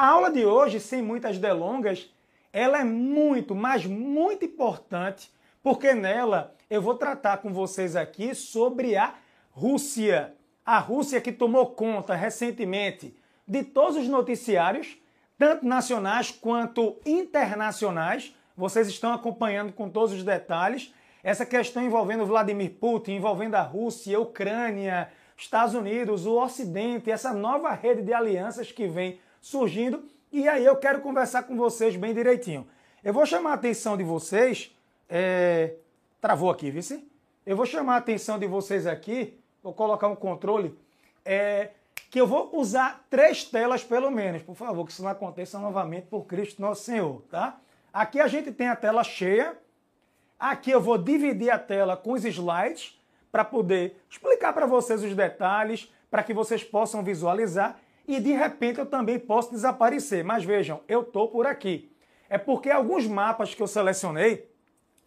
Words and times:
A 0.00 0.06
aula 0.06 0.30
de 0.30 0.46
hoje, 0.46 0.80
sem 0.80 1.02
muitas 1.02 1.36
delongas, 1.36 2.10
ela 2.54 2.80
é 2.80 2.84
muito, 2.84 3.54
mas 3.54 3.84
muito 3.84 4.46
importante, 4.46 5.30
porque 5.62 5.92
nela 5.92 6.54
eu 6.70 6.80
vou 6.80 6.94
tratar 6.94 7.36
com 7.36 7.52
vocês 7.52 7.94
aqui 7.94 8.34
sobre 8.34 8.96
a 8.96 9.12
Rússia. 9.50 10.32
A 10.64 10.78
Rússia 10.78 11.20
que 11.20 11.30
tomou 11.30 11.66
conta 11.66 12.14
recentemente 12.14 13.14
de 13.46 13.62
todos 13.62 13.98
os 13.98 14.08
noticiários, 14.08 14.96
tanto 15.36 15.66
nacionais 15.66 16.30
quanto 16.30 16.98
internacionais. 17.04 18.34
Vocês 18.56 18.88
estão 18.88 19.12
acompanhando 19.12 19.70
com 19.70 19.90
todos 19.90 20.14
os 20.14 20.24
detalhes. 20.24 20.94
Essa 21.22 21.44
questão 21.44 21.84
envolvendo 21.84 22.24
Vladimir 22.24 22.70
Putin, 22.70 23.16
envolvendo 23.16 23.56
a 23.56 23.62
Rússia, 23.62 24.16
a 24.16 24.20
Ucrânia, 24.20 25.12
Estados 25.36 25.74
Unidos, 25.74 26.24
o 26.24 26.42
Ocidente, 26.42 27.10
essa 27.10 27.34
nova 27.34 27.74
rede 27.74 28.00
de 28.00 28.14
alianças 28.14 28.72
que 28.72 28.88
vem 28.88 29.20
surgindo. 29.40 30.04
E 30.32 30.48
aí 30.48 30.64
eu 30.64 30.76
quero 30.76 31.00
conversar 31.00 31.42
com 31.44 31.56
vocês 31.56 31.96
bem 31.96 32.14
direitinho. 32.14 32.66
Eu 33.02 33.12
vou 33.12 33.24
chamar 33.26 33.52
a 33.52 33.54
atenção 33.54 33.96
de 33.96 34.04
vocês. 34.04 34.76
É... 35.08 35.74
Travou 36.20 36.50
aqui, 36.50 36.70
vice? 36.70 37.08
Eu 37.44 37.56
vou 37.56 37.66
chamar 37.66 37.94
a 37.94 37.98
atenção 37.98 38.38
de 38.38 38.46
vocês 38.46 38.86
aqui. 38.86 39.38
Vou 39.62 39.72
colocar 39.72 40.06
um 40.08 40.14
controle. 40.14 40.78
É... 41.24 41.70
Que 42.10 42.20
eu 42.20 42.26
vou 42.26 42.50
usar 42.52 43.06
três 43.08 43.44
telas 43.44 43.84
pelo 43.84 44.10
menos, 44.10 44.42
por 44.42 44.56
favor, 44.56 44.84
que 44.84 44.92
isso 44.92 45.02
não 45.02 45.10
aconteça 45.10 45.58
novamente 45.58 46.06
por 46.08 46.24
Cristo 46.24 46.60
Nosso 46.60 46.82
Senhor, 46.82 47.22
tá? 47.30 47.60
Aqui 47.92 48.20
a 48.20 48.26
gente 48.26 48.50
tem 48.50 48.68
a 48.68 48.74
tela 48.74 49.04
cheia. 49.04 49.56
Aqui 50.38 50.70
eu 50.72 50.80
vou 50.80 50.98
dividir 50.98 51.50
a 51.50 51.58
tela 51.58 51.96
com 51.96 52.12
os 52.12 52.24
slides 52.24 52.98
para 53.30 53.44
poder 53.44 53.96
explicar 54.10 54.52
para 54.52 54.66
vocês 54.66 55.04
os 55.04 55.14
detalhes, 55.14 55.92
para 56.10 56.22
que 56.24 56.34
vocês 56.34 56.64
possam 56.64 57.02
visualizar 57.02 57.78
e 58.16 58.20
de 58.20 58.32
repente 58.32 58.78
eu 58.78 58.86
também 58.86 59.18
posso 59.18 59.50
desaparecer. 59.50 60.24
Mas 60.24 60.44
vejam, 60.44 60.80
eu 60.88 61.02
estou 61.02 61.28
por 61.28 61.46
aqui. 61.46 61.90
É 62.28 62.38
porque 62.38 62.70
alguns 62.70 63.06
mapas 63.06 63.54
que 63.54 63.62
eu 63.62 63.66
selecionei, 63.66 64.48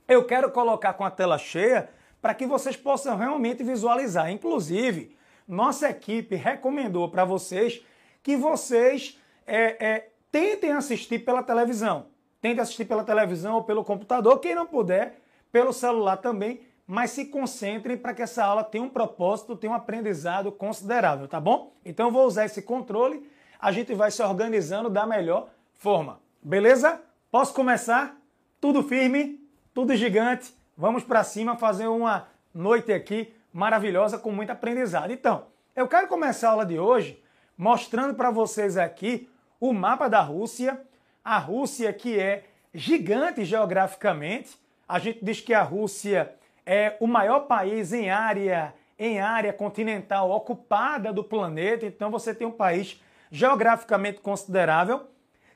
eu 0.07 0.25
quero 0.25 0.51
colocar 0.51 0.93
com 0.93 1.03
a 1.03 1.11
tela 1.11 1.37
cheia 1.37 1.89
para 2.21 2.33
que 2.33 2.45
vocês 2.45 2.77
possam 2.77 3.17
realmente 3.17 3.63
visualizar. 3.63 4.31
Inclusive, 4.31 5.15
nossa 5.47 5.89
equipe 5.89 6.35
recomendou 6.35 7.09
para 7.09 7.25
vocês 7.25 7.83
que 8.21 8.37
vocês 8.37 9.19
é, 9.45 9.85
é, 9.85 10.09
tentem 10.31 10.71
assistir 10.71 11.19
pela 11.19 11.43
televisão. 11.43 12.07
Tentem 12.41 12.61
assistir 12.61 12.85
pela 12.85 13.03
televisão 13.03 13.55
ou 13.55 13.63
pelo 13.63 13.83
computador. 13.83 14.39
Quem 14.39 14.55
não 14.55 14.65
puder, 14.65 15.19
pelo 15.51 15.73
celular 15.73 16.17
também, 16.17 16.61
mas 16.87 17.11
se 17.11 17.25
concentrem 17.25 17.97
para 17.97 18.13
que 18.13 18.21
essa 18.21 18.43
aula 18.43 18.63
tenha 18.63 18.83
um 18.83 18.89
propósito, 18.89 19.55
tenha 19.55 19.71
um 19.71 19.75
aprendizado 19.75 20.51
considerável, 20.51 21.27
tá 21.27 21.39
bom? 21.39 21.73
Então 21.85 22.07
eu 22.07 22.11
vou 22.11 22.25
usar 22.25 22.45
esse 22.45 22.61
controle, 22.61 23.29
a 23.59 23.71
gente 23.71 23.93
vai 23.93 24.11
se 24.11 24.21
organizando 24.21 24.89
da 24.89 25.05
melhor 25.05 25.49
forma. 25.75 26.19
Beleza? 26.41 27.01
Posso 27.31 27.53
começar? 27.53 28.17
Tudo 28.59 28.83
firme, 28.83 29.39
tudo 29.73 29.95
gigante. 29.95 30.53
Vamos 30.77 31.03
para 31.03 31.23
cima 31.23 31.55
fazer 31.55 31.87
uma 31.87 32.27
noite 32.53 32.91
aqui 32.91 33.33
maravilhosa 33.51 34.17
com 34.17 34.31
muito 34.31 34.49
aprendizado. 34.49 35.11
Então, 35.11 35.45
eu 35.75 35.87
quero 35.87 36.07
começar 36.07 36.49
a 36.49 36.51
aula 36.51 36.65
de 36.65 36.77
hoje 36.77 37.23
mostrando 37.57 38.13
para 38.15 38.29
vocês 38.29 38.77
aqui 38.77 39.29
o 39.59 39.71
mapa 39.71 40.09
da 40.09 40.21
Rússia, 40.21 40.81
a 41.23 41.37
Rússia 41.37 41.93
que 41.93 42.19
é 42.19 42.43
gigante 42.73 43.45
geograficamente. 43.45 44.57
A 44.87 44.99
gente 44.99 45.23
diz 45.23 45.39
que 45.39 45.53
a 45.53 45.63
Rússia 45.63 46.35
é 46.65 46.95
o 46.99 47.07
maior 47.07 47.41
país 47.41 47.93
em 47.93 48.09
área 48.09 48.73
em 48.97 49.19
área 49.19 49.51
continental 49.51 50.29
ocupada 50.29 51.11
do 51.11 51.23
planeta, 51.23 51.85
então 51.85 52.11
você 52.11 52.33
tem 52.33 52.47
um 52.47 52.51
país 52.51 53.01
geograficamente 53.31 54.21
considerável. 54.21 55.07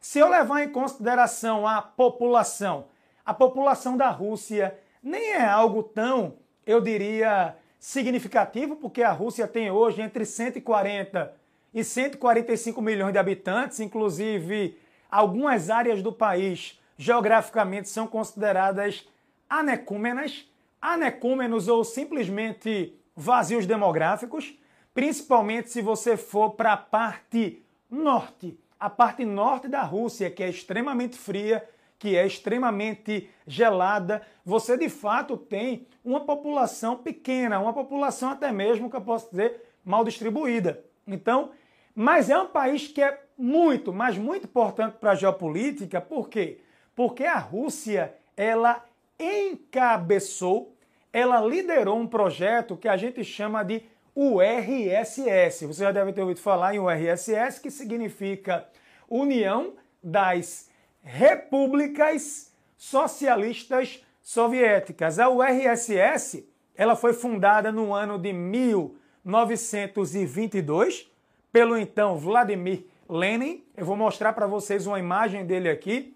Se 0.01 0.19
eu 0.19 0.27
levar 0.27 0.63
em 0.63 0.69
consideração 0.69 1.67
a 1.67 1.81
população, 1.81 2.87
a 3.23 3.33
população 3.33 3.95
da 3.95 4.09
Rússia 4.09 4.77
nem 5.01 5.33
é 5.33 5.45
algo 5.45 5.83
tão, 5.83 6.35
eu 6.65 6.81
diria, 6.81 7.55
significativo, 7.79 8.75
porque 8.75 9.03
a 9.03 9.11
Rússia 9.11 9.47
tem 9.47 9.69
hoje 9.69 10.01
entre 10.01 10.25
140 10.25 11.33
e 11.73 11.83
145 11.83 12.81
milhões 12.81 13.13
de 13.13 13.19
habitantes, 13.19 13.79
inclusive 13.79 14.77
algumas 15.09 15.69
áreas 15.69 16.01
do 16.01 16.11
país 16.11 16.79
geograficamente 16.97 17.87
são 17.87 18.07
consideradas 18.07 19.07
anecúmenas, 19.49 20.49
anecúmenos 20.81 21.67
ou 21.67 21.83
simplesmente 21.83 22.97
vazios 23.15 23.65
demográficos, 23.65 24.57
principalmente 24.93 25.69
se 25.69 25.81
você 25.81 26.15
for 26.15 26.51
para 26.51 26.73
a 26.73 26.77
parte 26.77 27.63
norte, 27.89 28.59
a 28.79 28.89
parte 28.89 29.25
norte 29.25 29.67
da 29.67 29.81
Rússia, 29.81 30.29
que 30.29 30.43
é 30.43 30.49
extremamente 30.49 31.17
fria, 31.17 31.67
que 31.99 32.15
é 32.15 32.25
extremamente 32.25 33.29
gelada, 33.45 34.21
você 34.45 34.77
de 34.77 34.87
fato 34.87 35.35
tem 35.35 35.87
uma 36.05 36.21
população 36.21 36.95
pequena, 36.95 37.59
uma 37.59 37.73
população 37.73 38.29
até 38.29 38.51
mesmo 38.51 38.89
que 38.89 38.95
eu 38.95 39.01
posso 39.01 39.31
dizer 39.31 39.63
mal 39.83 40.03
distribuída. 40.03 40.83
Então, 41.07 41.51
mas 41.95 42.29
é 42.29 42.37
um 42.37 42.47
país 42.47 42.87
que 42.87 43.01
é 43.01 43.19
muito, 43.37 43.91
mas 43.91 44.17
muito 44.17 44.45
importante 44.45 44.97
para 44.99 45.11
a 45.11 45.15
geopolítica, 45.15 45.99
por 45.99 46.29
quê? 46.29 46.59
Porque 46.95 47.23
a 47.23 47.37
Rússia, 47.37 48.13
ela 48.35 48.83
encabeçou, 49.19 50.73
ela 51.11 51.41
liderou 51.41 51.97
um 51.97 52.07
projeto 52.07 52.77
que 52.77 52.87
a 52.87 52.95
gente 52.97 53.23
chama 53.23 53.63
de 53.63 53.81
URSS. 54.15 55.65
Você 55.65 55.83
já 55.83 55.91
deve 55.91 56.13
ter 56.13 56.21
ouvido 56.21 56.39
falar 56.39 56.75
em 56.75 56.79
URSS, 56.79 57.59
que 57.61 57.69
significa 57.69 58.67
União 59.09 59.73
das 60.03 60.69
Repúblicas 61.03 62.51
Socialistas 62.75 64.03
Soviéticas. 64.21 65.19
A 65.19 65.29
URSS, 65.29 66.49
ela 66.75 66.95
foi 66.95 67.13
fundada 67.13 67.71
no 67.71 67.93
ano 67.93 68.17
de 68.17 68.33
1922 68.33 71.07
pelo 71.51 71.77
então 71.77 72.17
Vladimir 72.17 72.85
Lenin. 73.09 73.63
Eu 73.75 73.85
vou 73.85 73.95
mostrar 73.95 74.33
para 74.33 74.47
vocês 74.47 74.85
uma 74.85 74.99
imagem 74.99 75.45
dele 75.45 75.69
aqui 75.69 76.13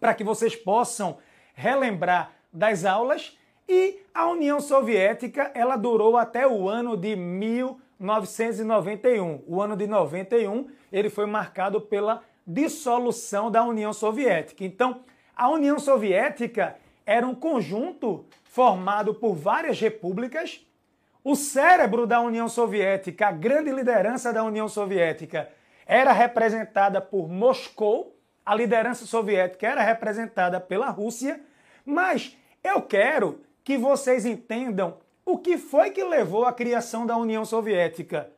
para 0.00 0.12
que 0.12 0.24
vocês 0.24 0.56
possam 0.56 1.18
relembrar 1.56 2.30
das 2.52 2.84
aulas 2.84 3.36
e 3.68 3.98
a 4.14 4.28
União 4.28 4.60
Soviética 4.60 5.50
ela 5.54 5.74
durou 5.76 6.16
até 6.16 6.46
o 6.46 6.68
ano 6.68 6.96
de 6.96 7.16
1991. 7.16 9.42
O 9.46 9.60
ano 9.60 9.76
de 9.76 9.88
91 9.88 10.68
ele 10.92 11.10
foi 11.10 11.26
marcado 11.26 11.80
pela 11.80 12.22
dissolução 12.46 13.50
da 13.50 13.64
União 13.64 13.92
Soviética. 13.92 14.64
Então, 14.64 15.00
a 15.34 15.48
União 15.48 15.80
Soviética 15.80 16.76
era 17.04 17.26
um 17.26 17.34
conjunto 17.34 18.24
formado 18.44 19.12
por 19.14 19.34
várias 19.34 19.80
repúblicas. 19.80 20.64
O 21.24 21.34
cérebro 21.34 22.06
da 22.06 22.20
União 22.20 22.48
Soviética, 22.48 23.26
a 23.26 23.32
grande 23.32 23.72
liderança 23.72 24.32
da 24.32 24.44
União 24.44 24.68
Soviética, 24.68 25.50
era 25.84 26.12
representada 26.12 27.00
por 27.00 27.28
Moscou, 27.28 28.15
a 28.46 28.54
liderança 28.54 29.04
soviética 29.04 29.66
era 29.66 29.82
representada 29.82 30.60
pela 30.60 30.88
Rússia, 30.88 31.40
mas 31.84 32.38
eu 32.62 32.80
quero 32.80 33.40
que 33.64 33.76
vocês 33.76 34.24
entendam 34.24 34.98
o 35.24 35.36
que 35.36 35.58
foi 35.58 35.90
que 35.90 36.04
levou 36.04 36.44
à 36.44 36.52
criação 36.52 37.04
da 37.04 37.16
União 37.16 37.44
Soviética. 37.44 38.30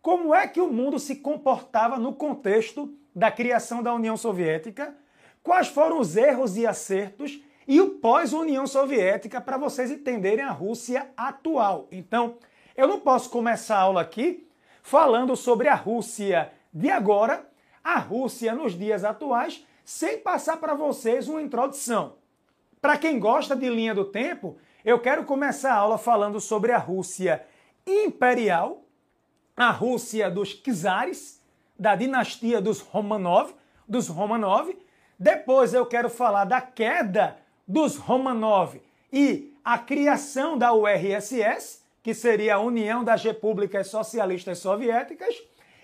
Como 0.00 0.32
é 0.32 0.46
que 0.46 0.60
o 0.60 0.72
mundo 0.72 1.00
se 1.00 1.16
comportava 1.16 1.98
no 1.98 2.12
contexto 2.12 2.94
da 3.12 3.30
criação 3.32 3.82
da 3.82 3.92
União 3.92 4.16
Soviética? 4.16 4.94
Quais 5.42 5.66
foram 5.66 5.98
os 5.98 6.16
erros 6.16 6.56
e 6.56 6.64
acertos 6.64 7.42
e 7.66 7.80
o 7.80 7.90
pós-União 7.90 8.66
Soviética 8.66 9.40
para 9.40 9.58
vocês 9.58 9.90
entenderem 9.90 10.44
a 10.44 10.52
Rússia 10.52 11.10
atual. 11.16 11.88
Então, 11.90 12.36
eu 12.76 12.86
não 12.86 13.00
posso 13.00 13.28
começar 13.30 13.76
a 13.76 13.80
aula 13.80 14.00
aqui 14.00 14.48
falando 14.82 15.34
sobre 15.34 15.68
a 15.68 15.74
Rússia 15.74 16.52
de 16.72 16.90
agora 16.90 17.45
a 17.86 18.00
Rússia 18.00 18.52
nos 18.52 18.76
dias 18.76 19.04
atuais, 19.04 19.64
sem 19.84 20.18
passar 20.18 20.56
para 20.56 20.74
vocês 20.74 21.28
uma 21.28 21.40
introdução. 21.40 22.14
Para 22.80 22.98
quem 22.98 23.16
gosta 23.20 23.54
de 23.54 23.70
linha 23.70 23.94
do 23.94 24.04
tempo, 24.04 24.56
eu 24.84 24.98
quero 24.98 25.24
começar 25.24 25.72
a 25.72 25.76
aula 25.76 25.96
falando 25.96 26.40
sobre 26.40 26.72
a 26.72 26.78
Rússia 26.78 27.46
imperial, 27.86 28.82
a 29.56 29.70
Rússia 29.70 30.28
dos 30.28 30.52
czares, 30.52 31.40
da 31.78 31.94
dinastia 31.94 32.60
dos 32.60 32.80
Romanov, 32.80 33.54
dos 33.86 34.08
Romanov. 34.08 34.76
Depois 35.16 35.72
eu 35.72 35.86
quero 35.86 36.10
falar 36.10 36.44
da 36.44 36.60
queda 36.60 37.38
dos 37.68 37.96
Romanov 37.96 38.82
e 39.12 39.54
a 39.64 39.78
criação 39.78 40.58
da 40.58 40.72
URSS, 40.72 41.84
que 42.02 42.12
seria 42.14 42.56
a 42.56 42.60
União 42.60 43.04
das 43.04 43.22
Repúblicas 43.22 43.86
Socialistas 43.86 44.58
Soviéticas. 44.58 45.36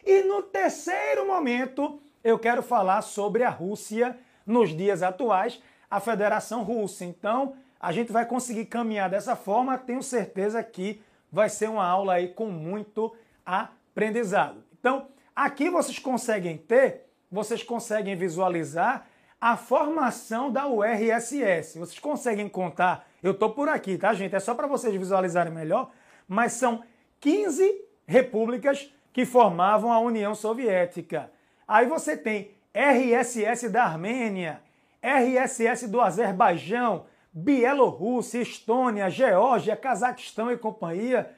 E 0.04 0.22
no 0.22 0.43
terceiro 0.43 1.26
momento, 1.26 2.00
eu 2.22 2.38
quero 2.38 2.62
falar 2.62 3.02
sobre 3.02 3.44
a 3.44 3.50
Rússia 3.50 4.19
nos 4.46 4.76
dias 4.76 5.02
atuais, 5.02 5.62
a 5.90 6.00
Federação 6.00 6.62
Russa. 6.62 7.04
Então, 7.04 7.54
a 7.78 7.93
gente 7.93 8.12
vai 8.12 8.26
conseguir 8.26 8.66
caminhar 8.66 9.10
dessa 9.10 9.37
forma, 9.37 9.78
tenho 9.78 10.02
certeza 10.02 10.62
que 10.62 11.00
vai 11.31 11.49
ser 11.49 11.69
uma 11.69 11.87
aula 11.87 12.14
aí 12.14 12.28
com 12.28 12.46
muito 12.46 13.14
aprendizado. 13.44 14.62
Então, 14.78 15.08
aqui 15.34 15.70
vocês 15.70 15.99
conseguem 15.99 16.56
ter 16.56 17.06
vocês 17.32 17.62
conseguem 17.62 18.14
visualizar 18.14 19.06
a 19.40 19.56
formação 19.56 20.52
da 20.52 20.69
URSS. 20.69 21.78
Vocês 21.78 21.98
conseguem 21.98 22.46
contar? 22.46 23.08
Eu 23.22 23.32
estou 23.32 23.50
por 23.50 23.70
aqui, 23.70 23.96
tá, 23.96 24.12
gente? 24.12 24.37
É 24.37 24.38
só 24.38 24.55
para 24.55 24.66
vocês 24.66 24.94
visualizarem 24.94 25.52
melhor, 25.52 25.90
mas 26.28 26.52
são 26.52 26.84
15 27.20 27.87
repúblicas 28.06 28.93
que 29.12 29.24
formavam 29.24 29.92
a 29.92 29.98
União 30.00 30.34
Soviética. 30.34 31.30
Aí 31.66 31.86
você 31.86 32.16
tem 32.16 32.50
RSS 32.74 33.68
da 33.68 33.84
Armênia, 33.84 34.60
RSS 35.02 35.88
do 35.88 36.00
Azerbaijão, 36.00 37.06
Bielorrússia, 37.32 38.40
Estônia, 38.40 39.10
Geórgia, 39.10 39.76
Cazaquistão 39.76 40.50
e 40.50 40.56
companhia. 40.56 41.30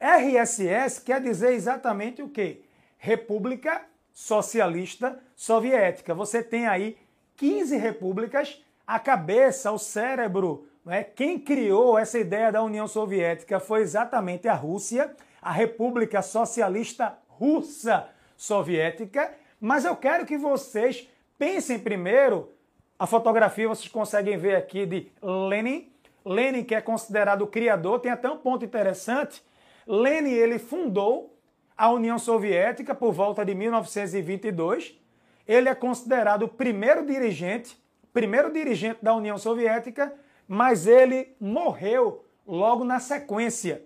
RSS 0.00 1.00
quer 1.02 1.20
dizer 1.20 1.52
exatamente 1.52 2.22
o 2.22 2.28
quê? 2.28 2.62
República 2.96 3.82
Socialista 4.12 5.18
Soviética. 5.36 6.14
Você 6.14 6.42
tem 6.42 6.66
aí 6.66 6.96
15 7.36 7.76
repúblicas, 7.76 8.62
a 8.86 8.98
cabeça, 8.98 9.70
o 9.72 9.78
cérebro, 9.78 10.66
né? 10.84 11.04
quem 11.04 11.38
criou 11.38 11.98
essa 11.98 12.18
ideia 12.18 12.50
da 12.50 12.62
União 12.62 12.86
Soviética 12.86 13.60
foi 13.60 13.80
exatamente 13.80 14.48
a 14.48 14.54
Rússia, 14.54 15.14
a 15.40 15.52
República 15.52 16.22
Socialista 16.22 17.18
Russa 17.28 18.08
Soviética. 18.36 19.32
Mas 19.60 19.84
eu 19.84 19.96
quero 19.96 20.26
que 20.26 20.36
vocês 20.36 21.08
pensem 21.38 21.78
primeiro 21.78 22.52
a 23.00 23.06
fotografia 23.06 23.66
vocês 23.66 23.88
conseguem 23.88 24.36
ver 24.36 24.56
aqui 24.56 24.84
de 24.84 25.10
Lenin. 25.22 25.90
Lenin, 26.22 26.62
que 26.62 26.74
é 26.74 26.82
considerado 26.82 27.40
o 27.40 27.46
criador, 27.46 27.98
tem 27.98 28.12
até 28.12 28.28
um 28.28 28.36
ponto 28.36 28.62
interessante. 28.62 29.42
Lenin 29.86 30.32
ele 30.32 30.58
fundou 30.58 31.34
a 31.74 31.90
União 31.90 32.18
Soviética 32.18 32.94
por 32.94 33.10
volta 33.12 33.42
de 33.42 33.54
1922. 33.54 35.00
Ele 35.48 35.70
é 35.70 35.74
considerado 35.74 36.42
o 36.42 36.48
primeiro 36.48 37.06
dirigente, 37.06 37.74
primeiro 38.12 38.52
dirigente 38.52 38.98
da 39.02 39.14
União 39.14 39.38
Soviética, 39.38 40.12
mas 40.46 40.86
ele 40.86 41.34
morreu 41.40 42.22
logo 42.46 42.84
na 42.84 43.00
sequência. 43.00 43.82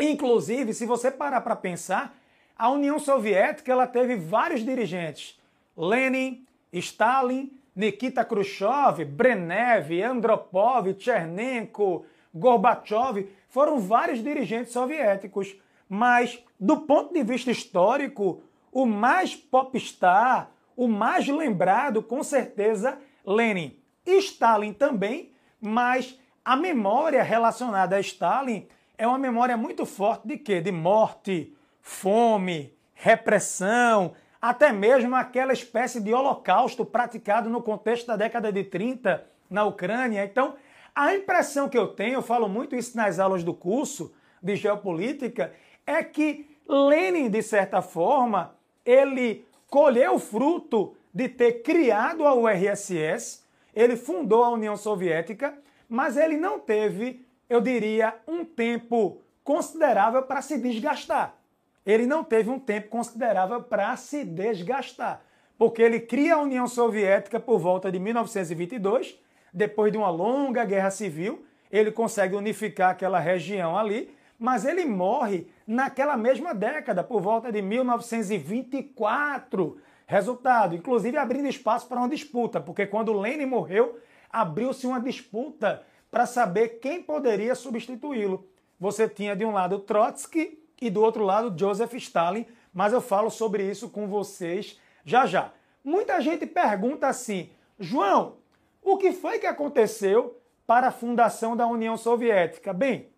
Inclusive, 0.00 0.72
se 0.72 0.86
você 0.86 1.10
parar 1.10 1.40
para 1.42 1.54
pensar, 1.54 2.16
a 2.56 2.70
União 2.70 2.98
Soviética 2.98 3.70
ela 3.70 3.86
teve 3.86 4.16
vários 4.16 4.64
dirigentes: 4.64 5.38
Lenin, 5.76 6.46
Stalin, 6.72 7.52
Nikita 7.74 8.24
Khrushchev, 8.24 9.04
Brenev, 9.04 10.02
Andropov, 10.02 10.94
Chernenko, 10.98 12.04
Gorbachev, 12.34 13.28
foram 13.48 13.78
vários 13.78 14.22
dirigentes 14.22 14.72
soviéticos. 14.72 15.56
Mas, 15.88 16.42
do 16.58 16.82
ponto 16.82 17.12
de 17.12 17.22
vista 17.24 17.50
histórico, 17.50 18.42
o 18.72 18.86
mais 18.86 19.34
popstar, 19.34 20.50
o 20.76 20.86
mais 20.86 21.26
lembrado, 21.26 22.02
com 22.02 22.22
certeza, 22.22 22.98
Lenin. 23.26 23.76
Stalin 24.06 24.72
também, 24.72 25.32
mas 25.60 26.18
a 26.44 26.56
memória 26.56 27.22
relacionada 27.22 27.96
a 27.96 28.00
Stalin 28.00 28.66
é 29.00 29.06
uma 29.06 29.18
memória 29.18 29.56
muito 29.56 29.86
forte 29.86 30.28
de 30.28 30.36
quê? 30.36 30.60
De 30.60 30.70
morte, 30.70 31.56
fome, 31.80 32.70
repressão, 32.92 34.12
até 34.42 34.70
mesmo 34.72 35.16
aquela 35.16 35.54
espécie 35.54 36.02
de 36.02 36.12
holocausto 36.12 36.84
praticado 36.84 37.48
no 37.48 37.62
contexto 37.62 38.08
da 38.08 38.16
década 38.16 38.52
de 38.52 38.62
30 38.62 39.26
na 39.48 39.64
Ucrânia. 39.64 40.22
Então, 40.22 40.54
a 40.94 41.14
impressão 41.14 41.66
que 41.66 41.78
eu 41.78 41.88
tenho, 41.88 42.16
eu 42.16 42.22
falo 42.22 42.46
muito 42.46 42.76
isso 42.76 42.94
nas 42.94 43.18
aulas 43.18 43.42
do 43.42 43.54
curso 43.54 44.12
de 44.42 44.54
geopolítica, 44.54 45.54
é 45.86 46.04
que 46.04 46.46
Lenin, 46.68 47.30
de 47.30 47.42
certa 47.42 47.80
forma, 47.80 48.54
ele 48.84 49.46
colheu 49.66 50.16
o 50.16 50.18
fruto 50.18 50.94
de 51.12 51.26
ter 51.26 51.62
criado 51.62 52.26
a 52.26 52.34
URSS, 52.34 53.46
ele 53.74 53.96
fundou 53.96 54.44
a 54.44 54.50
União 54.50 54.76
Soviética, 54.76 55.54
mas 55.88 56.18
ele 56.18 56.36
não 56.36 56.58
teve, 56.58 57.24
eu 57.50 57.60
diria, 57.60 58.14
um 58.26 58.44
tempo 58.44 59.20
considerável 59.44 60.22
para 60.22 60.40
se 60.40 60.56
desgastar 60.56 61.40
ele 61.84 62.06
não 62.06 62.22
teve 62.22 62.48
um 62.50 62.58
tempo 62.58 62.88
considerável 62.88 63.62
para 63.62 63.96
se 63.96 64.24
desgastar, 64.24 65.22
porque 65.58 65.82
ele 65.82 66.00
cria 66.00 66.34
a 66.34 66.40
União 66.40 66.66
Soviética 66.66 67.40
por 67.40 67.58
volta 67.58 67.90
de 67.90 67.98
1922, 67.98 69.18
depois 69.52 69.90
de 69.90 69.98
uma 69.98 70.10
longa 70.10 70.64
guerra 70.64 70.90
civil, 70.90 71.44
ele 71.70 71.90
consegue 71.90 72.34
unificar 72.34 72.90
aquela 72.90 73.18
região 73.18 73.76
ali, 73.76 74.14
mas 74.38 74.64
ele 74.64 74.86
morre 74.86 75.48
naquela 75.66 76.16
mesma 76.16 76.54
década, 76.54 77.04
por 77.04 77.20
volta 77.20 77.52
de 77.52 77.60
1924. 77.60 79.76
Resultado, 80.06 80.74
inclusive 80.74 81.16
abrindo 81.16 81.48
espaço 81.48 81.86
para 81.86 81.98
uma 81.98 82.08
disputa, 82.08 82.60
porque 82.60 82.86
quando 82.86 83.12
Lenin 83.12 83.46
morreu, 83.46 83.98
abriu-se 84.30 84.86
uma 84.86 85.00
disputa 85.00 85.82
para 86.10 86.26
saber 86.26 86.80
quem 86.80 87.02
poderia 87.02 87.54
substituí-lo. 87.54 88.46
Você 88.78 89.08
tinha 89.08 89.36
de 89.36 89.44
um 89.44 89.52
lado 89.52 89.78
Trotsky 89.78 90.58
e 90.80 90.90
do 90.90 91.02
outro 91.02 91.24
lado 91.24 91.54
Joseph 91.58 91.94
Stalin, 91.94 92.46
mas 92.72 92.92
eu 92.92 93.00
falo 93.00 93.30
sobre 93.30 93.68
isso 93.68 93.90
com 93.90 94.06
vocês 94.08 94.78
já 95.04 95.26
já. 95.26 95.52
Muita 95.84 96.20
gente 96.20 96.46
pergunta 96.46 97.08
assim: 97.08 97.50
João, 97.78 98.36
o 98.82 98.96
que 98.96 99.12
foi 99.12 99.38
que 99.38 99.46
aconteceu 99.46 100.40
para 100.66 100.88
a 100.88 100.92
fundação 100.92 101.56
da 101.56 101.66
União 101.66 101.96
Soviética? 101.96 102.72
Bem, 102.72 103.08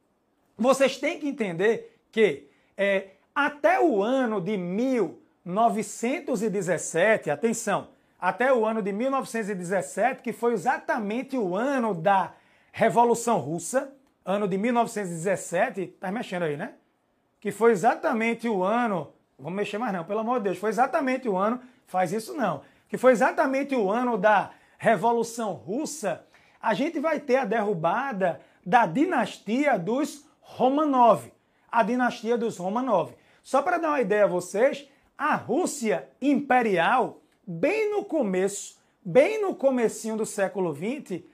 vocês 0.57 0.99
têm 0.99 1.19
que 1.19 1.29
entender 1.29 1.99
que 2.11 2.49
é, 2.77 3.11
até 3.35 3.81
o 3.81 4.03
ano 4.03 4.39
de 4.41 4.57
1917, 4.57 7.31
atenção, 7.31 7.89
até 8.21 8.53
o 8.53 8.65
ano 8.65 8.83
de 8.83 8.93
1917, 8.93 10.23
que 10.23 10.33
foi 10.33 10.53
exatamente 10.53 11.37
o 11.37 11.57
ano 11.57 11.95
da 11.95 12.35
Revolução 12.73 13.39
Russa, 13.39 13.93
ano 14.25 14.49
de 14.49 14.59
1917, 14.59 15.87
tá 16.01 16.11
mexendo 16.11 16.45
aí, 16.45 16.57
né? 16.57 16.75
que 17.43 17.51
foi 17.51 17.73
exatamente 17.73 18.49
o 18.49 18.63
ano, 18.63 19.13
vamos 19.37 19.57
mexer 19.57 19.77
mais 19.77 19.93
não, 19.93 20.05
pelo 20.05 20.21
amor 20.21 20.39
de 20.39 20.45
Deus, 20.45 20.59
foi 20.59 20.71
exatamente 20.71 21.29
o 21.29 21.37
ano, 21.37 21.61
faz 21.89 22.13
isso 22.13 22.35
não, 22.35 22.63
que 22.89 22.97
foi 22.97 23.11
exatamente 23.11 23.75
o 23.75 23.91
ano 23.91 24.17
da 24.17 24.53
Revolução 24.79 25.53
Russa, 25.53 26.25
a 26.61 26.73
gente 26.73 27.01
vai 27.01 27.19
ter 27.19 27.37
a 27.39 27.45
derrubada 27.45 28.41
da 28.65 28.87
dinastia 28.87 29.77
dos 29.77 30.25
Romanov, 30.41 31.33
a 31.71 31.83
dinastia 31.83 32.39
dos 32.39 32.57
Romanov. 32.59 33.13
Só 33.43 33.61
para 33.61 33.79
dar 33.79 33.89
uma 33.89 34.01
ideia 34.01 34.23
a 34.23 34.29
vocês, 34.29 34.89
a 35.19 35.35
Rússia 35.35 36.09
imperial, 36.21 37.23
bem 37.45 37.91
no 37.91 38.05
começo, 38.05 38.79
bem 39.05 39.43
no 39.43 39.53
comecinho 39.53 40.17
do 40.17 40.25
século 40.25 40.73
XX, 40.73 41.25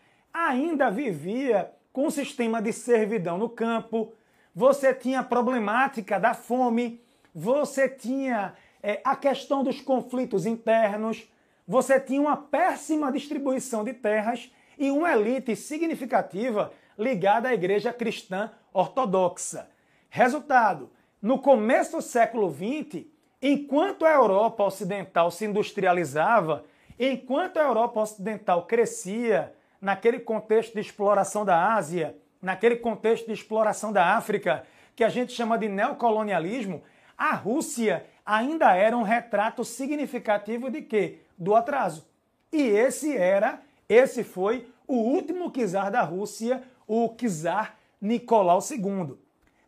ainda 0.47 0.91
vivia 0.91 1.73
com 1.93 2.07
um 2.07 2.11
sistema 2.11 2.63
de 2.63 2.73
servidão 2.73 3.39
no 3.39 3.49
campo, 3.49 4.13
você 4.55 4.95
tinha 4.95 5.21
a 5.21 5.25
problemática 5.25 6.19
da 6.19 6.35
fome, 6.35 7.01
você 7.35 7.89
tinha 7.89 8.55
é, 8.83 9.01
a 9.05 9.17
questão 9.17 9.65
dos 9.65 9.81
conflitos 9.81 10.47
internos, 10.47 11.29
você 11.67 11.99
tinha 11.99 12.21
uma 12.21 12.37
péssima 12.37 13.11
distribuição 13.11 13.85
de 13.85 13.93
terras 13.93 14.53
e 14.79 14.91
uma 14.91 15.13
elite 15.13 15.57
significativa 15.57 16.73
ligada 16.97 17.49
à 17.49 17.55
igreja 17.55 17.93
cristã 17.93 18.51
ortodoxa. 18.73 19.69
Resultado: 20.09 20.91
no 21.21 21.39
começo 21.39 21.97
do 21.97 22.03
século 22.03 22.51
XX, 22.51 23.05
enquanto 23.43 24.05
a 24.05 24.13
Europa 24.13 24.65
Ocidental 24.65 25.31
se 25.31 25.45
industrializava, 25.45 26.65
enquanto 26.99 27.59
a 27.59 27.65
Europa 27.65 28.01
Ocidental 28.01 28.67
crescia 28.67 29.53
naquele 29.81 30.19
contexto 30.21 30.75
de 30.75 30.81
exploração 30.81 31.45
da 31.45 31.75
Ásia, 31.75 32.17
naquele 32.41 32.77
contexto 32.77 33.27
de 33.27 33.33
exploração 33.33 33.93
da 33.93 34.17
África, 34.17 34.65
que 34.95 35.05
a 35.05 35.09
gente 35.09 35.33
chama 35.33 35.59
de 35.59 35.69
neocolonialismo, 35.69 36.83
a 37.17 37.35
Rússia 37.35 38.07
ainda 38.25 38.75
era 38.75 38.97
um 38.97 39.03
retrato 39.03 39.65
significativo 39.65 40.71
de 40.71 40.83
quê? 40.83 41.19
Do 41.37 41.55
atraso. 41.55 42.07
E 42.53 42.63
esse 42.63 43.17
era, 43.17 43.61
esse 43.89 44.25
foi 44.25 44.69
o 44.87 44.97
último 44.97 45.51
czar 45.51 45.91
da 45.91 46.03
Rússia, 46.03 46.63
o 46.87 47.15
czar 47.17 47.77
Nicolau 48.01 48.61
II. 48.61 49.17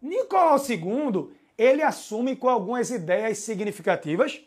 Nicolau 0.01 0.57
II, 0.59 1.31
ele 1.59 1.83
assume 1.83 2.35
com 2.37 2.49
algumas 2.49 2.91
ideias 2.91 3.39
significativas. 3.39 4.41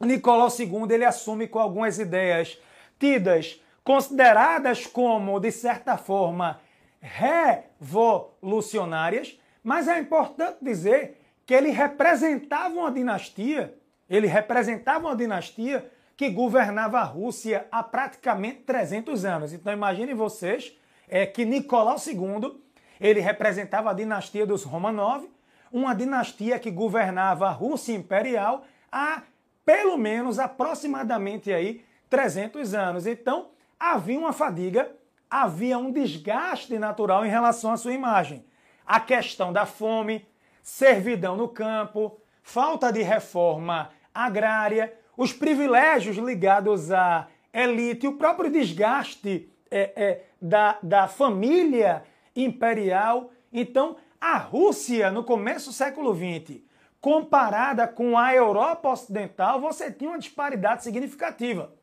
Nicolau 0.00 0.48
II, 0.48 0.92
ele 0.92 1.04
assume 1.04 1.46
com 1.46 1.58
algumas 1.58 1.98
ideias 1.98 2.58
tidas, 2.98 3.61
consideradas 3.84 4.86
como, 4.86 5.40
de 5.40 5.50
certa 5.50 5.96
forma, 5.96 6.60
revolucionárias, 7.00 9.40
mas 9.62 9.88
é 9.88 9.98
importante 9.98 10.58
dizer 10.62 11.20
que 11.44 11.54
ele 11.54 11.70
representava 11.70 12.74
uma 12.74 12.90
dinastia, 12.90 13.74
ele 14.08 14.26
representava 14.26 15.08
uma 15.08 15.16
dinastia 15.16 15.90
que 16.16 16.30
governava 16.30 17.00
a 17.00 17.04
Rússia 17.04 17.66
há 17.70 17.82
praticamente 17.82 18.60
300 18.60 19.24
anos. 19.24 19.52
Então 19.52 19.72
imaginem 19.72 20.14
vocês 20.14 20.76
é, 21.08 21.26
que 21.26 21.44
Nicolau 21.44 21.96
II, 21.98 22.60
ele 23.00 23.20
representava 23.20 23.90
a 23.90 23.94
dinastia 23.94 24.46
dos 24.46 24.62
Romanov, 24.62 25.28
uma 25.72 25.94
dinastia 25.94 26.58
que 26.58 26.70
governava 26.70 27.48
a 27.48 27.52
Rússia 27.52 27.94
imperial 27.94 28.64
há 28.90 29.22
pelo 29.64 29.96
menos 29.96 30.38
aproximadamente 30.38 31.52
aí 31.52 31.84
300 32.10 32.74
anos. 32.74 33.06
Então, 33.06 33.48
havia 33.82 34.16
uma 34.16 34.32
fadiga, 34.32 34.94
havia 35.28 35.76
um 35.76 35.90
desgaste 35.90 36.78
natural 36.78 37.26
em 37.26 37.28
relação 37.28 37.72
à 37.72 37.76
sua 37.76 37.92
imagem. 37.92 38.44
A 38.86 39.00
questão 39.00 39.52
da 39.52 39.66
fome, 39.66 40.24
servidão 40.62 41.36
no 41.36 41.48
campo, 41.48 42.20
falta 42.44 42.92
de 42.92 43.02
reforma 43.02 43.90
agrária, 44.14 44.96
os 45.16 45.32
privilégios 45.32 46.16
ligados 46.16 46.92
à 46.92 47.26
elite, 47.52 48.06
o 48.06 48.16
próprio 48.16 48.50
desgaste 48.50 49.50
é, 49.68 49.92
é, 49.96 50.24
da, 50.40 50.78
da 50.80 51.08
família 51.08 52.04
imperial. 52.36 53.32
Então, 53.52 53.96
a 54.20 54.38
Rússia, 54.38 55.10
no 55.10 55.24
começo 55.24 55.70
do 55.70 55.74
século 55.74 56.14
XX, 56.14 56.60
comparada 57.00 57.88
com 57.88 58.16
a 58.16 58.32
Europa 58.32 58.90
Ocidental, 58.90 59.60
você 59.60 59.90
tinha 59.90 60.10
uma 60.10 60.18
disparidade 60.20 60.84
significativa. 60.84 61.81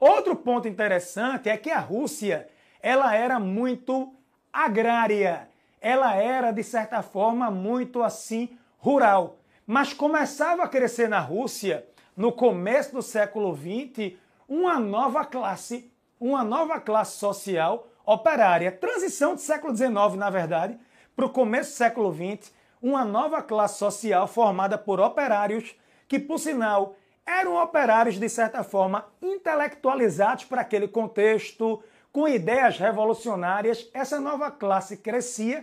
Outro 0.00 0.36
ponto 0.36 0.68
interessante 0.68 1.48
é 1.48 1.56
que 1.56 1.70
a 1.70 1.80
Rússia 1.80 2.48
ela 2.80 3.14
era 3.14 3.40
muito 3.40 4.14
agrária, 4.52 5.48
ela 5.80 6.14
era 6.14 6.52
de 6.52 6.62
certa 6.62 7.02
forma 7.02 7.50
muito 7.50 8.02
assim 8.02 8.56
rural, 8.78 9.38
mas 9.66 9.92
começava 9.92 10.62
a 10.62 10.68
crescer 10.68 11.08
na 11.08 11.18
Rússia 11.18 11.84
no 12.16 12.30
começo 12.30 12.92
do 12.92 13.02
século 13.02 13.56
XX 13.56 14.16
uma 14.48 14.78
nova 14.78 15.24
classe, 15.24 15.92
uma 16.20 16.44
nova 16.44 16.80
classe 16.80 17.18
social 17.18 17.88
operária, 18.06 18.70
transição 18.70 19.34
do 19.34 19.40
século 19.40 19.76
XIX 19.76 20.14
na 20.16 20.30
verdade 20.30 20.78
para 21.14 21.26
o 21.26 21.30
começo 21.30 21.72
do 21.72 21.76
século 21.76 22.14
XX, 22.14 22.52
uma 22.80 23.04
nova 23.04 23.42
classe 23.42 23.78
social 23.78 24.28
formada 24.28 24.78
por 24.78 25.00
operários 25.00 25.74
que, 26.06 26.16
por 26.16 26.38
sinal, 26.38 26.94
eram 27.28 27.62
operários 27.62 28.18
de 28.18 28.26
certa 28.26 28.64
forma 28.64 29.06
intelectualizados 29.20 30.44
para 30.44 30.62
aquele 30.62 30.88
contexto, 30.88 31.82
com 32.10 32.26
ideias 32.26 32.78
revolucionárias. 32.78 33.86
Essa 33.92 34.18
nova 34.18 34.50
classe 34.50 34.96
crescia 34.96 35.62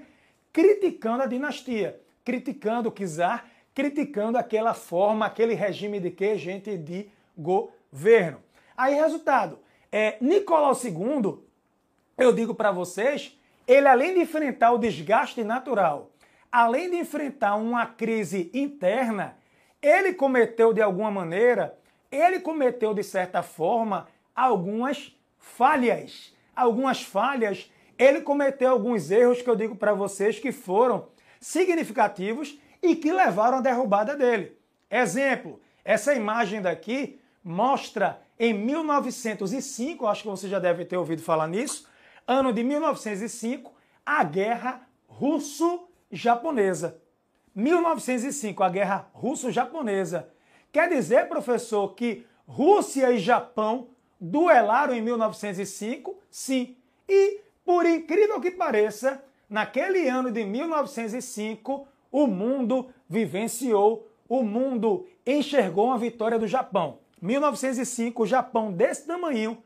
criticando 0.53 1.23
a 1.23 1.25
dinastia, 1.25 1.99
criticando 2.23 2.89
o 2.89 2.91
czar, 2.91 3.47
criticando 3.73 4.37
aquela 4.37 4.75
forma, 4.75 5.25
aquele 5.25 5.55
regime 5.55 5.99
de 5.99 6.11
que 6.11 6.37
gente 6.37 6.77
de 6.77 7.09
governo. 7.35 8.37
Aí, 8.77 8.93
resultado, 8.93 9.57
é, 9.91 10.17
Nicolau 10.21 10.73
II, 10.73 11.39
eu 12.15 12.31
digo 12.31 12.53
para 12.53 12.71
vocês, 12.71 13.37
ele 13.67 13.87
além 13.87 14.13
de 14.13 14.19
enfrentar 14.21 14.71
o 14.71 14.77
desgaste 14.77 15.43
natural, 15.43 16.11
além 16.51 16.91
de 16.91 16.97
enfrentar 16.97 17.55
uma 17.55 17.87
crise 17.87 18.51
interna, 18.53 19.35
ele 19.85 20.13
cometeu 20.13 20.73
de 20.73 20.81
alguma 20.81 21.11
maneira, 21.11 21.77
ele 22.11 22.39
cometeu 22.39 22.91
de 22.91 23.03
certa 23.03 23.43
forma 23.43 24.07
algumas 24.35 25.15
falhas. 25.37 26.33
Algumas 26.55 27.03
falhas, 27.03 27.71
ele 27.97 28.21
cometeu 28.21 28.71
alguns 28.71 29.11
erros 29.11 29.43
que 29.43 29.49
eu 29.49 29.55
digo 29.55 29.75
para 29.75 29.93
vocês 29.93 30.39
que 30.39 30.51
foram 30.51 31.07
significativos 31.39 32.57
e 32.81 32.95
que 32.95 33.11
levaram 33.11 33.59
à 33.59 33.61
derrubada 33.61 34.15
dele. 34.15 34.57
Exemplo, 34.89 35.61
essa 35.83 36.15
imagem 36.15 36.61
daqui 36.61 37.19
mostra 37.43 38.19
em 38.39 38.53
1905, 38.53 40.07
acho 40.07 40.23
que 40.23 40.29
você 40.29 40.47
já 40.47 40.57
deve 40.57 40.83
ter 40.85 40.97
ouvido 40.97 41.21
falar 41.21 41.47
nisso, 41.47 41.87
ano 42.27 42.51
de 42.51 42.63
1905, 42.63 43.71
a 44.03 44.23
Guerra 44.23 44.81
Russo-Japonesa. 45.07 47.04
1905, 47.55 48.63
a 48.63 48.69
Guerra 48.69 49.09
Russo-Japonesa. 49.13 50.29
Quer 50.71 50.89
dizer, 50.89 51.29
professor, 51.29 51.95
que 51.95 52.25
Rússia 52.45 53.11
e 53.11 53.17
Japão 53.17 53.87
duelaram 54.19 54.93
em 54.93 55.01
1905? 55.01 56.19
Sim. 56.29 56.75
E, 57.07 57.39
por 57.63 57.85
incrível 57.85 58.41
que 58.41 58.51
pareça, 58.51 59.23
naquele 59.49 60.07
ano 60.09 60.31
de 60.31 60.43
1905, 60.43 61.87
o 62.11 62.27
mundo 62.27 62.89
vivenciou, 63.07 64.09
o 64.27 64.43
mundo 64.43 65.07
enxergou 65.25 65.91
a 65.91 65.97
vitória 65.97 66.37
do 66.37 66.47
Japão. 66.47 66.99
1905, 67.21 68.23
o 68.23 68.27
Japão 68.27 68.71
desse 68.71 69.07
tamanho 69.07 69.63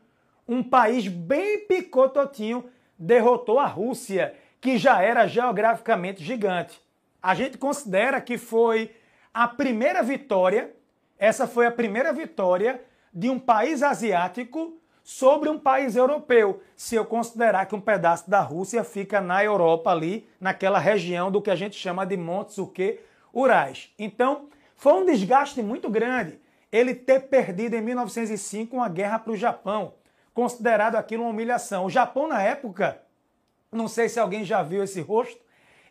um 0.50 0.64
país 0.64 1.06
bem 1.06 1.60
picototinho 1.60 2.64
derrotou 2.98 3.60
a 3.60 3.66
Rússia, 3.66 4.34
que 4.60 4.76
já 4.76 5.00
era 5.00 5.28
geograficamente 5.28 6.24
gigante. 6.24 6.80
A 7.22 7.34
gente 7.34 7.58
considera 7.58 8.20
que 8.20 8.38
foi 8.38 8.94
a 9.32 9.46
primeira 9.46 10.02
vitória, 10.02 10.74
essa 11.18 11.46
foi 11.46 11.66
a 11.66 11.70
primeira 11.70 12.12
vitória 12.12 12.82
de 13.12 13.28
um 13.28 13.38
país 13.38 13.82
asiático 13.82 14.78
sobre 15.02 15.48
um 15.48 15.58
país 15.58 15.96
europeu, 15.96 16.62
se 16.76 16.94
eu 16.94 17.04
considerar 17.04 17.66
que 17.66 17.74
um 17.74 17.80
pedaço 17.80 18.30
da 18.30 18.40
Rússia 18.40 18.84
fica 18.84 19.20
na 19.20 19.44
Europa 19.44 19.90
ali, 19.90 20.28
naquela 20.40 20.78
região 20.78 21.30
do 21.30 21.42
que 21.42 21.50
a 21.50 21.56
gente 21.56 21.76
chama 21.76 22.06
de 22.06 22.16
que 22.72 23.00
Urais. 23.34 23.92
Então, 23.98 24.48
foi 24.76 24.92
um 24.94 25.04
desgaste 25.04 25.62
muito 25.62 25.88
grande 25.88 26.40
ele 26.72 26.94
ter 26.94 27.20
perdido 27.28 27.74
em 27.74 27.80
1905 27.80 28.76
uma 28.76 28.88
guerra 28.88 29.18
para 29.18 29.32
o 29.32 29.36
Japão 29.36 29.94
considerado 30.40 30.96
aquilo 30.96 31.24
uma 31.24 31.30
humilhação. 31.30 31.84
O 31.84 31.90
Japão, 31.90 32.28
na 32.28 32.42
época, 32.42 33.02
não 33.70 33.88
sei 33.88 34.08
se 34.08 34.18
alguém 34.18 34.44
já 34.44 34.62
viu 34.62 34.82
esse 34.82 35.00
rosto, 35.00 35.40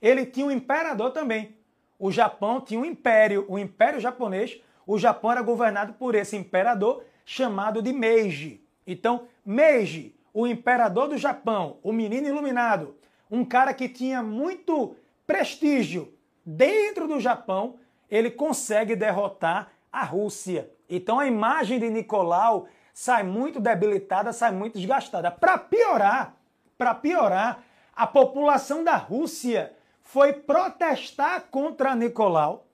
ele 0.01 0.25
tinha 0.25 0.46
um 0.46 0.51
imperador 0.51 1.12
também. 1.12 1.56
O 1.98 2.12
Japão 2.12 2.62
tinha 2.62 2.79
um 2.79 2.86
império, 2.86 3.46
o 3.48 3.60
Império 3.60 4.00
Japonês. 4.00 4.62
O 4.88 4.98
Japão 4.98 5.32
era 5.32 5.41
governado 5.41 5.94
por 5.94 6.15
esse 6.15 6.36
imperador 6.36 7.03
chamado 7.25 7.82
de 7.82 7.94
Meiji. 7.94 8.63
Então, 8.88 9.27
Meiji, 9.46 10.15
o 10.34 10.48
imperador 10.48 11.08
do 11.08 11.18
Japão, 11.18 11.77
o 11.84 11.91
menino 11.91 12.27
iluminado, 12.27 12.96
um 13.29 13.44
cara 13.46 13.74
que 13.74 13.89
tinha 13.89 14.24
muito 14.24 14.96
prestígio 15.27 16.13
dentro 16.46 17.08
do 17.08 17.20
Japão, 17.20 17.75
ele 18.10 18.32
consegue 18.32 18.96
derrotar 18.96 19.72
a 19.91 20.03
Rússia. 20.03 20.70
Então 20.89 21.20
a 21.20 21.27
imagem 21.27 21.79
de 21.79 21.89
Nicolau 21.89 22.68
sai 22.94 23.24
muito 23.24 23.60
debilitada, 23.60 24.34
sai 24.34 24.51
muito 24.51 24.77
desgastada. 24.77 25.29
Para 25.29 25.58
piorar, 25.58 26.36
para 26.77 26.96
piorar, 26.96 27.63
a 27.96 28.08
população 28.08 28.84
da 28.84 28.96
Rússia 28.96 29.74
foi 30.12 30.34
protestar 30.34 31.50
contra 31.51 31.96
Nicolau 31.96 32.66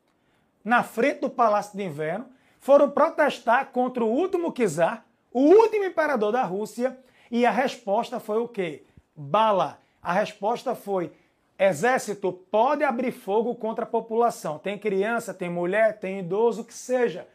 na 0.63 0.84
frente 0.84 1.20
do 1.20 1.30
Palácio 1.30 1.77
de 1.77 1.84
Inverno, 1.84 2.27
foram 2.62 2.89
protestar 2.89 3.72
contra 3.74 4.06
o 4.06 4.10
último 4.10 4.54
czar, 4.54 5.06
o 5.34 5.42
último 5.42 5.84
imperador 5.84 6.32
da 6.32 6.44
Rússia, 6.44 6.98
e 7.30 7.46
a 7.46 7.51
resposta 7.51 8.22
foi 8.22 8.38
o 8.38 8.48
quê? 8.48 8.86
Bala. 9.13 9.80
A 10.01 10.13
resposta 10.13 10.74
foi: 10.75 11.12
exército 11.60 12.32
pode 12.32 12.86
abrir 12.86 13.12
fogo 13.12 13.54
contra 13.56 13.84
a 13.84 13.88
população. 13.88 14.58
Tem 14.58 14.77
criança, 14.80 15.34
tem 15.34 15.50
mulher, 15.50 16.00
tem 16.00 16.20
idoso, 16.20 16.62
o 16.62 16.65
que 16.65 16.74
seja 16.74 17.27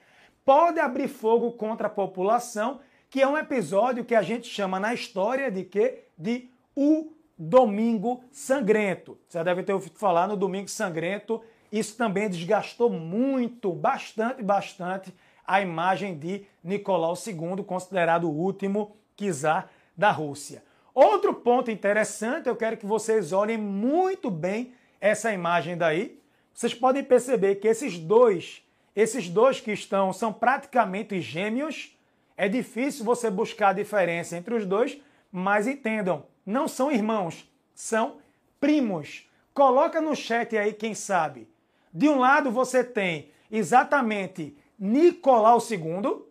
pode 0.47 0.81
abrir 0.81 1.09
fogo 1.09 1.53
contra 1.53 1.89
a 1.89 1.91
população, 1.91 2.81
que 3.11 3.21
é 3.21 3.29
um 3.29 3.37
episódio 3.37 4.05
que 4.05 4.15
a 4.15 4.23
gente 4.23 4.49
chama 4.49 4.81
na 4.81 4.95
história 4.95 5.51
de 5.51 5.63
quê? 5.63 6.07
De 6.17 6.51
o 6.75 7.13
Domingo 7.43 8.23
Sangrento. 8.31 9.19
Você 9.27 9.43
deve 9.43 9.63
ter 9.63 9.73
ouvido 9.73 9.99
falar 9.99 10.29
no 10.29 10.37
Domingo 10.37 10.69
Sangrento. 10.69 11.43
Isso 11.73 11.97
também 11.97 12.29
desgastou 12.29 12.91
muito, 12.91 13.73
bastante, 13.73 14.43
bastante 14.43 15.15
a 15.47 15.63
imagem 15.63 16.19
de 16.19 16.45
Nicolau 16.63 17.15
II, 17.15 17.65
considerado 17.65 18.29
o 18.29 18.37
último 18.37 18.95
czar 19.17 19.71
da 19.97 20.11
Rússia. 20.11 20.63
Outro 20.95 21.33
ponto 21.33 21.71
interessante, 21.71 22.49
eu 22.49 22.57
quero 22.57 22.77
que 22.77 22.85
vocês 22.85 23.33
olhem 23.33 23.57
muito 23.57 24.31
bem 24.31 24.75
essa 25.01 25.33
imagem 25.33 25.79
daí. 25.79 26.21
Vocês 26.53 26.75
podem 26.75 27.03
perceber 27.03 27.55
que 27.57 27.67
esses 27.67 27.99
dois 27.99 28.63
esses 28.95 29.29
dois 29.29 29.61
que 29.61 29.73
estão 29.73 30.13
são 30.13 30.33
praticamente 30.33 31.21
gêmeos. 31.21 31.97
É 32.37 32.49
difícil 32.49 33.05
você 33.05 33.31
buscar 33.31 33.69
a 33.69 33.73
diferença 33.73 34.37
entre 34.37 34.55
os 34.55 34.67
dois, 34.67 34.99
mas 35.31 35.67
entendam, 35.67 36.25
não 36.45 36.67
são 36.69 36.91
irmãos, 36.91 37.51
são 37.75 38.19
primos. 38.59 39.29
Coloca 39.55 40.01
no 40.01 40.15
chat 40.15 40.57
aí 40.57 40.73
quem 40.73 40.95
sabe. 40.95 41.49
De 41.93 42.09
um 42.09 42.19
lado 42.19 42.51
você 42.51 42.85
tem 42.85 43.31
exatamente 43.51 44.57
Nicolau 44.79 45.59
II, 45.59 46.23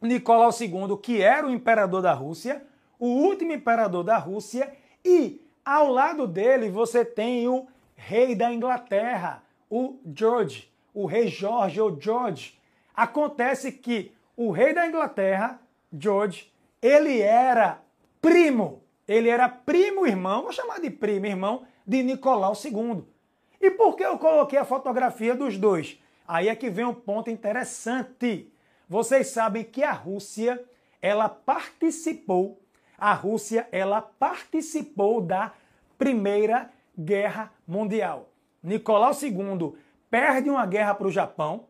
Nicolau 0.00 0.50
II, 0.58 0.96
que 1.02 1.20
era 1.20 1.46
o 1.46 1.50
imperador 1.50 2.02
da 2.02 2.12
Rússia, 2.12 2.64
o 2.98 3.06
último 3.06 3.52
imperador 3.52 4.04
da 4.04 4.16
Rússia, 4.16 4.72
e 5.04 5.40
ao 5.64 5.90
lado 5.90 6.26
dele 6.26 6.70
você 6.70 7.04
tem 7.04 7.48
o 7.48 7.66
rei 7.96 8.34
da 8.34 8.52
Inglaterra, 8.52 9.42
o 9.68 9.98
George 10.14 10.72
o 10.94 11.04
rei 11.06 11.26
George 11.26 11.80
ou 11.80 12.00
George. 12.00 12.56
Acontece 12.94 13.72
que 13.72 14.12
o 14.36 14.52
rei 14.52 14.72
da 14.72 14.86
Inglaterra, 14.86 15.60
George, 15.92 16.50
ele 16.80 17.20
era 17.20 17.82
primo, 18.22 18.82
ele 19.06 19.28
era 19.28 19.48
primo 19.48 20.06
irmão, 20.06 20.42
vou 20.42 20.52
chamar 20.52 20.80
de 20.80 20.90
primo 20.90 21.26
irmão, 21.26 21.64
de 21.86 22.02
Nicolau 22.02 22.54
II. 22.62 23.04
E 23.60 23.70
por 23.70 23.96
que 23.96 24.04
eu 24.04 24.18
coloquei 24.18 24.58
a 24.58 24.64
fotografia 24.64 25.34
dos 25.34 25.56
dois? 25.56 26.00
Aí 26.26 26.48
é 26.48 26.56
que 26.56 26.70
vem 26.70 26.84
um 26.84 26.94
ponto 26.94 27.30
interessante. 27.30 28.50
Vocês 28.88 29.28
sabem 29.28 29.64
que 29.64 29.82
a 29.82 29.92
Rússia, 29.92 30.62
ela 31.00 31.28
participou, 31.28 32.60
a 32.98 33.12
Rússia, 33.12 33.68
ela 33.70 34.00
participou 34.00 35.20
da 35.20 35.52
Primeira 35.98 36.70
Guerra 36.98 37.52
Mundial. 37.66 38.28
Nicolau 38.62 39.12
II 39.12 39.74
perde 40.10 40.48
uma 40.48 40.64
guerra 40.64 40.94
para 40.94 41.06
o 41.06 41.12
Japão. 41.12 41.66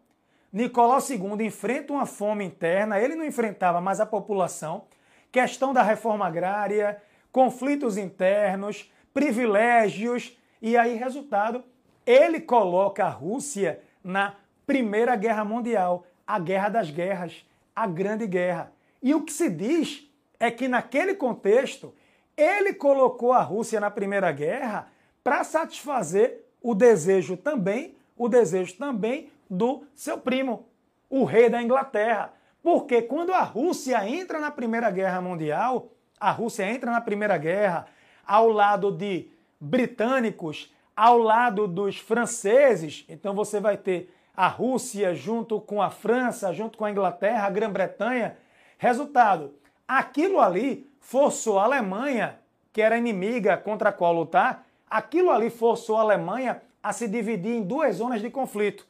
Nicolau 0.52 0.98
II 1.00 1.44
enfrenta 1.44 1.92
uma 1.92 2.06
fome 2.06 2.44
interna, 2.44 3.00
ele 3.00 3.16
não 3.16 3.24
enfrentava, 3.24 3.80
mas 3.80 4.00
a 4.00 4.06
população. 4.06 4.84
Questão 5.32 5.72
da 5.72 5.82
reforma 5.82 6.26
agrária, 6.26 7.02
conflitos 7.34 7.96
internos, 7.98 8.88
privilégios, 9.12 10.38
e 10.62 10.76
aí, 10.76 10.94
resultado, 10.94 11.64
ele 12.06 12.40
coloca 12.40 13.04
a 13.04 13.08
Rússia 13.08 13.82
na 14.04 14.36
Primeira 14.64 15.16
Guerra 15.16 15.44
Mundial, 15.44 16.06
a 16.24 16.38
Guerra 16.38 16.68
das 16.68 16.90
Guerras, 16.90 17.44
a 17.74 17.88
Grande 17.88 18.24
Guerra. 18.24 18.72
E 19.02 19.16
o 19.16 19.22
que 19.24 19.32
se 19.32 19.50
diz 19.50 20.08
é 20.38 20.48
que 20.48 20.68
naquele 20.68 21.12
contexto, 21.16 21.92
ele 22.36 22.72
colocou 22.72 23.32
a 23.32 23.42
Rússia 23.42 23.80
na 23.80 23.90
Primeira 23.90 24.30
Guerra 24.30 24.88
para 25.24 25.42
satisfazer 25.42 26.44
o 26.62 26.72
desejo 26.72 27.36
também, 27.36 27.96
o 28.16 28.28
desejo 28.28 28.76
também 28.76 29.28
do 29.50 29.84
seu 29.92 30.18
primo, 30.18 30.68
o 31.10 31.24
rei 31.24 31.50
da 31.50 31.60
Inglaterra. 31.60 32.32
Porque 32.62 33.02
quando 33.02 33.32
a 33.32 33.42
Rússia 33.42 34.08
entra 34.08 34.38
na 34.38 34.52
Primeira 34.52 34.88
Guerra 34.88 35.20
Mundial, 35.20 35.90
a 36.24 36.30
Rússia 36.30 36.64
entra 36.64 36.90
na 36.90 37.02
Primeira 37.02 37.36
Guerra 37.36 37.86
ao 38.26 38.48
lado 38.48 38.90
de 38.90 39.28
britânicos, 39.60 40.72
ao 40.96 41.18
lado 41.18 41.68
dos 41.68 41.98
franceses, 41.98 43.04
então 43.10 43.34
você 43.34 43.60
vai 43.60 43.76
ter 43.76 44.10
a 44.34 44.48
Rússia 44.48 45.14
junto 45.14 45.60
com 45.60 45.82
a 45.82 45.90
França, 45.90 46.50
junto 46.50 46.78
com 46.78 46.86
a 46.86 46.90
Inglaterra, 46.90 47.46
a 47.46 47.50
Grã-Bretanha. 47.50 48.38
Resultado, 48.78 49.52
aquilo 49.86 50.40
ali 50.40 50.90
forçou 50.98 51.58
a 51.58 51.64
Alemanha, 51.64 52.38
que 52.72 52.80
era 52.80 52.96
inimiga 52.96 53.58
contra 53.58 53.90
a 53.90 53.92
qual 53.92 54.14
lutar, 54.14 54.64
aquilo 54.88 55.30
ali 55.30 55.50
forçou 55.50 55.98
a 55.98 56.00
Alemanha 56.00 56.62
a 56.82 56.94
se 56.94 57.06
dividir 57.06 57.54
em 57.54 57.62
duas 57.62 57.96
zonas 57.96 58.22
de 58.22 58.30
conflito. 58.30 58.86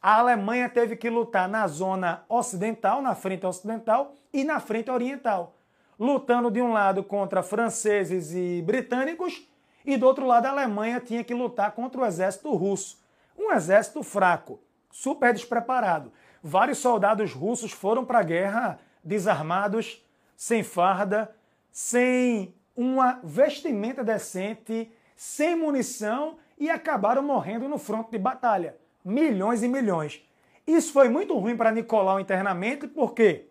A 0.00 0.14
Alemanha 0.20 0.70
teve 0.70 0.96
que 0.96 1.10
lutar 1.10 1.50
na 1.50 1.66
zona 1.66 2.24
ocidental, 2.30 3.02
na 3.02 3.14
frente 3.14 3.44
ocidental, 3.44 4.14
e 4.32 4.42
na 4.42 4.58
frente 4.58 4.90
oriental, 4.90 5.57
lutando 5.98 6.50
de 6.50 6.62
um 6.62 6.72
lado 6.72 7.02
contra 7.02 7.42
franceses 7.42 8.32
e 8.34 8.62
britânicos, 8.62 9.48
e 9.84 9.96
do 9.96 10.06
outro 10.06 10.26
lado 10.26 10.46
a 10.46 10.50
Alemanha 10.50 11.00
tinha 11.00 11.24
que 11.24 11.34
lutar 11.34 11.72
contra 11.72 12.00
o 12.00 12.06
exército 12.06 12.54
russo. 12.54 13.00
Um 13.38 13.52
exército 13.52 14.02
fraco, 14.02 14.60
super 14.90 15.32
despreparado. 15.32 16.12
Vários 16.42 16.78
soldados 16.78 17.32
russos 17.32 17.72
foram 17.72 18.04
para 18.04 18.18
a 18.18 18.22
guerra 18.22 18.78
desarmados, 19.02 20.04
sem 20.36 20.62
farda, 20.62 21.34
sem 21.70 22.54
uma 22.76 23.18
vestimenta 23.24 24.04
decente, 24.04 24.92
sem 25.16 25.56
munição 25.56 26.36
e 26.56 26.70
acabaram 26.70 27.22
morrendo 27.22 27.68
no 27.68 27.78
fronte 27.78 28.10
de 28.10 28.18
batalha. 28.18 28.76
Milhões 29.04 29.62
e 29.62 29.68
milhões. 29.68 30.22
Isso 30.66 30.92
foi 30.92 31.08
muito 31.08 31.36
ruim 31.36 31.56
para 31.56 31.72
Nicolau 31.72 32.20
internamente, 32.20 32.86
porque 32.86 33.47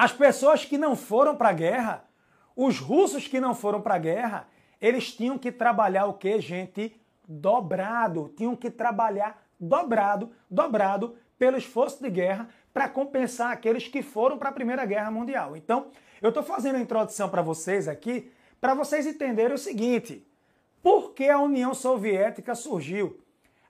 as 0.00 0.14
pessoas 0.14 0.64
que 0.64 0.78
não 0.78 0.96
foram 0.96 1.36
para 1.36 1.50
a 1.50 1.52
guerra, 1.52 2.08
os 2.56 2.78
russos 2.78 3.28
que 3.28 3.38
não 3.38 3.54
foram 3.54 3.82
para 3.82 3.96
a 3.96 3.98
guerra, 3.98 4.48
eles 4.80 5.12
tinham 5.12 5.36
que 5.36 5.52
trabalhar 5.52 6.06
o 6.06 6.14
que, 6.14 6.40
gente? 6.40 6.98
Dobrado. 7.28 8.32
Tinham 8.34 8.56
que 8.56 8.70
trabalhar 8.70 9.46
dobrado, 9.60 10.32
dobrado 10.50 11.16
pelo 11.38 11.58
esforço 11.58 12.02
de 12.02 12.08
guerra 12.08 12.48
para 12.72 12.88
compensar 12.88 13.52
aqueles 13.52 13.88
que 13.88 14.00
foram 14.00 14.38
para 14.38 14.48
a 14.48 14.52
Primeira 14.52 14.86
Guerra 14.86 15.10
Mundial. 15.10 15.54
Então, 15.54 15.88
eu 16.22 16.30
estou 16.30 16.42
fazendo 16.42 16.76
a 16.76 16.80
introdução 16.80 17.28
para 17.28 17.42
vocês 17.42 17.86
aqui 17.86 18.32
para 18.58 18.72
vocês 18.72 19.06
entenderem 19.06 19.52
o 19.52 19.58
seguinte: 19.58 20.26
por 20.82 21.12
que 21.12 21.28
a 21.28 21.38
União 21.38 21.74
Soviética 21.74 22.54
surgiu? 22.54 23.20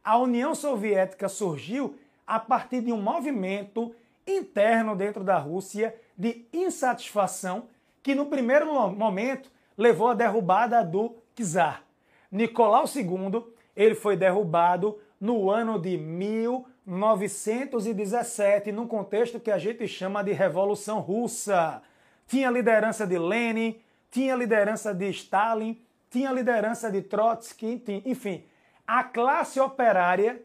A 0.04 0.16
União 0.16 0.54
Soviética 0.54 1.28
surgiu 1.28 1.98
a 2.24 2.38
partir 2.38 2.82
de 2.82 2.92
um 2.92 3.02
movimento 3.02 3.92
interno 4.36 4.96
dentro 4.96 5.24
da 5.24 5.38
Rússia 5.38 5.94
de 6.16 6.46
insatisfação 6.52 7.64
que, 8.02 8.14
no 8.14 8.26
primeiro 8.26 8.66
momento, 8.90 9.50
levou 9.76 10.08
à 10.08 10.14
derrubada 10.14 10.82
do 10.84 11.16
czar. 11.34 11.84
Nicolau 12.30 12.84
II 12.84 13.44
ele 13.74 13.94
foi 13.94 14.14
derrubado 14.16 14.98
no 15.20 15.50
ano 15.50 15.78
de 15.78 15.96
1917, 15.96 18.72
num 18.72 18.86
contexto 18.86 19.40
que 19.40 19.50
a 19.50 19.56
gente 19.58 19.88
chama 19.88 20.22
de 20.22 20.32
Revolução 20.32 21.00
Russa. 21.00 21.80
Tinha 22.26 22.50
liderança 22.50 23.06
de 23.06 23.18
Lenin, 23.18 23.80
tinha 24.10 24.34
liderança 24.34 24.92
de 24.94 25.08
Stalin, 25.10 25.78
tinha 26.10 26.32
liderança 26.32 26.90
de 26.90 27.02
Trotsky, 27.02 27.82
enfim, 28.04 28.42
a 28.86 29.04
classe 29.04 29.60
operária, 29.60 30.42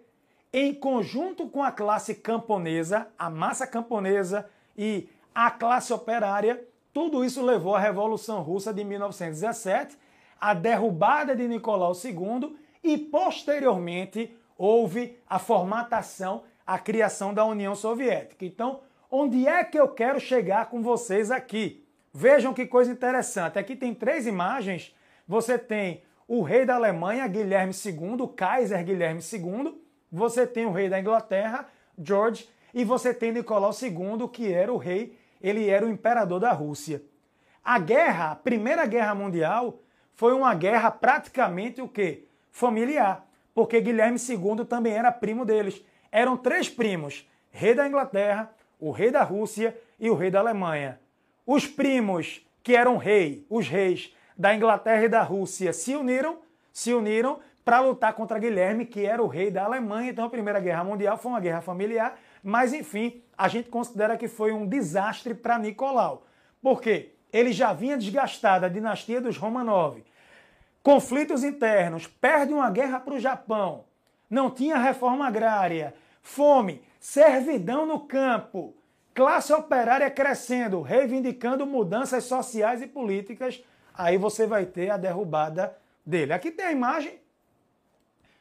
em 0.54 0.74
conjunto 0.74 1.48
com 1.50 1.64
a 1.64 1.72
classe 1.72 2.16
camponesa, 2.16 3.08
a 3.18 3.30
massa 3.30 3.68
camponesa 3.68 4.50
e 4.78 5.10
a 5.34 5.52
classe 5.52 5.92
operária, 5.92 6.66
tudo 6.94 7.26
isso 7.26 7.44
levou 7.44 7.76
à 7.76 7.80
Revolução 7.80 8.42
Russa 8.42 8.74
de 8.74 8.84
1917, 8.84 9.98
a 10.40 10.54
derrubada 10.54 11.36
de 11.36 11.48
Nicolau 11.48 11.92
II 11.94 12.56
e, 12.82 12.98
posteriormente, 12.98 14.34
houve 14.58 15.18
a 15.28 15.38
formatação, 15.38 16.44
a 16.66 16.80
criação 16.80 17.34
da 17.34 17.44
União 17.44 17.76
Soviética. 17.76 18.46
Então, 18.46 18.80
onde 19.12 19.46
é 19.48 19.64
que 19.64 19.78
eu 19.78 19.90
quero 19.90 20.20
chegar 20.20 20.70
com 20.70 20.82
vocês 20.82 21.32
aqui? 21.32 21.86
Vejam 22.14 22.54
que 22.54 22.66
coisa 22.66 22.92
interessante. 22.92 23.60
Aqui 23.60 23.76
tem 23.76 23.94
três 23.94 24.26
imagens. 24.26 24.96
Você 25.28 25.58
tem 25.58 26.02
o 26.28 26.42
rei 26.42 26.66
da 26.66 26.76
Alemanha, 26.76 27.28
Guilherme 27.28 27.74
II, 27.74 28.22
o 28.22 28.28
Kaiser 28.30 28.84
Guilherme 28.86 29.20
II. 29.20 29.85
Você 30.16 30.48
tem 30.48 30.66
o 30.66 30.72
rei 30.72 30.90
da 30.90 31.00
Inglaterra, 31.00 31.68
George. 31.98 32.50
E 32.74 32.84
você 32.84 33.14
tem 33.14 33.32
Nicolau 33.32 33.72
II, 33.72 34.28
que 34.28 34.52
era 34.52 34.72
o 34.72 34.78
rei, 34.78 35.18
ele 35.42 35.70
era 35.70 35.86
o 35.86 35.90
imperador 35.90 36.40
da 36.40 36.52
Rússia. 36.52 37.02
A 37.64 37.80
guerra, 37.80 38.32
a 38.32 38.36
Primeira 38.36 38.86
Guerra 38.86 39.16
Mundial, 39.16 39.80
foi 40.14 40.34
uma 40.34 40.54
guerra 40.54 40.92
praticamente 40.92 41.82
o 41.82 41.88
quê? 41.88 42.26
Familiar 42.52 43.26
porque 43.56 43.80
Guilherme 43.80 44.20
II 44.20 44.66
também 44.66 44.94
era 44.94 45.12
primo 45.14 45.46
deles. 45.46 45.82
Eram 46.12 46.36
três 46.36 46.70
primos: 46.70 47.28
rei 47.50 47.74
da 47.74 47.88
Inglaterra, 47.88 48.54
o 48.78 48.92
rei 48.92 49.10
da 49.10 49.24
Rússia 49.24 49.76
e 49.98 50.10
o 50.10 50.14
rei 50.14 50.30
da 50.30 50.40
Alemanha. 50.40 51.00
Os 51.48 51.66
primos 51.66 52.46
que 52.62 52.76
eram 52.76 52.98
rei, 52.98 53.46
os 53.50 53.70
reis 53.70 54.14
da 54.38 54.54
Inglaterra 54.54 55.06
e 55.06 55.08
da 55.08 55.24
Rússia, 55.24 55.72
se 55.72 55.96
uniram, 55.96 56.40
se 56.74 56.94
uniram 56.94 57.40
para 57.66 57.82
lutar 57.82 58.14
contra 58.14 58.40
Guilherme, 58.40 58.86
que 58.86 59.06
era 59.06 59.22
o 59.22 59.28
rei 59.28 59.52
da 59.52 59.66
Alemanha. 59.66 60.12
Então 60.12 60.24
a 60.24 60.30
Primeira 60.30 60.60
Guerra 60.60 60.84
Mundial 60.84 61.18
foi 61.18 61.32
uma 61.32 61.42
guerra 61.42 61.62
familiar, 61.62 62.18
mas 62.42 62.72
enfim, 62.72 63.24
a 63.38 63.48
gente 63.48 63.70
considera 63.70 64.16
que 64.16 64.28
foi 64.28 64.54
um 64.54 64.66
desastre 64.66 65.34
para 65.34 65.58
Nicolau. 65.58 66.26
Por 66.62 66.80
quê? 66.80 67.16
Ele 67.34 67.52
já 67.52 67.74
vinha 67.74 67.98
desgastado 67.98 68.66
a 68.66 68.70
dinastia 68.70 69.20
dos 69.20 69.36
Romanov 69.36 70.02
conflitos 70.86 71.44
internos, 71.44 72.06
perde 72.06 72.54
uma 72.54 72.70
guerra 72.70 73.00
para 73.00 73.16
o 73.16 73.20
Japão, 73.20 73.86
não 74.30 74.52
tinha 74.52 74.78
reforma 74.78 75.26
agrária, 75.26 75.96
fome, 76.22 76.84
servidão 77.00 77.88
no 77.88 78.02
campo, 78.02 78.76
classe 79.12 79.52
operária 79.52 80.12
crescendo, 80.12 80.84
reivindicando 80.84 81.66
mudanças 81.66 82.26
sociais 82.26 82.84
e 82.84 82.88
políticas, 82.88 83.64
aí 83.96 84.16
você 84.16 84.46
vai 84.46 84.68
ter 84.68 84.92
a 84.92 84.98
derrubada 84.98 85.76
dele. 86.06 86.34
Aqui 86.34 86.52
tem 86.52 86.68
a 86.68 86.72
imagem, 86.72 87.20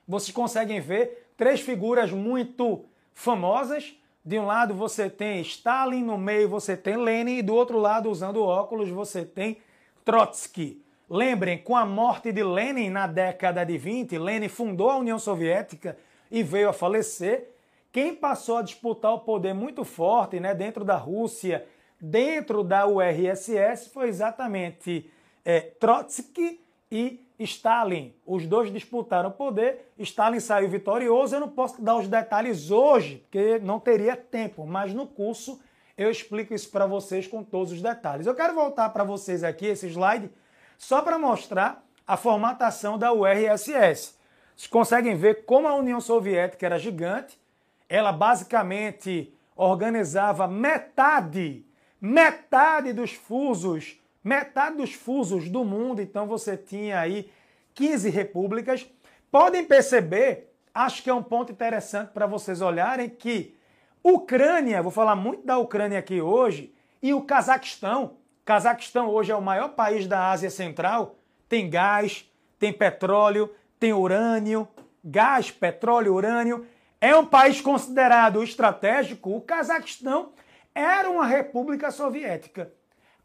vocês 0.07 0.35
conseguem 0.35 0.81
ver 0.81 1.29
três 1.37 1.61
figuras 1.61 2.11
muito 2.13 2.85
famosas. 3.15 3.95
De 4.25 4.39
um 4.39 4.47
lado 4.47 4.75
você 4.75 5.11
tem 5.11 5.41
Stalin, 5.41 6.03
no 6.03 6.17
meio 6.17 6.49
você 6.49 6.77
tem 6.77 6.97
Lenin, 6.97 7.39
e 7.39 7.43
do 7.43 7.55
outro 7.55 7.79
lado, 7.79 8.11
usando 8.11 8.43
óculos, 8.43 8.89
você 8.89 9.25
tem 9.25 9.59
Trotsky. 10.05 10.83
Lembrem, 11.09 11.59
com 11.59 11.77
a 11.77 11.85
morte 11.85 12.33
de 12.33 12.43
Lenin 12.43 12.89
na 12.89 13.07
década 13.07 13.65
de 13.65 13.77
20, 13.77 14.19
Lenin 14.19 14.49
fundou 14.49 14.91
a 14.91 14.97
União 14.97 15.19
Soviética 15.19 15.97
e 16.31 16.43
veio 16.43 16.71
a 16.71 16.73
falecer. 16.73 17.51
Quem 17.93 18.15
passou 18.15 18.57
a 18.57 18.63
disputar 18.63 19.13
o 19.13 19.21
poder 19.21 19.55
muito 19.55 19.85
forte 19.85 20.41
né, 20.41 20.55
dentro 20.55 20.85
da 20.85 20.97
Rússia, 20.97 21.65
dentro 22.01 22.65
da 22.65 22.87
URSS, 22.87 23.91
foi 23.91 24.09
exatamente 24.09 25.11
é, 25.45 25.61
Trotsky 25.61 26.61
e 26.91 27.24
Stalin. 27.39 28.15
Os 28.25 28.47
dois 28.47 28.73
disputaram 28.73 29.29
o 29.29 29.33
poder, 29.33 29.93
Stalin 29.99 30.41
saiu 30.41 30.69
vitorioso. 30.69 31.35
Eu 31.35 31.41
não 31.41 31.49
posso 31.49 31.83
dar 31.83 31.97
os 31.97 32.09
detalhes 32.09 32.71
hoje, 32.71 33.25
porque 33.25 33.59
não 33.59 33.81
teria 33.81 34.17
tempo, 34.17 34.67
mas 34.67 34.95
no 34.95 35.07
curso 35.07 35.61
eu 35.97 36.11
explico 36.11 36.55
isso 36.55 36.71
para 36.71 36.87
vocês 36.87 37.27
com 37.27 37.43
todos 37.43 37.73
os 37.73 37.83
detalhes. 37.83 38.27
Eu 38.27 38.35
quero 38.35 38.55
voltar 38.55 38.89
para 38.91 39.05
vocês 39.05 39.45
aqui 39.45 39.67
esse 39.67 39.89
slide 39.89 40.31
só 40.77 41.03
para 41.03 41.19
mostrar 41.19 41.85
a 42.07 42.17
formatação 42.17 42.99
da 42.99 43.13
URSS. 43.13 44.19
Vocês 44.55 44.69
conseguem 44.69 45.17
ver 45.17 45.45
como 45.45 45.67
a 45.67 45.75
União 45.75 46.01
Soviética 46.01 46.67
era 46.67 46.79
gigante. 46.79 47.39
Ela 47.89 48.13
basicamente 48.13 49.33
organizava 49.57 50.49
metade, 50.49 51.65
metade 52.01 52.93
dos 52.93 53.13
fusos, 53.13 54.01
metade 54.25 54.79
dos 54.79 54.95
fusos 54.95 55.51
do 55.51 55.63
mundo. 55.63 56.01
Então 56.01 56.27
você 56.27 56.57
tinha 56.57 56.99
aí 56.99 57.31
15 57.75 58.09
repúblicas. 58.09 58.89
Podem 59.31 59.65
perceber, 59.65 60.53
acho 60.75 61.03
que 61.03 61.11
é 61.11 61.15
um 61.15 61.23
ponto 61.23 61.53
interessante 61.53 62.11
para 62.13 62.27
vocês 62.27 62.63
olharem 62.63 63.11
que 63.11 63.55
Ucrânia, 64.03 64.83
vou 64.83 64.91
falar 64.91 65.17
muito 65.17 65.47
da 65.47 65.59
Ucrânia 65.59 65.99
aqui 65.99 66.21
hoje, 66.21 66.75
e 67.03 67.13
o 67.13 67.23
Cazaquistão. 67.23 68.19
Cazaquistão 68.45 69.09
hoje 69.09 69.33
é 69.33 69.37
o 69.37 69.43
maior 69.43 69.71
país 69.71 70.07
da 70.07 70.31
Ásia 70.31 70.51
Central, 70.51 71.17
tem 71.49 71.71
gás, 71.71 72.31
tem 72.59 72.73
petróleo, 72.73 73.51
tem 73.79 73.93
urânio, 73.93 74.69
gás, 75.03 75.51
petróleo, 75.51 76.15
urânio. 76.15 76.67
É 77.01 77.17
um 77.17 77.27
país 77.27 77.61
considerado 77.61 78.43
estratégico. 78.43 79.35
O 79.35 79.41
Cazaquistão 79.41 80.33
era 80.75 81.11
uma 81.11 81.27
república 81.27 81.91
soviética. 81.91 82.73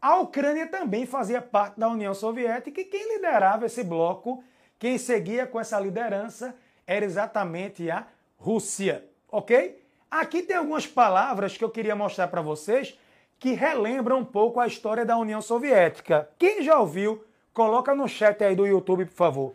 A 0.00 0.16
Ucrânia 0.16 0.66
também 0.66 1.04
fazia 1.04 1.42
parte 1.42 1.78
da 1.78 1.88
União 1.88 2.14
Soviética 2.14 2.80
e 2.80 2.84
quem 2.84 3.16
liderava 3.16 3.66
esse 3.66 3.84
bloco, 3.84 4.42
quem 4.78 4.96
seguia 4.96 5.46
com 5.46 5.60
essa 5.60 5.78
liderança, 5.78 6.56
era 6.86 7.04
exatamente 7.04 7.90
a 7.90 8.06
Rússia, 8.38 9.04
ok? 9.30 9.84
Aqui 10.10 10.42
tem 10.42 10.56
algumas 10.56 10.86
palavras 10.86 11.56
que 11.56 11.62
eu 11.62 11.70
queria 11.70 11.94
mostrar 11.94 12.28
para 12.28 12.40
vocês 12.40 12.98
que 13.38 13.52
relembram 13.52 14.18
um 14.18 14.24
pouco 14.24 14.58
a 14.58 14.66
história 14.66 15.04
da 15.04 15.16
União 15.16 15.42
Soviética. 15.42 16.30
Quem 16.38 16.62
já 16.62 16.78
ouviu, 16.80 17.24
coloca 17.52 17.94
no 17.94 18.08
chat 18.08 18.42
aí 18.42 18.56
do 18.56 18.66
YouTube, 18.66 19.04
por 19.04 19.14
favor. 19.14 19.54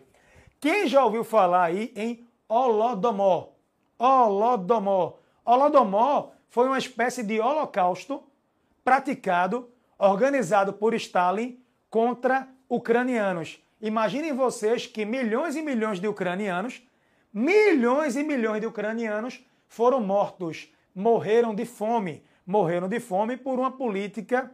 Quem 0.60 0.86
já 0.86 1.04
ouviu 1.04 1.24
falar 1.24 1.64
aí 1.64 1.92
em 1.96 2.26
Holodomor? 2.48 3.50
Holodomor. 3.98 5.18
Holodomor 5.44 6.30
foi 6.48 6.66
uma 6.66 6.78
espécie 6.78 7.22
de 7.22 7.40
holocausto 7.40 8.22
praticado, 8.84 9.68
organizado 9.98 10.72
por 10.72 10.94
Stalin 10.94 11.60
contra 11.90 12.48
ucranianos. 12.68 13.62
Imaginem 13.80 14.32
vocês 14.32 14.86
que 14.86 15.04
milhões 15.04 15.56
e 15.56 15.62
milhões 15.62 16.00
de 16.00 16.08
ucranianos, 16.08 16.82
milhões 17.32 18.16
e 18.16 18.22
milhões 18.22 18.60
de 18.60 18.66
ucranianos 18.66 19.44
foram 19.68 20.00
mortos, 20.00 20.72
morreram 20.94 21.54
de 21.54 21.64
fome, 21.64 22.24
morreram 22.46 22.88
de 22.88 23.00
fome 23.00 23.36
por 23.36 23.58
uma 23.58 23.70
política 23.70 24.50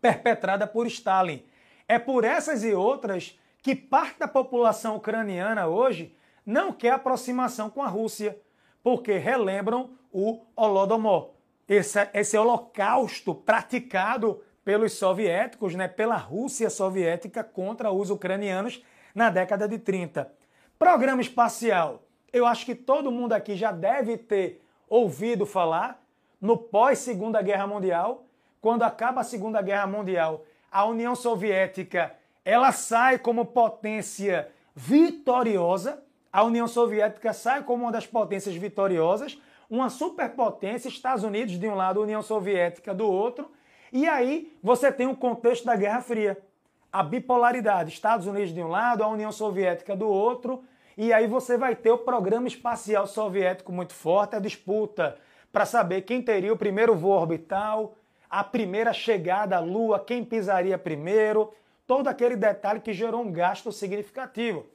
perpetrada 0.00 0.66
por 0.66 0.86
Stalin. 0.86 1.42
É 1.88 1.98
por 1.98 2.24
essas 2.24 2.62
e 2.62 2.74
outras 2.74 3.38
que 3.62 3.74
parte 3.74 4.18
da 4.18 4.28
população 4.28 4.96
ucraniana 4.96 5.66
hoje 5.66 6.14
não 6.44 6.72
quer 6.72 6.90
aproximação 6.90 7.70
com 7.70 7.82
a 7.82 7.88
Rússia, 7.88 8.38
porque 8.82 9.16
relembram 9.16 9.96
o 10.12 10.44
Holodomor, 10.54 11.30
esse, 11.66 11.98
esse 12.12 12.36
holocausto 12.36 13.34
praticado 13.34 14.42
pelos 14.64 14.92
soviéticos, 14.94 15.74
né, 15.74 15.86
pela 15.86 16.16
Rússia 16.16 16.70
soviética 16.70 17.44
contra 17.44 17.90
os 17.92 18.10
ucranianos 18.10 18.82
na 19.14 19.30
década 19.30 19.68
de 19.68 19.78
30. 19.78 20.32
Programa 20.78 21.20
espacial. 21.20 22.02
Eu 22.32 22.46
acho 22.46 22.64
que 22.64 22.74
todo 22.74 23.12
mundo 23.12 23.32
aqui 23.32 23.54
já 23.54 23.70
deve 23.70 24.16
ter 24.16 24.62
ouvido 24.88 25.46
falar 25.46 26.02
no 26.40 26.56
pós-Segunda 26.56 27.40
Guerra 27.40 27.66
Mundial, 27.66 28.24
quando 28.60 28.82
acaba 28.82 29.20
a 29.20 29.24
Segunda 29.24 29.62
Guerra 29.62 29.86
Mundial, 29.86 30.44
a 30.70 30.84
União 30.84 31.14
Soviética 31.14 32.14
ela 32.44 32.72
sai 32.72 33.18
como 33.18 33.46
potência 33.46 34.50
vitoriosa, 34.74 36.02
a 36.32 36.42
União 36.42 36.66
Soviética 36.66 37.32
sai 37.32 37.62
como 37.62 37.84
uma 37.84 37.92
das 37.92 38.06
potências 38.06 38.54
vitoriosas, 38.54 39.40
uma 39.70 39.88
superpotência, 39.88 40.88
Estados 40.88 41.24
Unidos 41.24 41.58
de 41.58 41.66
um 41.66 41.74
lado, 41.74 42.02
União 42.02 42.20
Soviética 42.20 42.92
do 42.92 43.06
outro, 43.06 43.50
e 43.94 44.08
aí 44.08 44.52
você 44.60 44.90
tem 44.90 45.06
o 45.06 45.16
contexto 45.16 45.64
da 45.64 45.76
Guerra 45.76 46.02
Fria, 46.02 46.36
a 46.92 47.00
bipolaridade, 47.00 47.92
Estados 47.92 48.26
Unidos 48.26 48.52
de 48.52 48.60
um 48.60 48.66
lado, 48.66 49.04
a 49.04 49.08
União 49.08 49.30
Soviética 49.30 49.94
do 49.94 50.08
outro, 50.08 50.64
e 50.98 51.12
aí 51.12 51.28
você 51.28 51.56
vai 51.56 51.76
ter 51.76 51.92
o 51.92 51.98
programa 51.98 52.48
espacial 52.48 53.06
soviético 53.06 53.70
muito 53.70 53.94
forte, 53.94 54.34
a 54.34 54.40
disputa 54.40 55.16
para 55.52 55.64
saber 55.64 56.02
quem 56.02 56.20
teria 56.20 56.52
o 56.52 56.56
primeiro 56.56 56.96
voo 56.96 57.12
orbital, 57.12 57.94
a 58.28 58.42
primeira 58.42 58.92
chegada 58.92 59.56
à 59.56 59.60
Lua, 59.60 60.00
quem 60.00 60.24
pisaria 60.24 60.76
primeiro, 60.76 61.54
todo 61.86 62.08
aquele 62.08 62.34
detalhe 62.34 62.80
que 62.80 62.92
gerou 62.92 63.22
um 63.22 63.30
gasto 63.30 63.70
significativo. 63.70 64.66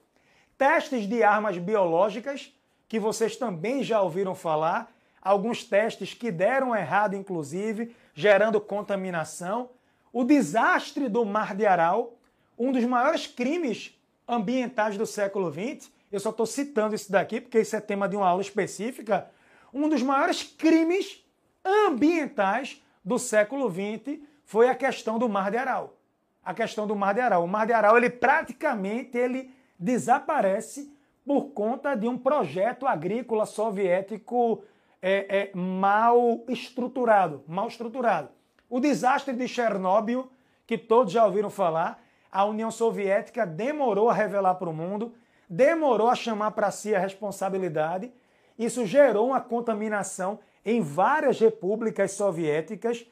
Testes 0.57 1.05
de 1.05 1.23
armas 1.23 1.57
biológicas, 1.57 2.57
que 2.87 2.97
vocês 2.97 3.35
também 3.35 3.83
já 3.83 4.01
ouviram 4.01 4.33
falar, 4.33 4.89
alguns 5.21 5.65
testes 5.65 6.13
que 6.13 6.31
deram 6.31 6.73
errado, 6.73 7.15
inclusive, 7.15 7.93
gerando 8.13 8.59
contaminação. 8.59 9.69
O 10.11 10.23
desastre 10.23 11.07
do 11.07 11.23
Mar 11.25 11.55
de 11.55 11.65
Aral, 11.65 12.17
um 12.57 12.71
dos 12.71 12.83
maiores 12.83 13.27
crimes 13.27 13.97
ambientais 14.27 14.97
do 14.97 15.05
século 15.05 15.51
XX, 15.51 15.91
eu 16.11 16.19
só 16.19 16.29
estou 16.29 16.45
citando 16.45 16.95
isso 16.95 17.11
daqui 17.11 17.39
porque 17.39 17.59
isso 17.59 17.75
é 17.75 17.81
tema 17.81 18.09
de 18.09 18.15
uma 18.15 18.27
aula 18.27 18.41
específica, 18.41 19.29
um 19.73 19.87
dos 19.87 20.01
maiores 20.01 20.43
crimes 20.43 21.23
ambientais 21.63 22.81
do 23.03 23.19
século 23.19 23.69
XX 23.69 24.19
foi 24.43 24.67
a 24.67 24.75
questão 24.75 25.19
do 25.19 25.29
Mar 25.29 25.51
de 25.51 25.57
Aral. 25.57 25.95
A 26.43 26.53
questão 26.53 26.87
do 26.87 26.95
Mar 26.95 27.13
de 27.13 27.21
Aral. 27.21 27.43
O 27.43 27.47
Mar 27.47 27.67
de 27.67 27.73
Aral, 27.73 27.97
ele 27.97 28.09
praticamente 28.09 29.17
ele 29.17 29.53
desaparece 29.77 30.91
por 31.25 31.51
conta 31.51 31.95
de 31.95 32.07
um 32.07 32.17
projeto 32.17 32.87
agrícola 32.87 33.45
soviético 33.45 34.63
é, 35.01 35.37
é, 35.39 35.51
mal 35.55 36.43
estruturado, 36.47 37.43
mal 37.47 37.67
estruturado. 37.67 38.29
O 38.69 38.79
desastre 38.79 39.33
de 39.33 39.47
Chernobyl, 39.47 40.29
que 40.67 40.77
todos 40.77 41.11
já 41.11 41.25
ouviram 41.25 41.49
falar, 41.49 42.03
a 42.31 42.45
União 42.45 42.69
Soviética 42.69 43.45
demorou 43.45 44.09
a 44.09 44.13
revelar 44.13 44.55
para 44.55 44.69
o 44.69 44.73
mundo 44.73 45.13
demorou 45.49 46.07
a 46.07 46.15
chamar 46.15 46.51
para 46.51 46.69
si 46.69 46.93
a 46.93 46.99
responsabilidade. 46.99 48.11
Isso 48.57 48.85
gerou 48.85 49.29
uma 49.29 49.41
contaminação 49.41 50.39
em 50.63 50.79
várias 50.81 51.39
repúblicas 51.39 52.11
soviéticas. 52.11 53.05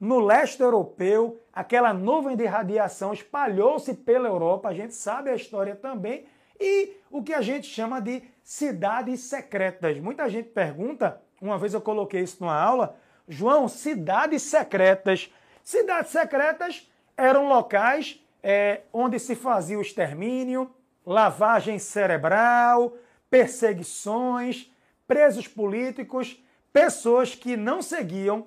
No 0.00 0.18
leste 0.18 0.60
europeu, 0.60 1.38
aquela 1.52 1.94
nuvem 1.94 2.36
de 2.36 2.44
radiação 2.44 3.12
espalhou-se 3.12 3.94
pela 3.94 4.28
Europa, 4.28 4.68
a 4.68 4.74
gente 4.74 4.94
sabe 4.94 5.30
a 5.30 5.36
história 5.36 5.76
também, 5.76 6.26
e 6.58 6.96
o 7.10 7.22
que 7.22 7.32
a 7.32 7.40
gente 7.40 7.66
chama 7.66 8.00
de 8.00 8.22
cidades 8.42 9.20
secretas. 9.20 9.98
Muita 10.00 10.28
gente 10.28 10.48
pergunta, 10.48 11.22
uma 11.40 11.58
vez 11.58 11.74
eu 11.74 11.80
coloquei 11.80 12.22
isso 12.22 12.38
numa 12.40 12.56
aula, 12.56 12.96
João, 13.28 13.68
cidades 13.68 14.42
secretas. 14.42 15.32
Cidades 15.62 16.10
secretas 16.10 16.90
eram 17.16 17.48
locais 17.48 18.20
é, 18.42 18.82
onde 18.92 19.18
se 19.18 19.34
fazia 19.34 19.78
o 19.78 19.82
extermínio, 19.82 20.70
lavagem 21.06 21.78
cerebral, 21.78 22.96
perseguições, 23.30 24.70
presos 25.06 25.48
políticos, 25.48 26.42
pessoas 26.72 27.34
que 27.34 27.56
não 27.56 27.80
seguiam 27.80 28.46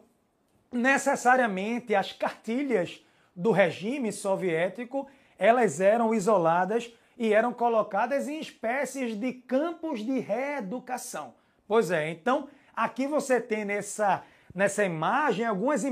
necessariamente 0.72 1.96
as 1.96 2.12
cartilhas 2.12 3.04
do 3.36 3.52
regime 3.52 4.12
soviético, 4.12 5.08
elas 5.38 5.80
eram 5.80 6.14
isoladas 6.14 6.92
e 7.18 7.34
eram 7.34 7.54
colocadas 7.54 8.28
em 8.28 8.40
espécies 8.40 9.16
de 9.16 9.34
campos 9.34 10.00
de 10.02 10.20
reeducação. 10.20 11.34
Pois 11.68 11.92
é, 11.92 12.10
então 12.10 12.48
aqui 12.78 13.08
você 13.08 13.42
tem 13.42 13.66
nessa, 13.66 14.24
nessa 14.56 14.86
imagem 14.86 15.46
algumas, 15.46 15.84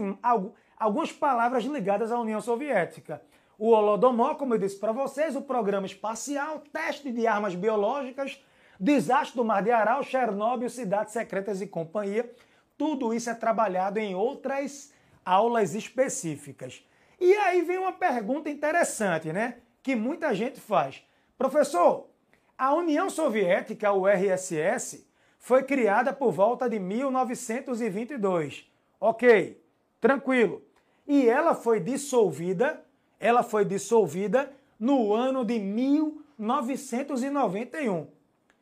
algumas 0.80 1.12
palavras 1.12 1.66
ligadas 1.66 2.12
à 2.12 2.18
União 2.18 2.40
Soviética 2.40 3.22
o 3.58 3.70
Holodomor, 3.70 4.36
como 4.36 4.54
eu 4.54 4.58
disse 4.58 4.78
para 4.78 4.92
vocês, 4.92 5.36
o 5.36 5.42
programa 5.42 5.86
espacial, 5.86 6.62
teste 6.74 7.12
de 7.12 7.26
armas 7.26 7.56
biológicas, 7.56 8.44
desastre 8.80 9.38
do 9.38 9.46
Mar 9.46 9.64
de 9.64 9.72
Aral, 9.72 10.04
Chernobyl, 10.04 10.70
cidades 10.70 11.14
secretas 11.14 11.62
e 11.62 11.68
companhia. 11.68 12.30
Tudo 12.78 13.14
isso 13.14 13.30
é 13.30 13.34
trabalhado 13.34 13.98
em 13.98 14.14
outras 14.14 14.94
aulas 15.24 15.74
específicas. 15.74 16.86
E 17.20 17.34
aí 17.34 17.62
vem 17.62 17.78
uma 17.78 17.94
pergunta 17.94 18.50
interessante, 18.50 19.32
né? 19.32 19.60
Que 19.82 19.96
muita 19.96 20.36
gente 20.36 20.60
faz. 20.60 21.02
Professor, 21.38 22.10
a 22.58 22.74
União 22.74 23.10
Soviética, 23.10 23.94
o 23.94 24.06
RSS, 24.06 25.08
foi 25.46 25.62
criada 25.62 26.12
por 26.12 26.32
volta 26.32 26.68
de 26.68 26.80
1922. 26.80 28.68
Ok, 29.00 29.64
tranquilo. 30.02 30.64
E 31.08 31.30
ela 31.30 31.54
foi 31.54 31.80
dissolvida 31.80 32.84
ela 33.20 33.44
foi 33.44 33.64
dissolvida 33.64 34.52
no 34.80 35.14
ano 35.14 35.46
de 35.46 35.60
1991. 35.60 38.08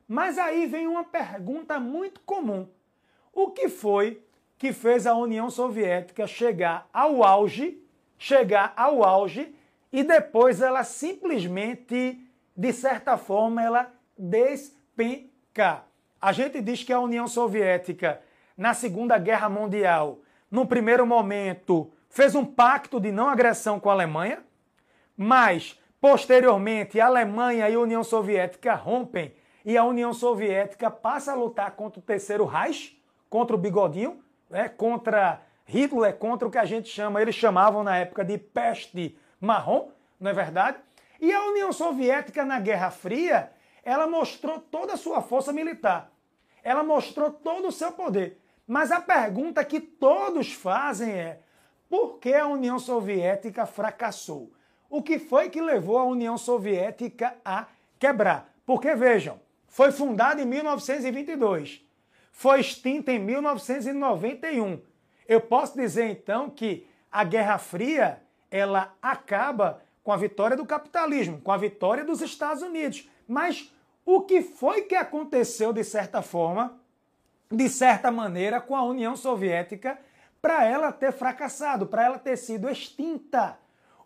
Mas 0.05 0.37
aí 0.37 0.67
vem 0.67 0.85
uma 0.87 1.05
pergunta 1.05 1.79
muito 1.79 2.19
comum. 2.21 2.67
O 3.31 3.51
que 3.51 3.69
foi 3.69 4.21
que 4.57 4.73
fez 4.73 5.07
a 5.07 5.15
União 5.15 5.49
Soviética 5.49 6.27
chegar 6.27 6.89
ao 6.91 7.23
auge, 7.23 7.81
chegar 8.17 8.73
ao 8.75 9.05
auge 9.05 9.55
e 9.89 10.03
depois 10.03 10.61
ela 10.61 10.83
simplesmente, 10.83 12.19
de 12.57 12.73
certa 12.73 13.17
forma, 13.17 13.63
ela 13.63 13.89
despencar? 14.17 15.92
A 16.23 16.31
gente 16.31 16.61
diz 16.61 16.81
que 16.81 16.93
a 16.93 17.01
União 17.01 17.27
Soviética 17.27 18.21
na 18.55 18.73
Segunda 18.73 19.17
Guerra 19.17 19.49
Mundial, 19.49 20.19
no 20.49 20.65
primeiro 20.65 21.05
momento, 21.05 21.91
fez 22.09 22.33
um 22.33 22.45
pacto 22.45 22.97
de 22.97 23.11
não 23.11 23.27
agressão 23.27 23.77
com 23.77 23.89
a 23.89 23.91
Alemanha, 23.91 24.41
mas 25.17 25.77
posteriormente 25.99 26.97
a 26.97 27.07
Alemanha 27.07 27.69
e 27.69 27.75
a 27.75 27.79
União 27.81 28.05
Soviética 28.05 28.73
rompem 28.73 29.33
e 29.65 29.75
a 29.75 29.83
União 29.83 30.13
Soviética 30.13 30.89
passa 30.89 31.33
a 31.33 31.35
lutar 31.35 31.71
contra 31.71 31.99
o 31.99 32.03
Terceiro 32.03 32.45
Reich, 32.45 32.97
contra 33.29 33.57
o 33.57 33.59
Bigodinho, 33.59 34.23
né, 34.49 34.69
contra 34.69 35.41
Hitler, 35.65 36.15
contra 36.15 36.47
o 36.47 36.51
que 36.51 36.57
a 36.57 36.63
gente 36.63 36.87
chama, 36.87 37.21
eles 37.21 37.35
chamavam 37.35 37.83
na 37.83 37.97
época 37.97 38.23
de 38.23 38.37
peste 38.37 39.17
marrom, 39.41 39.89
não 40.17 40.31
é 40.31 40.33
verdade? 40.33 40.77
E 41.19 41.33
a 41.33 41.43
União 41.47 41.73
Soviética 41.73 42.45
na 42.45 42.61
Guerra 42.61 42.91
Fria, 42.91 43.51
ela 43.83 44.07
mostrou 44.07 44.57
toda 44.57 44.93
a 44.93 44.97
sua 44.97 45.21
força 45.21 45.51
militar. 45.51 46.12
Ela 46.63 46.83
mostrou 46.83 47.31
todo 47.31 47.67
o 47.67 47.71
seu 47.71 47.91
poder. 47.91 48.39
Mas 48.65 48.91
a 48.91 49.01
pergunta 49.01 49.63
que 49.65 49.79
todos 49.79 50.53
fazem 50.53 51.11
é: 51.11 51.39
por 51.89 52.17
que 52.19 52.33
a 52.33 52.47
União 52.47 52.79
Soviética 52.79 53.65
fracassou? 53.65 54.51
O 54.89 55.01
que 55.01 55.19
foi 55.19 55.49
que 55.49 55.61
levou 55.61 55.97
a 55.97 56.05
União 56.05 56.37
Soviética 56.37 57.35
a 57.43 57.67
quebrar? 57.99 58.53
Porque 58.65 58.95
vejam, 58.95 59.39
foi 59.67 59.91
fundada 59.91 60.41
em 60.41 60.45
1922, 60.45 61.83
foi 62.31 62.59
extinta 62.61 63.11
em 63.11 63.19
1991. 63.19 64.81
Eu 65.27 65.41
posso 65.41 65.75
dizer 65.75 66.05
então 66.05 66.49
que 66.49 66.87
a 67.11 67.23
Guerra 67.23 67.57
Fria 67.57 68.21
ela 68.49 68.95
acaba 69.01 69.81
com 70.03 70.11
a 70.11 70.17
vitória 70.17 70.55
do 70.55 70.65
capitalismo, 70.65 71.41
com 71.41 71.51
a 71.51 71.57
vitória 71.57 72.03
dos 72.03 72.21
Estados 72.21 72.61
Unidos. 72.61 73.09
Mas 73.27 73.73
o 74.05 74.21
que 74.21 74.41
foi 74.41 74.83
que 74.83 74.95
aconteceu 74.95 75.71
de 75.71 75.83
certa 75.83 76.21
forma, 76.21 76.79
de 77.51 77.69
certa 77.69 78.11
maneira, 78.11 78.59
com 78.59 78.75
a 78.75 78.83
União 78.83 79.15
Soviética 79.15 79.97
para 80.41 80.65
ela 80.65 80.91
ter 80.91 81.11
fracassado, 81.11 81.87
para 81.87 82.03
ela 82.03 82.19
ter 82.19 82.37
sido 82.37 82.69
extinta? 82.69 83.57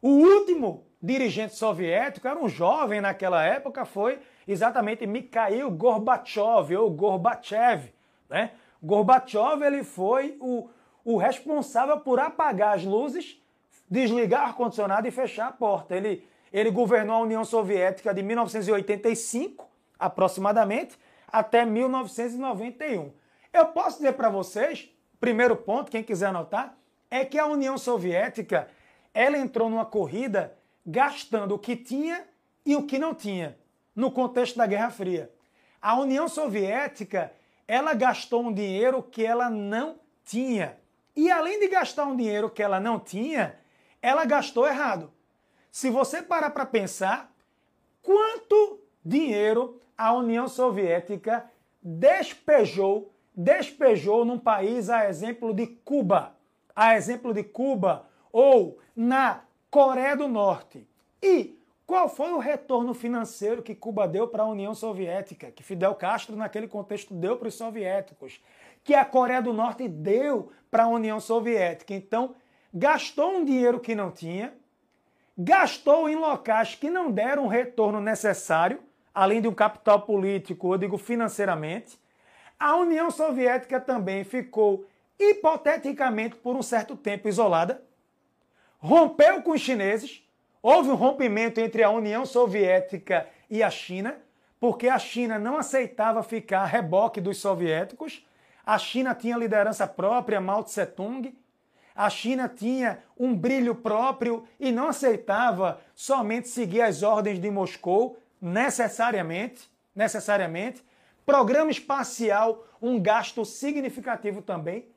O 0.01 0.09
último 0.09 0.85
dirigente 1.01 1.55
soviético 1.55 2.27
era 2.27 2.39
um 2.39 2.49
jovem 2.49 3.01
naquela 3.01 3.43
época, 3.43 3.85
foi 3.85 4.19
exatamente 4.47 5.05
Mikhail 5.05 5.69
Gorbachev 5.71 6.75
ou 6.75 6.89
Gorbachev, 6.89 7.93
né? 8.29 8.51
Gorbachev 8.81 9.63
ele 9.63 9.83
foi 9.83 10.37
o, 10.39 10.69
o 11.03 11.17
responsável 11.17 11.99
por 11.99 12.19
apagar 12.19 12.75
as 12.75 12.83
luzes, 12.83 13.41
desligar 13.89 14.43
o 14.43 14.45
ar-condicionado 14.47 15.07
e 15.07 15.11
fechar 15.11 15.47
a 15.47 15.51
porta. 15.51 15.95
Ele, 15.95 16.27
ele 16.51 16.69
governou 16.69 17.15
a 17.15 17.21
União 17.21 17.43
Soviética 17.43 18.13
de 18.13 18.21
1985, 18.21 19.66
aproximadamente, 19.99 20.97
até 21.27 21.65
1991. 21.65 23.11
Eu 23.53 23.67
posso 23.67 23.97
dizer 23.97 24.13
para 24.13 24.29
vocês, 24.29 24.89
primeiro 25.19 25.55
ponto, 25.55 25.91
quem 25.91 26.03
quiser 26.03 26.27
anotar, 26.27 26.77
é 27.09 27.25
que 27.25 27.39
a 27.39 27.45
União 27.45 27.77
Soviética 27.77 28.67
ela 29.13 29.37
entrou 29.37 29.69
numa 29.69 29.85
corrida 29.85 30.55
gastando 30.85 31.55
o 31.55 31.59
que 31.59 31.75
tinha 31.75 32.25
e 32.65 32.75
o 32.75 32.83
que 32.83 32.99
não 32.99 33.13
tinha 33.13 33.57
no 33.95 34.11
contexto 34.11 34.57
da 34.57 34.67
Guerra 34.67 34.91
Fria. 34.91 35.31
A 35.81 35.95
União 35.99 36.27
Soviética, 36.27 37.31
ela 37.67 37.93
gastou 37.93 38.43
um 38.43 38.53
dinheiro 38.53 39.01
que 39.01 39.25
ela 39.25 39.49
não 39.49 39.99
tinha. 40.23 40.77
E 41.15 41.31
além 41.31 41.59
de 41.59 41.67
gastar 41.67 42.05
um 42.05 42.15
dinheiro 42.15 42.49
que 42.49 42.61
ela 42.61 42.79
não 42.79 42.99
tinha, 42.99 43.57
ela 44.01 44.23
gastou 44.23 44.67
errado. 44.67 45.11
Se 45.71 45.89
você 45.89 46.21
parar 46.21 46.51
para 46.51 46.65
pensar, 46.65 47.33
quanto 48.03 48.79
dinheiro 49.03 49.81
a 49.97 50.13
União 50.13 50.47
Soviética 50.47 51.49
despejou, 51.81 53.11
despejou 53.33 54.23
num 54.23 54.37
país 54.37 54.89
a 54.89 55.09
exemplo 55.09 55.53
de 55.53 55.67
Cuba, 55.67 56.35
a 56.75 56.95
exemplo 56.95 57.33
de 57.33 57.43
Cuba 57.43 58.05
ou 58.31 58.77
na 58.95 59.41
Coreia 59.71 60.15
do 60.15 60.27
Norte. 60.27 60.87
E 61.21 61.57
qual 61.85 62.09
foi 62.09 62.31
o 62.33 62.37
retorno 62.37 62.93
financeiro 62.93 63.63
que 63.63 63.73
Cuba 63.73 64.07
deu 64.07 64.27
para 64.27 64.43
a 64.43 64.47
União 64.47 64.75
Soviética, 64.75 65.49
que 65.49 65.63
Fidel 65.63 65.95
Castro, 65.95 66.35
naquele 66.35 66.67
contexto, 66.67 67.13
deu 67.13 67.37
para 67.37 67.47
os 67.47 67.55
soviéticos, 67.55 68.43
que 68.83 68.93
a 68.93 69.05
Coreia 69.05 69.41
do 69.41 69.53
Norte 69.53 69.87
deu 69.87 70.51
para 70.69 70.83
a 70.83 70.87
União 70.87 71.19
Soviética? 71.19 71.93
Então, 71.93 72.35
gastou 72.73 73.37
um 73.37 73.45
dinheiro 73.45 73.79
que 73.79 73.95
não 73.95 74.11
tinha, 74.11 74.53
gastou 75.37 76.09
em 76.09 76.15
locais 76.15 76.75
que 76.75 76.89
não 76.89 77.09
deram 77.09 77.45
o 77.45 77.49
retorno 77.49 78.01
necessário, 78.01 78.81
além 79.17 79.41
de 79.41 79.47
um 79.47 79.53
capital 79.53 80.01
político, 80.01 80.73
eu 80.73 80.77
digo 80.77 80.97
financeiramente. 80.97 81.99
A 82.59 82.75
União 82.75 83.09
Soviética 83.09 83.79
também 83.79 84.23
ficou, 84.23 84.85
hipoteticamente, 85.19 86.35
por 86.35 86.55
um 86.55 86.61
certo 86.61 86.95
tempo 86.95 87.27
isolada, 87.27 87.83
rompeu 88.79 89.41
com 89.41 89.51
os 89.51 89.61
chineses 89.61 90.27
Houve 90.61 90.89
um 90.89 90.95
rompimento 90.95 91.61
entre 91.61 91.81
a 91.81 91.89
União 91.89 92.25
Soviética 92.25 93.25
e 93.49 93.61
a 93.63 93.69
China, 93.69 94.17
porque 94.59 94.89
a 94.89 94.99
China 94.99 95.37
não 95.37 95.57
aceitava 95.57 96.23
ficar 96.23 96.61
a 96.61 96.65
reboque 96.65 97.21
dos 97.21 97.37
soviéticos. 97.37 98.25
A 98.65 98.77
China 98.77 99.15
tinha 99.15 99.37
liderança 99.37 99.87
própria, 99.87 100.41
Mao 100.41 100.63
Tse-tung. 100.63 101.33
A 101.95 102.09
China 102.09 102.49
tinha 102.49 102.99
um 103.17 103.35
brilho 103.35 103.75
próprio 103.75 104.45
e 104.59 104.71
não 104.71 104.89
aceitava 104.89 105.79
somente 105.95 106.49
seguir 106.49 106.81
as 106.81 107.01
ordens 107.01 107.39
de 107.39 107.49
Moscou, 107.49 108.17
necessariamente, 108.41 109.69
necessariamente. 109.95 110.83
Programa 111.25 111.71
espacial, 111.71 112.65
um 112.81 112.99
gasto 112.99 113.43
significativo 113.43 114.41
também. 114.41 114.87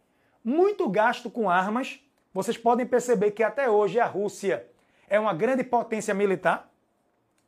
Muito 0.44 0.88
gasto 0.88 1.30
com 1.30 1.50
armas. 1.50 2.00
Vocês 2.32 2.56
podem 2.56 2.86
perceber 2.86 3.32
que 3.32 3.42
até 3.42 3.68
hoje 3.68 3.98
a 3.98 4.06
Rússia 4.06 4.66
é 5.08 5.18
uma 5.18 5.34
grande 5.34 5.64
potência 5.64 6.14
militar. 6.14 6.70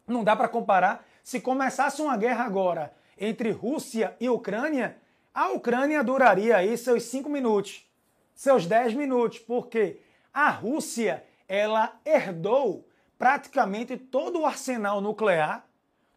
Não 0.07 0.25
dá 0.25 0.35
para 0.35 0.49
comparar. 0.49 1.07
Se 1.23 1.41
começasse 1.41 2.03
uma 2.03 2.17
guerra 2.17 2.45
agora 2.45 2.93
entre 3.17 3.51
Rússia 3.51 4.17
e 4.21 4.29
Ucrânia, 4.29 4.97
a 5.33 5.49
Ucrânia 5.51 6.03
duraria 6.03 6.57
aí 6.57 6.77
seus 6.77 7.05
5 7.05 7.31
minutos, 7.31 7.89
seus 8.35 8.67
10 8.67 8.95
minutos, 8.95 9.39
porque 9.39 10.01
a 10.35 10.51
Rússia 10.51 11.25
ela 11.49 11.99
herdou 12.05 12.89
praticamente 13.17 13.97
todo 13.97 14.41
o 14.41 14.47
arsenal 14.47 15.01
nuclear, 15.01 15.65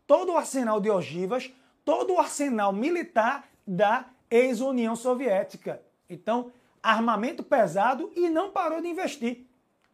todo 0.08 0.34
o 0.34 0.38
arsenal 0.38 0.80
de 0.80 0.90
ogivas, 0.90 1.52
todo 1.84 2.14
o 2.14 2.20
arsenal 2.20 2.72
militar 2.74 3.48
da 3.66 4.06
ex-União 4.30 4.96
Soviética. 4.96 5.82
Então, 6.10 6.52
armamento 6.82 7.44
pesado 7.44 8.12
e 8.16 8.30
não 8.30 8.52
parou 8.52 8.82
de 8.82 8.88
investir. 8.88 9.46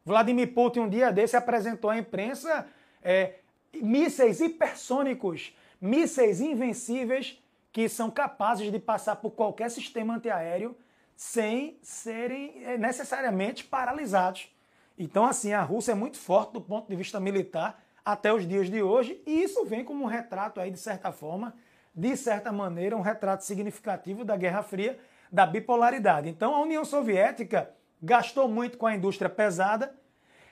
Vladimir 0.04 0.54
Putin, 0.54 0.82
um 0.82 0.90
dia 0.90 1.12
desse, 1.12 1.38
apresentou 1.38 1.90
à 1.90 1.98
imprensa 1.98 2.68
é, 3.02 3.36
mísseis 3.74 4.42
hipersônicos, 4.42 5.56
mísseis 5.80 6.42
invencíveis 6.42 7.42
que 7.72 7.88
são 7.88 8.12
capazes 8.12 8.72
de 8.72 8.80
passar 8.80 9.16
por 9.18 9.32
qualquer 9.32 9.70
sistema 9.72 10.16
antiaéreo 10.16 10.76
sem 11.16 11.78
serem 11.82 12.64
é, 12.66 12.78
necessariamente 12.78 13.64
paralisados. 13.64 14.50
Então, 14.98 15.26
assim, 15.26 15.54
a 15.54 15.62
Rússia 15.62 15.94
é 15.94 15.96
muito 15.96 16.18
forte 16.18 16.54
do 16.54 16.62
ponto 16.62 16.90
de 16.90 16.96
vista 16.96 17.20
militar 17.20 17.82
até 18.04 18.34
os 18.34 18.48
dias 18.48 18.70
de 18.70 18.82
hoje, 18.82 19.22
e 19.26 19.44
isso 19.44 19.66
vem 19.66 19.84
como 19.84 20.04
um 20.04 20.08
retrato 20.08 20.60
aí, 20.60 20.72
de 20.72 20.80
certa 20.80 21.12
forma, 21.12 21.54
de 21.94 22.16
certa 22.16 22.52
maneira, 22.52 22.96
um 22.96 23.02
retrato 23.02 23.44
significativo 23.44 24.24
da 24.24 24.36
Guerra 24.36 24.64
Fria, 24.64 24.98
da 25.32 25.46
bipolaridade. 25.46 26.30
Então, 26.30 26.56
a 26.56 26.62
União 26.62 26.84
Soviética 26.84 27.70
gastou 28.02 28.48
muito 28.48 28.78
com 28.78 28.86
a 28.86 28.96
indústria 28.96 29.30
pesada, 29.30 29.96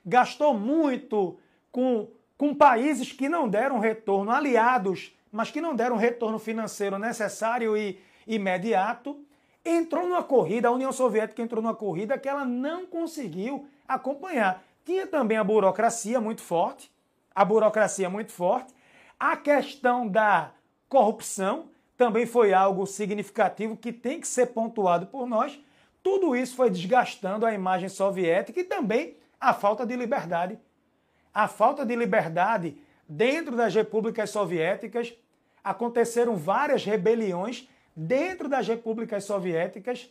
gastou 0.05 0.53
muito 0.53 1.39
com, 1.71 2.09
com 2.37 2.53
países 2.53 3.11
que 3.11 3.27
não 3.27 3.49
deram 3.49 3.79
retorno, 3.79 4.31
aliados, 4.31 5.15
mas 5.31 5.51
que 5.51 5.61
não 5.61 5.75
deram 5.75 5.95
retorno 5.95 6.39
financeiro 6.39 6.97
necessário 6.97 7.75
e 7.75 7.99
imediato. 8.27 9.23
Entrou 9.65 10.07
numa 10.07 10.23
corrida, 10.23 10.67
a 10.67 10.71
União 10.71 10.91
Soviética 10.91 11.41
entrou 11.41 11.61
numa 11.61 11.75
corrida 11.75 12.17
que 12.17 12.29
ela 12.29 12.45
não 12.45 12.85
conseguiu 12.85 13.67
acompanhar. 13.87 14.63
Tinha 14.85 15.05
também 15.05 15.37
a 15.37 15.43
burocracia 15.43 16.19
muito 16.21 16.41
forte, 16.41 16.91
a 17.33 17.45
burocracia 17.45 18.09
muito 18.09 18.31
forte, 18.31 18.73
a 19.19 19.35
questão 19.35 20.07
da 20.07 20.51
corrupção 20.87 21.69
também 21.97 22.25
foi 22.25 22.53
algo 22.53 22.85
significativo 22.85 23.75
que 23.75 23.91
tem 23.91 24.19
que 24.19 24.27
ser 24.27 24.47
pontuado 24.47 25.07
por 25.07 25.27
nós, 25.27 25.59
tudo 26.01 26.35
isso 26.35 26.55
foi 26.55 26.69
desgastando 26.69 27.45
a 27.45 27.53
imagem 27.53 27.89
soviética 27.89 28.59
e 28.59 28.63
também 28.63 29.17
a 29.39 29.53
falta 29.53 29.85
de 29.85 29.95
liberdade. 29.95 30.57
A 31.33 31.47
falta 31.47 31.85
de 31.85 31.95
liberdade 31.95 32.77
dentro 33.07 33.55
das 33.55 33.73
repúblicas 33.73 34.29
soviéticas. 34.29 35.13
Aconteceram 35.63 36.35
várias 36.35 36.85
rebeliões 36.85 37.67
dentro 37.95 38.47
das 38.47 38.67
repúblicas 38.67 39.25
soviéticas, 39.25 40.09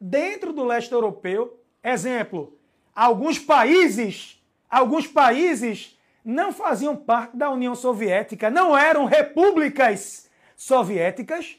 dentro 0.00 0.52
do 0.52 0.64
leste 0.64 0.92
europeu. 0.92 1.60
Exemplo, 1.84 2.56
alguns 2.94 3.38
países, 3.38 4.42
alguns 4.70 5.06
países 5.06 5.98
não 6.26 6.52
faziam 6.52 6.96
parte 6.96 7.36
da 7.36 7.48
União 7.52 7.76
Soviética, 7.76 8.50
não 8.50 8.76
eram 8.76 9.04
repúblicas 9.04 10.28
soviéticas, 10.56 11.56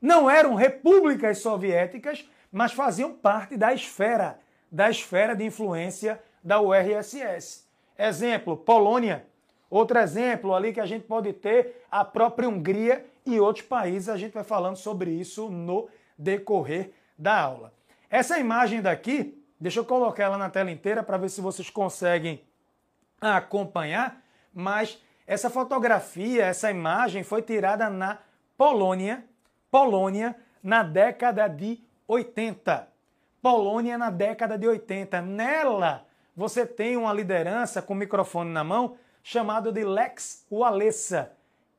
não 0.00 0.30
eram 0.30 0.54
repúblicas 0.54 1.38
soviéticas, 1.38 2.26
mas 2.50 2.72
faziam 2.72 3.12
parte 3.12 3.58
da 3.58 3.74
esfera, 3.74 4.40
da 4.72 4.88
esfera 4.88 5.36
de 5.36 5.44
influência 5.44 6.18
da 6.42 6.58
URSS. 6.58 7.66
Exemplo, 7.98 8.56
Polônia. 8.56 9.26
Outro 9.68 9.98
exemplo 9.98 10.54
ali 10.54 10.72
que 10.72 10.80
a 10.80 10.86
gente 10.86 11.04
pode 11.04 11.34
ter, 11.34 11.84
a 11.90 12.02
própria 12.02 12.48
Hungria 12.48 13.04
e 13.26 13.38
outros 13.38 13.66
países. 13.66 14.08
A 14.08 14.16
gente 14.16 14.32
vai 14.32 14.44
falando 14.44 14.76
sobre 14.76 15.10
isso 15.10 15.50
no 15.50 15.90
decorrer 16.16 16.92
da 17.18 17.38
aula. 17.38 17.74
Essa 18.08 18.38
imagem 18.38 18.80
daqui, 18.80 19.44
deixa 19.60 19.80
eu 19.80 19.84
colocar 19.84 20.24
ela 20.24 20.38
na 20.38 20.48
tela 20.48 20.70
inteira 20.70 21.02
para 21.02 21.18
ver 21.18 21.28
se 21.28 21.42
vocês 21.42 21.68
conseguem 21.68 22.40
acompanhar, 23.20 24.20
mas 24.52 25.02
essa 25.26 25.50
fotografia, 25.50 26.44
essa 26.44 26.70
imagem 26.70 27.22
foi 27.22 27.42
tirada 27.42 27.90
na 27.90 28.18
Polônia, 28.56 29.24
Polônia 29.70 30.36
na 30.62 30.82
década 30.82 31.48
de 31.48 31.80
80. 32.06 32.88
Polônia 33.42 33.98
na 33.98 34.10
década 34.10 34.56
de 34.56 34.66
80. 34.66 35.20
Nela 35.22 36.06
você 36.36 36.66
tem 36.66 36.96
uma 36.96 37.12
liderança 37.12 37.80
com 37.80 37.94
microfone 37.94 38.50
na 38.50 38.62
mão 38.62 38.96
chamado 39.22 39.72
de 39.72 39.82
Lex 39.82 40.44
Walesa. 40.50 41.32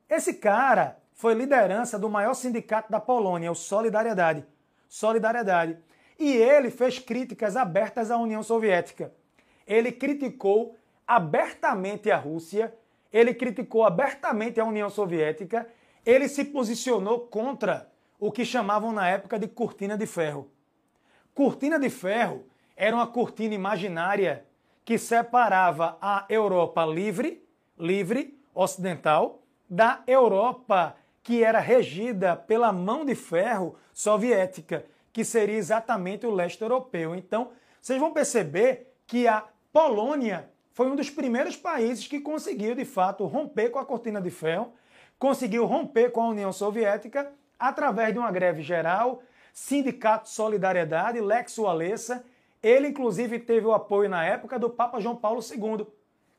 Esse 0.09 0.33
cara 0.33 0.97
foi 1.13 1.33
liderança 1.33 1.99
do 1.99 2.09
maior 2.09 2.33
sindicato 2.33 2.91
da 2.91 2.99
Polônia, 2.99 3.51
o 3.51 3.55
Solidariedade. 3.55 4.43
Solidariedade. 4.89 5.77
E 6.17 6.31
ele 6.31 6.71
fez 6.71 6.97
críticas 6.97 7.55
abertas 7.55 8.09
à 8.09 8.17
União 8.17 8.41
Soviética. 8.41 9.13
Ele 9.67 9.91
criticou 9.91 10.75
abertamente 11.07 12.11
a 12.11 12.17
Rússia, 12.17 12.73
ele 13.11 13.33
criticou 13.33 13.85
abertamente 13.85 14.59
a 14.59 14.65
União 14.65 14.89
Soviética, 14.89 15.67
ele 16.05 16.27
se 16.27 16.43
posicionou 16.43 17.21
contra 17.21 17.89
o 18.19 18.31
que 18.31 18.43
chamavam 18.43 18.91
na 18.91 19.07
época 19.07 19.39
de 19.39 19.47
cortina 19.47 19.97
de 19.97 20.05
ferro. 20.05 20.51
Cortina 21.33 21.79
de 21.79 21.89
ferro 21.89 22.45
era 22.75 22.95
uma 22.95 23.07
cortina 23.07 23.55
imaginária 23.55 24.45
que 24.83 24.97
separava 24.97 25.97
a 26.01 26.25
Europa 26.29 26.85
livre, 26.85 27.43
livre, 27.77 28.39
ocidental, 28.53 29.41
da 29.69 30.01
Europa 30.07 30.95
que 31.21 31.43
era 31.43 31.59
regida 31.59 32.35
pela 32.35 32.71
mão 32.71 33.05
de 33.05 33.13
ferro 33.13 33.75
soviética, 33.93 34.85
que 35.11 35.25
seria 35.25 35.57
exatamente 35.57 36.25
o 36.25 36.31
leste 36.31 36.61
europeu. 36.61 37.13
Então, 37.13 37.51
vocês 37.81 37.99
vão 37.99 38.13
perceber 38.13 38.93
que 39.05 39.27
a 39.27 39.43
Polônia 39.73 40.49
foi 40.77 40.91
um 40.91 40.95
dos 40.95 41.09
primeiros 41.09 41.55
países 41.55 42.05
que 42.07 42.19
conseguiu, 42.19 42.75
de 42.75 42.85
fato, 42.85 43.25
romper 43.25 43.71
com 43.71 43.79
a 43.79 43.83
cortina 43.83 44.21
de 44.21 44.29
ferro, 44.29 44.71
conseguiu 45.17 45.65
romper 45.65 46.11
com 46.11 46.21
a 46.21 46.27
União 46.27 46.53
Soviética 46.53 47.33
através 47.57 48.13
de 48.13 48.19
uma 48.19 48.29
greve 48.29 48.61
geral, 48.61 49.23
Sindicato 49.51 50.29
Solidariedade, 50.29 51.19
Lex 51.19 51.57
Walesa. 51.57 52.23
Ele, 52.61 52.89
inclusive, 52.89 53.39
teve 53.39 53.65
o 53.65 53.73
apoio 53.73 54.07
na 54.07 54.23
época 54.23 54.59
do 54.59 54.69
Papa 54.69 54.99
João 54.99 55.15
Paulo 55.15 55.41
II. 55.41 55.87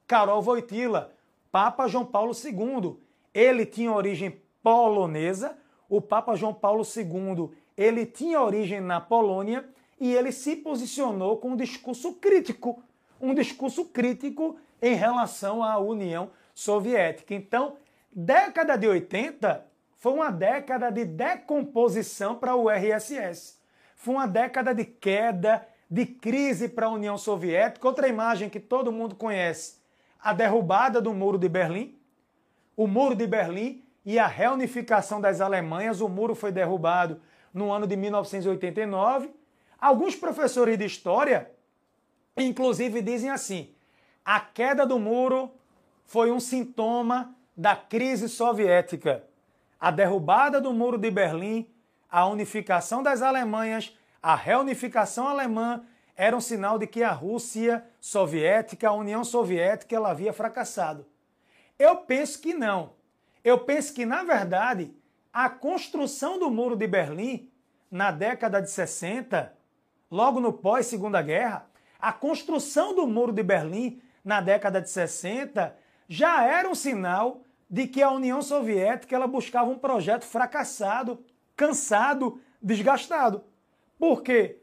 Karol 0.07 0.41
Wojtyla, 0.41 1.13
Papa 1.51 1.89
João 1.89 2.07
Paulo 2.07 2.31
II. 2.33 2.97
Ele 3.35 3.67
tinha 3.67 3.91
origem 3.91 4.41
polonesa. 4.63 5.59
O 5.89 6.01
Papa 6.01 6.37
João 6.37 6.55
Paulo 6.55 6.85
II, 6.85 7.51
ele 7.77 8.07
tinha 8.07 8.41
origem 8.41 8.81
na 8.81 9.01
Polônia 9.01 9.69
e 10.01 10.15
ele 10.15 10.31
se 10.31 10.55
posicionou 10.55 11.39
com 11.39 11.51
um 11.51 11.57
discurso 11.57 12.13
crítico, 12.13 12.81
um 13.21 13.35
discurso 13.35 13.85
crítico 13.87 14.57
em 14.81 14.95
relação 14.95 15.63
à 15.63 15.79
União 15.79 16.31
Soviética. 16.55 17.35
Então, 17.35 17.77
década 18.13 18.77
de 18.77 18.87
80 18.87 19.67
foi 19.97 20.13
uma 20.13 20.31
década 20.31 20.91
de 20.91 21.05
decomposição 21.05 22.37
para 22.37 22.55
o 22.55 22.71
RSS. 22.71 23.59
Foi 23.97 24.15
uma 24.15 24.29
década 24.29 24.73
de 24.73 24.85
queda, 24.85 25.67
de 25.91 26.07
crise 26.07 26.69
para 26.69 26.87
a 26.87 26.91
União 26.91 27.19
Soviética. 27.19 27.87
Outra 27.87 28.09
imagem 28.09 28.49
que 28.49 28.61
todo 28.61 28.93
mundo 28.93 29.17
conhece, 29.17 29.79
a 30.21 30.33
derrubada 30.33 31.01
do 31.01 31.13
Muro 31.13 31.39
de 31.39 31.49
Berlim. 31.49 31.99
O 32.77 32.87
Muro 32.87 33.17
de 33.17 33.27
Berlim 33.27 33.83
e 34.05 34.19
a 34.19 34.27
reunificação 34.27 35.21
das 35.21 35.41
Alemanhas. 35.41 36.01
O 36.01 36.09
muro 36.09 36.35
foi 36.35 36.53
derrubado 36.53 37.21
no 37.53 37.73
ano 37.73 37.87
de 37.87 37.97
1989. 37.97 39.31
Alguns 39.81 40.17
professores 40.17 40.79
de 40.79 40.85
história, 40.85 41.51
inclusive, 42.45 43.03
dizem 43.03 43.31
assim: 43.31 43.71
a 44.25 44.41
queda 44.41 44.87
do 44.87 44.99
muro 44.99 45.51
foi 46.05 46.31
um 46.31 46.41
sintoma 46.41 47.35
da 47.57 47.75
crise 47.75 48.29
soviética. 48.29 49.25
A 49.81 49.91
derrubada 49.91 50.61
do 50.61 50.73
muro 50.73 50.99
de 50.99 51.11
Berlim, 51.11 51.69
a 52.11 52.27
unificação 52.27 53.03
das 53.03 53.23
Alemanhas, 53.23 53.97
a 54.23 54.35
reunificação 54.35 55.29
alemã 55.29 55.83
era 56.17 56.37
um 56.37 56.41
sinal 56.41 56.79
de 56.79 56.87
que 56.87 57.03
a 57.03 57.13
Rússia 57.13 57.85
soviética, 58.01 58.89
a 58.89 58.93
União 58.93 59.23
Soviética, 59.23 59.95
ela 59.95 60.11
havia 60.11 60.33
fracassado. 60.33 61.07
Eu 61.79 61.97
penso 61.97 62.41
que 62.41 62.53
não. 62.53 62.95
Eu 63.45 63.61
penso 63.61 63.95
que, 63.95 64.05
na 64.05 64.25
verdade, 64.25 64.93
a 65.33 65.49
construção 65.49 66.39
do 66.39 66.51
Muro 66.51 66.75
de 66.75 66.89
Berlim, 66.89 67.49
na 67.89 68.11
década 68.11 68.61
de 68.61 68.69
60, 68.69 69.55
logo 70.11 70.41
no 70.41 70.53
pós-Segunda 70.53 71.23
Guerra, 71.23 71.67
a 71.99 72.13
construção 72.13 72.95
do 72.95 73.07
Muro 73.07 73.33
de 73.33 73.43
Berlim, 73.43 74.01
na 74.25 74.41
década 74.41 74.81
de 74.81 74.89
60, 74.89 75.77
já 76.09 76.45
era 76.45 76.69
um 76.69 76.75
sinal 76.75 77.43
de 77.69 77.87
que 77.87 78.03
a 78.03 78.11
União 78.11 78.41
Soviética 78.41 79.15
ela 79.15 79.27
buscava 79.27 79.69
um 79.69 79.79
projeto 79.79 80.25
fracassado, 80.25 81.25
cansado, 81.57 82.41
desgastado. 82.63 83.45
Por 83.99 84.23
quê? 84.23 84.61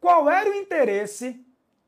Qual 0.00 0.28
era 0.28 0.50
o 0.50 0.54
interesse 0.54 1.40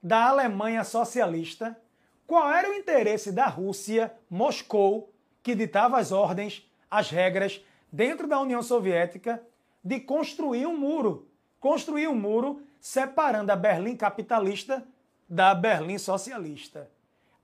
da 0.03 0.29
Alemanha 0.29 0.85
socialista? 0.85 1.79
Qual 2.27 2.51
era 2.51 2.71
o 2.71 2.75
interesse 2.75 3.31
da 3.33 3.47
Rússia, 3.47 4.15
Moscou, 4.31 5.13
que 5.43 5.55
ditava 5.55 5.99
as 5.99 6.13
ordens, 6.13 6.69
as 6.91 7.11
regras 7.11 7.65
dentro 7.93 8.27
da 8.27 8.41
União 8.41 8.63
Soviética 8.63 9.43
de 9.85 10.01
construir 10.01 10.67
um 10.67 10.77
muro, 10.77 11.29
construir 11.61 12.09
um 12.09 12.15
muro 12.15 12.66
separando 12.81 13.53
a 13.53 13.57
Berlim 13.57 13.97
capitalista 13.97 14.87
da 15.29 15.55
Berlim 15.55 15.99
socialista. 15.99 16.91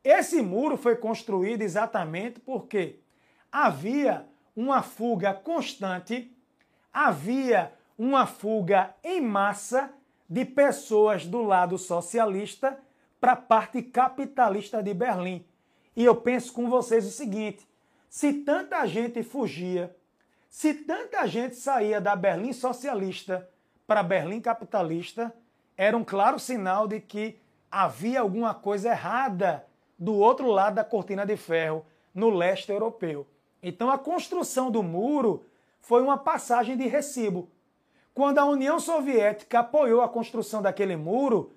Esse 0.05 0.43
muro 0.43 0.77
foi 0.77 0.97
construído 0.97 1.63
exatamente 1.63 2.41
porque 2.41 3.01
havia 3.51 4.27
uma 4.55 4.83
fuga 4.83 5.33
constante, 5.33 6.35
havia 6.93 7.73
uma 7.97 8.27
fuga 8.27 8.95
em 9.03 9.21
massa 9.21 9.93
de 10.29 10.45
pessoas 10.45 11.27
do 11.27 11.43
lado 11.43 11.79
socialista 11.79 12.79
para 13.21 13.33
a 13.33 13.37
parte 13.37 13.83
capitalista 13.83 14.83
de 14.83 14.93
Berlim. 14.93 15.45
E 15.95 16.05
eu 16.05 16.17
penso 16.17 16.53
com 16.53 16.69
vocês 16.69 17.07
o 17.07 17.11
seguinte: 17.11 17.69
se 18.09 18.33
tanta 18.33 18.85
gente 18.87 19.23
fugia, 19.23 19.95
se 20.49 20.75
tanta 20.75 21.27
gente 21.27 21.55
saía 21.55 22.01
da 22.01 22.17
Berlim 22.17 22.53
socialista 22.53 23.49
para 23.93 24.03
Berlim 24.03 24.41
capitalista, 24.41 25.35
era 25.77 25.95
um 25.95 26.03
claro 26.03 26.39
sinal 26.39 26.89
de 26.89 26.99
que 26.99 27.39
havia 27.71 28.23
alguma 28.23 28.55
coisa 28.55 28.89
errada 28.89 29.67
do 29.99 30.15
outro 30.15 30.47
lado 30.47 30.77
da 30.77 30.83
cortina 30.83 31.27
de 31.27 31.37
ferro, 31.37 31.85
no 32.15 32.31
leste 32.31 32.73
europeu. 32.73 33.27
Então 33.63 33.91
a 33.91 33.99
construção 33.99 34.71
do 34.71 34.83
muro 34.83 35.45
foi 35.83 36.01
uma 36.01 36.17
passagem 36.17 36.75
de 36.75 36.87
recibo. 36.87 37.51
Quando 38.15 38.39
a 38.39 38.47
União 38.47 38.81
Soviética 38.81 39.59
apoiou 39.59 40.01
a 40.01 40.09
construção 40.09 40.63
daquele 40.63 40.97
muro, 40.97 41.53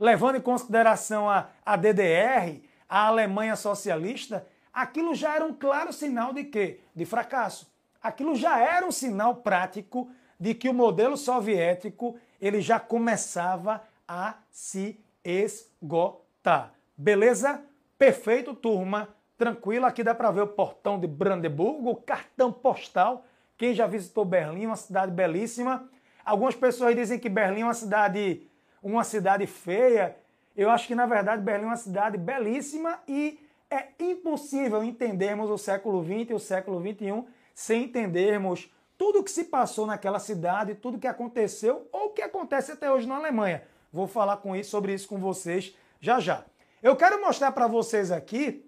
levando 0.00 0.36
em 0.36 0.40
consideração 0.40 1.28
a, 1.28 1.48
a 1.62 1.76
DDR, 1.76 2.62
a 2.88 3.08
Alemanha 3.08 3.54
socialista, 3.54 4.46
aquilo 4.72 5.14
já 5.14 5.34
era 5.34 5.44
um 5.44 5.52
claro 5.52 5.92
sinal 5.92 6.32
de 6.32 6.44
quê? 6.44 6.80
De 6.96 7.04
fracasso. 7.04 7.70
Aquilo 8.02 8.34
já 8.34 8.58
era 8.58 8.86
um 8.86 8.90
sinal 8.90 9.36
prático 9.36 10.10
de 10.44 10.52
que 10.52 10.68
o 10.68 10.74
modelo 10.74 11.16
soviético 11.16 12.18
ele 12.38 12.60
já 12.60 12.78
começava 12.78 13.82
a 14.06 14.34
se 14.50 15.00
esgotar. 15.24 16.74
Beleza? 16.94 17.62
Perfeito, 17.96 18.54
turma. 18.54 19.08
Tranquilo, 19.38 19.86
aqui 19.86 20.04
dá 20.04 20.14
para 20.14 20.30
ver 20.30 20.42
o 20.42 20.46
portão 20.46 21.00
de 21.00 21.06
Brandeburgo, 21.06 21.88
o 21.88 21.96
cartão 21.96 22.52
postal. 22.52 23.24
Quem 23.56 23.72
já 23.72 23.86
visitou 23.86 24.22
Berlim, 24.22 24.66
uma 24.66 24.76
cidade 24.76 25.10
belíssima. 25.12 25.88
Algumas 26.22 26.54
pessoas 26.54 26.94
dizem 26.94 27.18
que 27.18 27.30
Berlim 27.30 27.62
é 27.62 27.64
uma 27.64 27.72
cidade, 27.72 28.46
uma 28.82 29.02
cidade 29.02 29.46
feia. 29.46 30.14
Eu 30.54 30.68
acho 30.68 30.86
que 30.86 30.94
na 30.94 31.06
verdade 31.06 31.40
Berlim 31.40 31.64
é 31.64 31.68
uma 31.68 31.76
cidade 31.76 32.18
belíssima 32.18 33.00
e 33.08 33.40
é 33.70 33.86
impossível 33.98 34.84
entendermos 34.84 35.48
o 35.48 35.56
século 35.56 36.04
XX 36.04 36.28
e 36.28 36.34
o 36.34 36.38
século 36.38 36.82
XXI 36.82 37.24
sem 37.54 37.84
entendermos 37.84 38.70
tudo 38.96 39.20
o 39.20 39.24
que 39.24 39.30
se 39.30 39.44
passou 39.44 39.86
naquela 39.86 40.18
cidade, 40.18 40.74
tudo 40.74 40.96
o 40.96 41.00
que 41.00 41.06
aconteceu 41.06 41.88
ou 41.92 42.06
o 42.06 42.10
que 42.10 42.22
acontece 42.22 42.72
até 42.72 42.90
hoje 42.90 43.06
na 43.06 43.16
Alemanha. 43.16 43.62
Vou 43.92 44.06
falar 44.06 44.38
com 44.38 44.54
isso, 44.56 44.70
sobre 44.70 44.94
isso 44.94 45.08
com 45.08 45.18
vocês 45.18 45.74
já 46.00 46.20
já. 46.20 46.44
Eu 46.82 46.96
quero 46.96 47.20
mostrar 47.20 47.52
para 47.52 47.66
vocês 47.66 48.12
aqui 48.12 48.64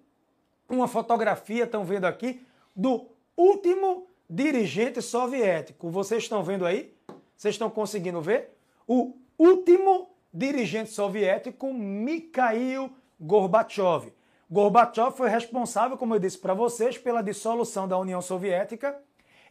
uma 0.69 0.89
fotografia, 0.89 1.65
estão 1.65 1.85
vendo 1.85 2.07
aqui, 2.07 2.45
do 2.75 3.07
último 3.37 4.07
dirigente 4.29 5.01
soviético. 5.01 5.91
Vocês 5.91 6.23
estão 6.23 6.43
vendo 6.43 6.67
aí? 6.67 6.95
Vocês 7.37 7.55
estão 7.55 7.71
conseguindo 7.71 8.21
ver? 8.21 8.57
o 8.87 9.15
último 9.39 10.11
dirigente 10.33 10.91
soviético, 10.91 11.73
Mikhail 11.73 12.91
Gorbachev. 13.21 14.13
Gorbachev 14.51 15.17
foi 15.17 15.29
responsável, 15.29 15.97
como 15.97 16.15
eu 16.15 16.19
disse 16.21 16.39
para 16.39 16.55
vocês, 16.55 16.97
pela 16.97 17.23
dissolução 17.23 17.89
da 17.89 17.99
União 17.99 18.23
Soviética. 18.23 18.97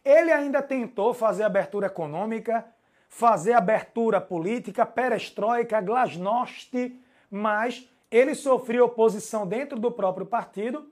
Ele 0.05 0.31
ainda 0.31 0.61
tentou 0.61 1.13
fazer 1.15 1.43
abertura 1.43 1.87
econômica, 1.87 2.63
fazer 3.09 3.53
abertura 3.53 4.21
política, 4.21 4.85
perestroika, 4.85 5.81
glasnost, 5.81 6.95
mas 7.31 7.89
ele 8.11 8.35
sofreu 8.35 8.85
oposição 8.85 9.47
dentro 9.47 9.79
do 9.79 9.91
próprio 9.91 10.27
partido. 10.27 10.87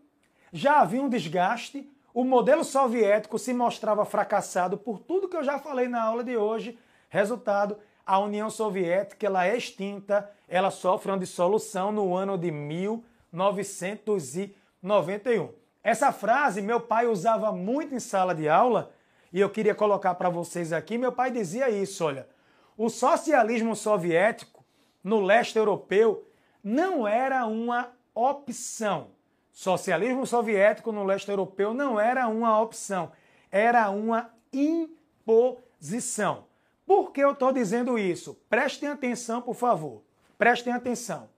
Já 0.51 0.79
havia 0.79 0.99
um 1.01 1.07
desgaste, 1.07 1.87
o 2.11 2.23
modelo 2.23 2.63
soviético 2.63 3.37
se 3.37 3.53
mostrava 3.53 4.03
fracassado 4.03 4.79
por 4.79 4.97
tudo 4.99 5.29
que 5.29 5.37
eu 5.37 5.43
já 5.43 5.59
falei 5.59 5.87
na 5.87 6.01
aula 6.01 6.23
de 6.23 6.35
hoje. 6.35 6.79
Resultado, 7.07 7.77
a 8.05 8.19
União 8.19 8.49
Soviética 8.49 9.25
ela 9.27 9.45
é 9.45 9.55
extinta, 9.55 10.29
ela 10.47 10.71
sofre 10.71 11.11
uma 11.11 11.19
dissolução 11.19 11.91
no 11.91 12.15
ano 12.15 12.35
de 12.37 12.49
1991. 12.51 15.49
Essa 15.83 16.11
frase 16.11 16.61
meu 16.61 16.81
pai 16.81 17.07
usava 17.07 17.51
muito 17.51 17.93
em 17.93 17.99
sala 17.99 18.33
de 18.33 18.49
aula 18.49 18.91
e 19.33 19.39
eu 19.39 19.49
queria 19.49 19.73
colocar 19.73 20.13
para 20.13 20.29
vocês 20.29 20.71
aqui. 20.71 20.97
Meu 20.97 21.11
pai 21.11 21.31
dizia 21.31 21.69
isso: 21.69 22.05
olha, 22.05 22.29
o 22.77 22.87
socialismo 22.89 23.75
soviético 23.75 24.63
no 25.03 25.19
leste 25.19 25.57
europeu 25.57 26.29
não 26.63 27.07
era 27.07 27.45
uma 27.47 27.91
opção. 28.13 29.07
Socialismo 29.51 30.25
soviético 30.25 30.91
no 30.91 31.03
leste 31.03 31.29
europeu 31.29 31.73
não 31.73 31.99
era 31.99 32.27
uma 32.27 32.61
opção, 32.61 33.11
era 33.51 33.89
uma 33.89 34.29
imposição. 34.51 36.45
Por 36.85 37.11
que 37.11 37.21
eu 37.21 37.31
estou 37.31 37.51
dizendo 37.51 37.97
isso? 37.97 38.35
Prestem 38.49 38.89
atenção, 38.89 39.41
por 39.41 39.55
favor. 39.55 40.03
Prestem 40.37 40.73
atenção. 40.73 41.29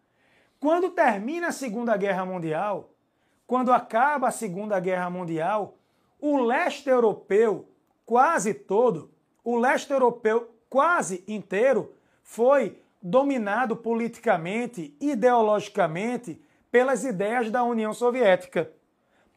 Quando 0.59 0.89
termina 0.89 1.47
a 1.47 1.51
Segunda 1.51 1.95
Guerra 1.95 2.25
Mundial, 2.25 2.89
quando 3.45 3.71
acaba 3.71 4.29
a 4.29 4.31
Segunda 4.31 4.79
Guerra 4.79 5.09
Mundial, 5.09 5.77
o 6.19 6.37
leste 6.37 6.89
europeu 6.89 7.69
quase 8.05 8.53
todo, 8.53 9.11
o 9.43 9.57
leste 9.57 9.91
europeu 9.91 10.49
quase 10.69 11.23
inteiro 11.27 11.93
foi 12.23 12.81
dominado 13.01 13.75
politicamente, 13.75 14.95
ideologicamente, 14.99 16.41
pelas 16.71 17.03
ideias 17.03 17.49
da 17.49 17.63
União 17.63 17.93
Soviética. 17.93 18.71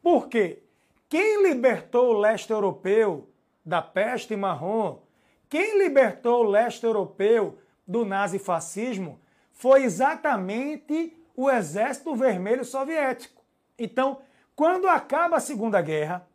Por 0.01 0.27
quê? 0.27 0.63
Quem 1.07 1.43
libertou 1.43 2.09
o 2.09 2.19
leste 2.19 2.51
europeu 2.51 3.29
da 3.65 3.81
peste 3.81 4.35
marrom, 4.35 4.99
quem 5.47 5.77
libertou 5.77 6.45
o 6.45 6.49
leste 6.49 6.85
europeu 6.85 7.57
do 7.87 8.05
nazifascismo 8.05 9.19
foi 9.51 9.83
exatamente 9.83 11.15
o 11.35 11.49
Exército 11.49 12.15
Vermelho 12.15 12.63
Soviético. 12.63 13.41
Então, 13.77 14.19
quando 14.55 14.87
acaba 14.87 15.37
a 15.37 15.39
Segunda 15.39 15.81
Guerra, 15.81 16.27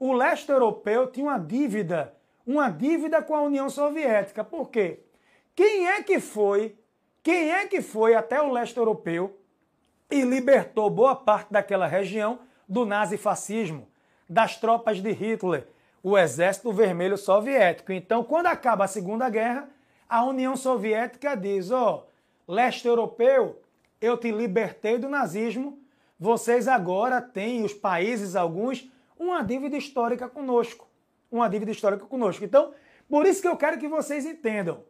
o 0.00 0.14
leste 0.14 0.50
europeu 0.50 1.06
tinha 1.08 1.26
uma 1.26 1.38
dívida, 1.38 2.14
uma 2.46 2.70
dívida 2.70 3.22
com 3.22 3.36
a 3.36 3.42
União 3.42 3.68
Soviética. 3.68 4.42
Por 4.42 4.70
quê? 4.70 5.00
Quem 5.54 5.86
é 5.88 6.02
que 6.02 6.18
foi, 6.18 6.74
quem 7.22 7.52
é 7.52 7.66
que 7.66 7.82
foi 7.82 8.14
até 8.14 8.40
o 8.40 8.50
leste 8.50 8.78
europeu 8.78 9.38
e 10.10 10.22
libertou 10.22 10.88
boa 10.88 11.14
parte 11.14 11.52
daquela 11.52 11.86
região 11.86 12.38
do 12.66 12.86
nazifascismo, 12.86 13.86
das 14.26 14.56
tropas 14.56 15.02
de 15.02 15.12
Hitler, 15.12 15.66
o 16.02 16.16
Exército 16.16 16.72
Vermelho 16.72 17.18
Soviético. 17.18 17.92
Então, 17.92 18.24
quando 18.24 18.46
acaba 18.46 18.86
a 18.86 18.88
Segunda 18.88 19.28
Guerra, 19.28 19.68
a 20.08 20.24
União 20.24 20.56
Soviética 20.56 21.36
diz: 21.36 21.70
ó, 21.70 22.06
oh, 22.46 22.52
leste 22.52 22.88
europeu, 22.88 23.60
eu 24.00 24.16
te 24.16 24.30
libertei 24.30 24.96
do 24.96 25.10
nazismo, 25.10 25.78
vocês 26.18 26.66
agora 26.66 27.20
têm, 27.20 27.64
os 27.64 27.74
países, 27.74 28.34
alguns, 28.34 28.88
uma 29.20 29.42
dívida 29.42 29.76
histórica 29.76 30.26
conosco. 30.30 30.88
Uma 31.30 31.46
dívida 31.46 31.70
histórica 31.70 32.06
conosco. 32.06 32.42
Então, 32.42 32.72
por 33.06 33.26
isso 33.26 33.42
que 33.42 33.48
eu 33.48 33.56
quero 33.56 33.78
que 33.78 33.86
vocês 33.86 34.24
entendam. 34.24 34.82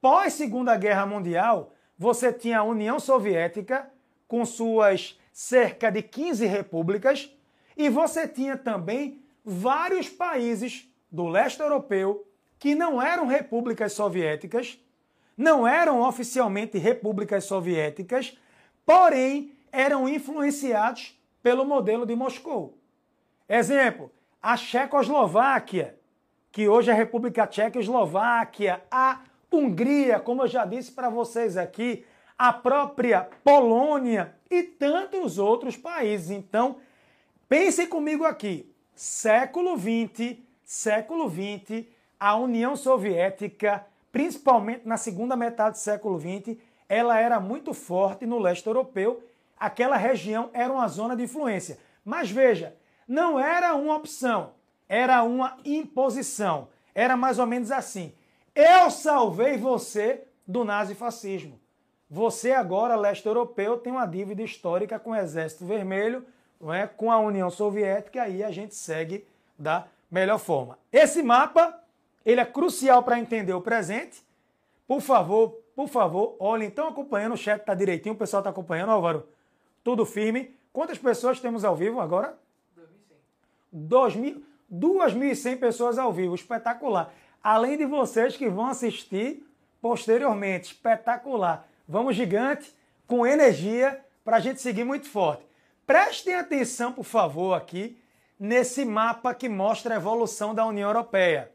Pós 0.00 0.34
Segunda 0.34 0.76
Guerra 0.76 1.04
Mundial, 1.04 1.74
você 1.98 2.32
tinha 2.32 2.60
a 2.60 2.62
União 2.62 3.00
Soviética 3.00 3.90
com 4.28 4.46
suas 4.46 5.18
cerca 5.32 5.90
de 5.90 6.00
15 6.00 6.46
repúblicas 6.46 7.34
e 7.76 7.88
você 7.88 8.28
tinha 8.28 8.56
também 8.56 9.20
vários 9.44 10.08
países 10.08 10.88
do 11.10 11.26
leste 11.26 11.60
europeu 11.60 12.26
que 12.58 12.76
não 12.76 13.02
eram 13.02 13.26
repúblicas 13.26 13.92
soviéticas, 13.94 14.78
não 15.36 15.66
eram 15.66 16.02
oficialmente 16.02 16.78
repúblicas 16.78 17.44
soviéticas, 17.44 18.38
porém 18.86 19.52
eram 19.72 20.08
influenciados 20.08 21.20
pelo 21.42 21.64
modelo 21.64 22.06
de 22.06 22.14
Moscou. 22.14 22.81
Exemplo, 23.54 24.10
a 24.40 24.56
Checoslováquia, 24.56 25.94
que 26.50 26.66
hoje 26.66 26.90
é 26.90 26.94
República 26.94 27.46
Tcheca 27.46 27.78
e 27.78 27.82
Eslováquia, 27.82 28.82
a 28.90 29.20
Hungria, 29.52 30.18
como 30.18 30.44
eu 30.44 30.48
já 30.48 30.64
disse 30.64 30.90
para 30.90 31.10
vocês 31.10 31.58
aqui, 31.58 32.02
a 32.38 32.50
própria 32.50 33.28
Polônia 33.44 34.34
e 34.50 34.62
tantos 34.62 35.36
outros 35.36 35.76
países. 35.76 36.30
Então, 36.30 36.76
pensem 37.46 37.86
comigo 37.86 38.24
aqui 38.24 38.72
século 38.94 39.78
XX, 39.78 40.38
século 40.64 41.28
XX, 41.28 41.84
a 42.18 42.34
União 42.36 42.74
Soviética, 42.74 43.84
principalmente 44.10 44.88
na 44.88 44.96
segunda 44.96 45.36
metade 45.36 45.72
do 45.72 45.82
século 45.82 46.18
XX, 46.18 46.56
ela 46.88 47.20
era 47.20 47.38
muito 47.38 47.74
forte 47.74 48.24
no 48.24 48.38
leste 48.38 48.66
europeu. 48.66 49.22
Aquela 49.60 49.98
região 49.98 50.48
era 50.54 50.72
uma 50.72 50.88
zona 50.88 51.14
de 51.14 51.24
influência. 51.24 51.78
Mas 52.02 52.30
veja, 52.30 52.74
não 53.06 53.38
era 53.38 53.74
uma 53.74 53.96
opção, 53.96 54.52
era 54.88 55.22
uma 55.22 55.56
imposição. 55.64 56.68
Era 56.94 57.16
mais 57.16 57.38
ou 57.38 57.46
menos 57.46 57.70
assim: 57.70 58.12
eu 58.54 58.90
salvei 58.90 59.56
você 59.56 60.24
do 60.46 60.64
nazifascismo. 60.64 61.58
Você 62.10 62.52
agora, 62.52 62.94
leste 62.94 63.26
europeu, 63.26 63.78
tem 63.78 63.90
uma 63.90 64.04
dívida 64.04 64.42
histórica 64.42 64.98
com 64.98 65.10
o 65.12 65.16
Exército 65.16 65.64
Vermelho, 65.64 66.26
não 66.60 66.72
é? 66.72 66.86
com 66.86 67.10
a 67.10 67.18
União 67.18 67.48
Soviética, 67.48 68.18
e 68.18 68.20
aí 68.20 68.44
a 68.44 68.50
gente 68.50 68.74
segue 68.74 69.26
da 69.58 69.86
melhor 70.10 70.38
forma. 70.38 70.78
Esse 70.92 71.22
mapa, 71.22 71.80
ele 72.26 72.40
é 72.40 72.44
crucial 72.44 73.02
para 73.02 73.18
entender 73.18 73.54
o 73.54 73.62
presente. 73.62 74.22
Por 74.86 75.00
favor, 75.00 75.56
por 75.74 75.88
favor, 75.88 76.36
olhem, 76.38 76.68
estão 76.68 76.88
acompanhando, 76.88 77.32
o 77.32 77.38
chat 77.38 77.60
está 77.60 77.74
direitinho, 77.74 78.14
o 78.14 78.18
pessoal 78.18 78.40
está 78.40 78.50
acompanhando, 78.50 78.92
Álvaro? 78.92 79.26
Tudo 79.82 80.04
firme. 80.04 80.54
Quantas 80.70 80.98
pessoas 80.98 81.40
temos 81.40 81.64
ao 81.64 81.74
vivo 81.74 81.98
agora? 81.98 82.38
2.100. 83.74 84.42
2.100 84.72 85.58
pessoas 85.58 85.98
ao 85.98 86.12
vivo, 86.12 86.34
espetacular. 86.34 87.12
Além 87.42 87.76
de 87.76 87.84
vocês 87.84 88.36
que 88.36 88.48
vão 88.48 88.66
assistir 88.66 89.44
posteriormente, 89.82 90.72
espetacular. 90.72 91.68
Vamos 91.86 92.16
gigante, 92.16 92.74
com 93.06 93.26
energia, 93.26 94.02
para 94.24 94.38
a 94.38 94.40
gente 94.40 94.62
seguir 94.62 94.84
muito 94.84 95.08
forte. 95.08 95.44
Prestem 95.86 96.36
atenção, 96.36 96.92
por 96.92 97.04
favor, 97.04 97.54
aqui 97.54 97.98
nesse 98.38 98.84
mapa 98.84 99.34
que 99.34 99.48
mostra 99.48 99.94
a 99.94 99.98
evolução 99.98 100.54
da 100.54 100.64
União 100.64 100.88
Europeia. 100.88 101.50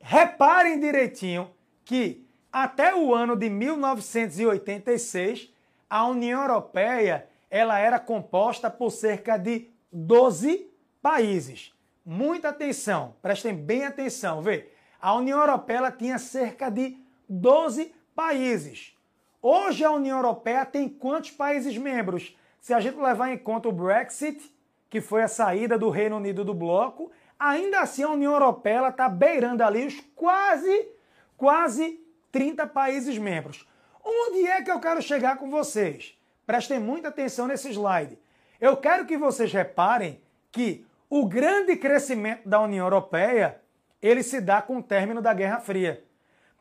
Reparem 0.00 0.78
direitinho 0.78 1.50
que 1.84 2.26
até 2.52 2.94
o 2.94 3.14
ano 3.14 3.36
de 3.36 3.48
1986, 3.48 5.50
a 5.88 6.06
União 6.06 6.42
Europeia 6.42 7.26
ela 7.48 7.78
era 7.78 7.98
composta 7.98 8.68
por 8.68 8.90
cerca 8.90 9.38
de 9.38 9.70
12 9.92 10.68
países. 11.06 11.72
Muita 12.04 12.48
atenção, 12.48 13.14
prestem 13.22 13.54
bem 13.54 13.84
atenção, 13.84 14.42
vê. 14.42 14.72
A 15.00 15.14
União 15.14 15.38
Europeia 15.38 15.88
tinha 15.92 16.18
cerca 16.18 16.68
de 16.68 16.98
12 17.28 17.94
países. 18.12 18.92
Hoje 19.40 19.84
a 19.84 19.92
União 19.92 20.16
Europeia 20.16 20.66
tem 20.66 20.88
quantos 20.88 21.30
países 21.30 21.78
membros? 21.78 22.36
Se 22.60 22.74
a 22.74 22.80
gente 22.80 22.98
levar 22.98 23.30
em 23.30 23.38
conta 23.38 23.68
o 23.68 23.72
Brexit, 23.72 24.52
que 24.90 25.00
foi 25.00 25.22
a 25.22 25.28
saída 25.28 25.78
do 25.78 25.90
Reino 25.90 26.16
Unido 26.16 26.44
do 26.44 26.52
bloco, 26.52 27.12
ainda 27.38 27.82
assim 27.82 28.02
a 28.02 28.10
União 28.10 28.32
Europeia 28.32 28.88
está 28.88 29.08
beirando 29.08 29.62
ali 29.62 29.86
os 29.86 30.00
quase, 30.16 30.88
quase 31.36 32.00
30 32.32 32.66
países 32.66 33.16
membros. 33.16 33.64
Onde 34.04 34.44
é 34.44 34.60
que 34.60 34.72
eu 34.72 34.80
quero 34.80 35.00
chegar 35.00 35.36
com 35.36 35.48
vocês? 35.48 36.18
Prestem 36.44 36.80
muita 36.80 37.10
atenção 37.10 37.46
nesse 37.46 37.70
slide. 37.70 38.18
Eu 38.60 38.76
quero 38.76 39.06
que 39.06 39.16
vocês 39.16 39.52
reparem 39.52 40.20
que 40.50 40.84
o 41.08 41.26
grande 41.26 41.76
crescimento 41.76 42.48
da 42.48 42.60
União 42.60 42.86
Europeia 42.86 43.60
ele 44.00 44.22
se 44.22 44.40
dá 44.40 44.62
com 44.62 44.78
o 44.78 44.82
término 44.82 45.20
da 45.22 45.34
Guerra 45.34 45.60
Fria. 45.60 46.04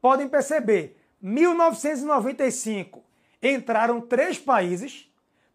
Podem 0.01 0.27
perceber, 0.27 0.97
1995 1.21 3.03
entraram 3.41 4.01
três 4.01 4.37
países, 4.39 5.11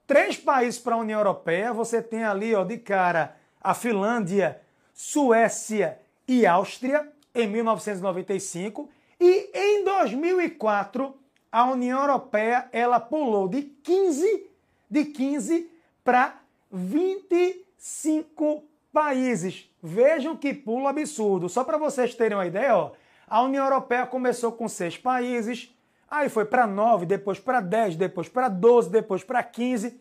três 0.07 0.37
países 0.37 0.79
para 0.79 0.95
a 0.95 0.99
União 0.99 1.19
Europeia. 1.21 1.73
Você 1.73 2.03
tem 2.03 2.25
ali, 2.25 2.55
ó, 2.55 2.65
de 2.65 2.79
cara, 2.79 3.37
a 3.61 3.75
Finlândia, 3.75 4.61
Suécia 4.93 5.99
e 6.27 6.47
Áustria 6.47 7.11
em 7.35 7.49
1995. 7.49 8.89
E 9.19 9.51
em 9.55 9.85
2004, 9.85 11.15
a 11.51 11.65
União 11.65 12.01
Europeia 12.01 12.69
ela 12.73 13.01
pulou 13.01 13.49
de 13.49 13.63
15 13.63 14.49
de 14.91 15.05
15 15.05 15.71
para 16.03 16.41
25 16.73 18.65
países. 18.93 19.71
Vejam 19.83 20.37
que 20.37 20.53
pulo 20.53 20.87
absurdo. 20.87 21.49
Só 21.49 21.65
para 21.65 21.79
vocês 21.79 22.15
terem 22.15 22.37
uma 22.37 22.47
ideia, 22.47 22.77
ó, 22.77 22.93
a 23.27 23.43
União 23.43 23.65
Europeia 23.65 24.07
começou 24.07 24.53
com 24.53 24.69
seis 24.69 24.97
países, 24.97 25.75
aí 26.11 26.29
foi 26.29 26.45
para 26.45 26.67
9, 26.67 27.07
depois 27.07 27.39
para 27.39 27.61
10, 27.61 27.97
depois 27.97 28.29
para 28.29 28.49
12, 28.49 28.91
depois 28.91 29.23
para 29.23 29.43
15. 29.43 30.01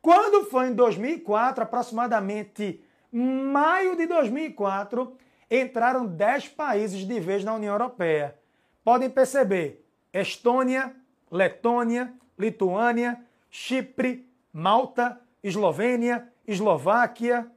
Quando 0.00 0.46
foi 0.46 0.68
em 0.68 0.74
2004, 0.74 1.62
aproximadamente 1.62 2.82
maio 3.12 3.96
de 3.96 4.06
2004, 4.06 5.16
entraram 5.50 6.06
10 6.06 6.48
países 6.48 7.06
de 7.06 7.20
vez 7.20 7.44
na 7.44 7.54
União 7.54 7.74
Europeia. 7.74 8.36
Podem 8.82 9.10
perceber: 9.10 9.84
Estônia, 10.12 10.94
Letônia, 11.30 12.14
Lituânia, 12.38 13.20
Chipre, 13.50 14.26
Malta, 14.52 15.20
Eslovênia, 15.42 16.28
Eslováquia, 16.46 17.50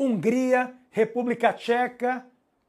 Hungria, 0.00 0.72
República 0.90 1.52
Tcheca, 1.52 2.24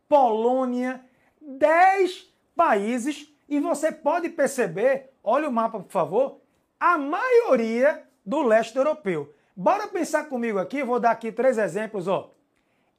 Polônia, 0.09 0.99
10 1.39 2.29
países 2.53 3.33
e 3.47 3.57
você 3.57 3.89
pode 3.89 4.27
perceber, 4.27 5.13
olha 5.23 5.47
o 5.47 5.51
mapa 5.51 5.79
por 5.79 5.89
favor, 5.89 6.41
a 6.77 6.97
maioria 6.97 8.03
do 8.25 8.43
leste 8.43 8.75
europeu. 8.75 9.33
Bora 9.55 9.87
pensar 9.87 10.25
comigo 10.25 10.59
aqui, 10.59 10.83
vou 10.83 10.99
dar 10.99 11.11
aqui 11.11 11.31
três 11.31 11.57
exemplos, 11.57 12.05
ó. 12.05 12.33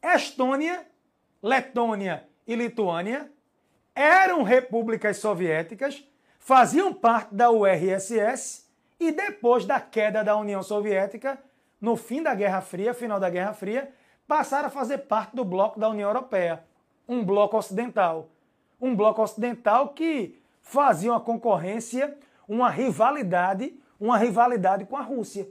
Estônia, 0.02 0.86
Letônia 1.42 2.26
e 2.46 2.56
Lituânia 2.56 3.30
eram 3.94 4.42
repúblicas 4.42 5.18
soviéticas, 5.18 6.08
faziam 6.38 6.94
parte 6.94 7.34
da 7.34 7.50
URSS 7.50 8.66
e 8.98 9.12
depois 9.12 9.66
da 9.66 9.78
queda 9.78 10.24
da 10.24 10.34
União 10.38 10.62
Soviética, 10.62 11.38
no 11.78 11.96
fim 11.96 12.22
da 12.22 12.34
Guerra 12.34 12.62
Fria, 12.62 12.94
final 12.94 13.20
da 13.20 13.28
Guerra 13.28 13.52
Fria, 13.52 13.92
passaram 14.32 14.68
a 14.68 14.70
fazer 14.70 14.96
parte 14.96 15.36
do 15.36 15.44
bloco 15.44 15.78
da 15.78 15.90
União 15.90 16.08
Europeia, 16.08 16.64
um 17.06 17.22
bloco 17.22 17.54
ocidental. 17.54 18.30
Um 18.80 18.96
bloco 18.96 19.20
ocidental 19.20 19.90
que 19.90 20.40
fazia 20.62 21.12
uma 21.12 21.20
concorrência, 21.20 22.16
uma 22.48 22.70
rivalidade, 22.70 23.78
uma 24.00 24.16
rivalidade 24.16 24.86
com 24.86 24.96
a 24.96 25.02
Rússia. 25.02 25.46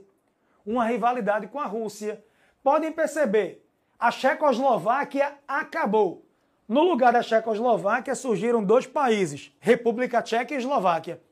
Uma 0.66 0.84
rivalidade 0.84 1.46
com 1.46 1.60
a 1.60 1.64
Rússia. 1.64 2.24
Podem 2.60 2.90
perceber, 2.90 3.64
a 3.96 4.10
Checoslováquia 4.10 5.32
acabou. 5.46 6.26
No 6.68 6.82
lugar 6.82 7.12
da 7.12 7.22
Checoslováquia 7.22 8.16
surgiram 8.16 8.64
dois 8.64 8.84
países, 8.84 9.54
República 9.60 10.20
Tcheca 10.20 10.54
e 10.54 10.56
Eslováquia 10.56 11.22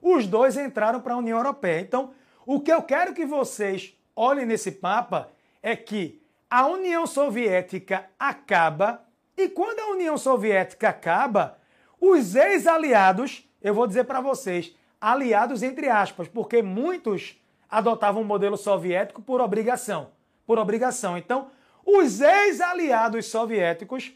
os 0.00 0.26
dois 0.26 0.56
entraram 0.56 1.00
para 1.00 1.14
a 1.14 1.18
União 1.18 1.38
Europeia. 1.38 1.80
Então, 1.80 2.12
o 2.44 2.60
que 2.60 2.72
eu 2.72 2.82
quero 2.82 3.14
que 3.14 3.24
vocês 3.24 3.96
olhem 4.16 4.44
nesse 4.44 4.76
mapa 4.82 5.30
é 5.62 5.76
que 5.76 6.21
a 6.52 6.66
União 6.66 7.06
Soviética 7.06 8.10
acaba 8.18 9.02
e 9.34 9.48
quando 9.48 9.80
a 9.80 9.90
União 9.92 10.18
Soviética 10.18 10.90
acaba, 10.90 11.56
os 11.98 12.34
ex-aliados, 12.34 13.48
eu 13.62 13.72
vou 13.72 13.86
dizer 13.86 14.04
para 14.04 14.20
vocês, 14.20 14.76
aliados 15.00 15.62
entre 15.62 15.88
aspas, 15.88 16.28
porque 16.28 16.60
muitos 16.60 17.42
adotavam 17.70 18.20
o 18.20 18.26
modelo 18.26 18.58
soviético 18.58 19.22
por 19.22 19.40
obrigação, 19.40 20.10
por 20.46 20.58
obrigação. 20.58 21.16
Então, 21.16 21.50
os 21.86 22.20
ex-aliados 22.20 23.28
soviéticos, 23.28 24.12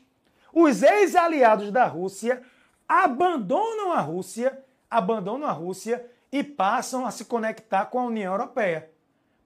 os 0.52 0.82
ex-aliados 0.82 1.72
da 1.72 1.86
Rússia 1.86 2.42
abandonam 2.86 3.94
a 3.94 4.00
Rússia 4.00 4.62
abandonam 4.90 5.48
a 5.48 5.52
Rússia 5.52 6.04
e 6.30 6.44
passam 6.44 7.06
a 7.06 7.10
se 7.10 7.24
conectar 7.24 7.86
com 7.86 7.98
a 7.98 8.04
União 8.04 8.34
Europeia. 8.34 8.90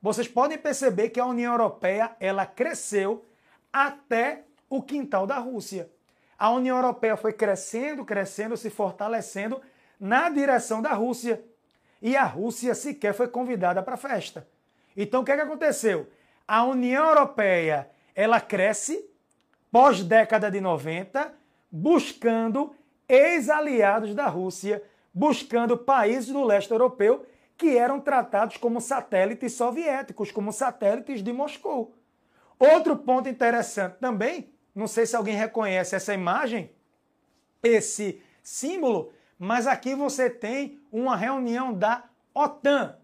Vocês 0.03 0.27
podem 0.27 0.57
perceber 0.57 1.11
que 1.11 1.21
a 1.21 1.27
União 1.27 1.53
Europeia 1.53 2.17
ela 2.19 2.47
cresceu 2.47 3.25
até 3.73 4.45
o 4.69 4.83
quintal 4.83 5.27
da 5.27 5.39
Rússia. 5.39 5.91
A 6.39 6.51
União 6.51 6.77
Europeia 6.77 7.17
foi 7.17 7.33
crescendo, 7.33 8.05
crescendo, 8.05 8.57
se 8.57 8.71
fortalecendo 8.71 9.61
na 9.99 10.31
direção 10.31 10.81
da 10.81 10.93
Rússia. 10.93 11.43
E 12.01 12.17
a 12.17 12.25
Rússia 12.25 12.75
sequer 12.75 13.13
foi 13.13 13.29
convidada 13.29 13.83
para 13.83 13.95
a 13.95 13.99
festa. 13.99 14.49
Então 14.97 15.21
o 15.21 15.25
que, 15.25 15.33
é 15.33 15.37
que 15.37 15.43
aconteceu? 15.43 16.09
A 16.49 16.65
União 16.65 17.07
Europeia 17.07 17.91
ela 18.15 18.41
cresce 18.41 19.05
pós 19.71 20.03
década 20.03 20.51
de 20.51 20.61
90, 20.61 21.33
buscando 21.71 22.75
ex-aliados 23.09 24.15
da 24.15 24.27
Rússia 24.27 24.83
buscando 25.13 25.77
países 25.77 26.33
do 26.33 26.45
leste 26.45 26.71
europeu 26.71 27.27
que 27.61 27.77
eram 27.77 28.01
tratados 28.01 28.57
como 28.57 28.81
satélites 28.81 29.53
soviéticos, 29.53 30.33
como 30.33 30.51
satélites 30.51 31.23
de 31.23 31.31
Moscou. 31.31 31.95
Outro 32.59 32.97
ponto 32.97 33.29
interessante 33.29 33.99
também, 34.01 34.51
não 34.75 34.87
sei 34.87 35.05
se 35.05 35.15
alguém 35.15 35.37
reconhece 35.37 35.95
essa 35.95 36.15
imagem, 36.15 36.71
esse 37.63 38.23
símbolo, 38.43 39.13
mas 39.39 39.67
aqui 39.67 39.95
você 39.95 40.31
tem 40.31 40.81
uma 40.91 41.15
reunião 41.15 41.75
da 41.75 42.05
OTAN. 42.33 42.97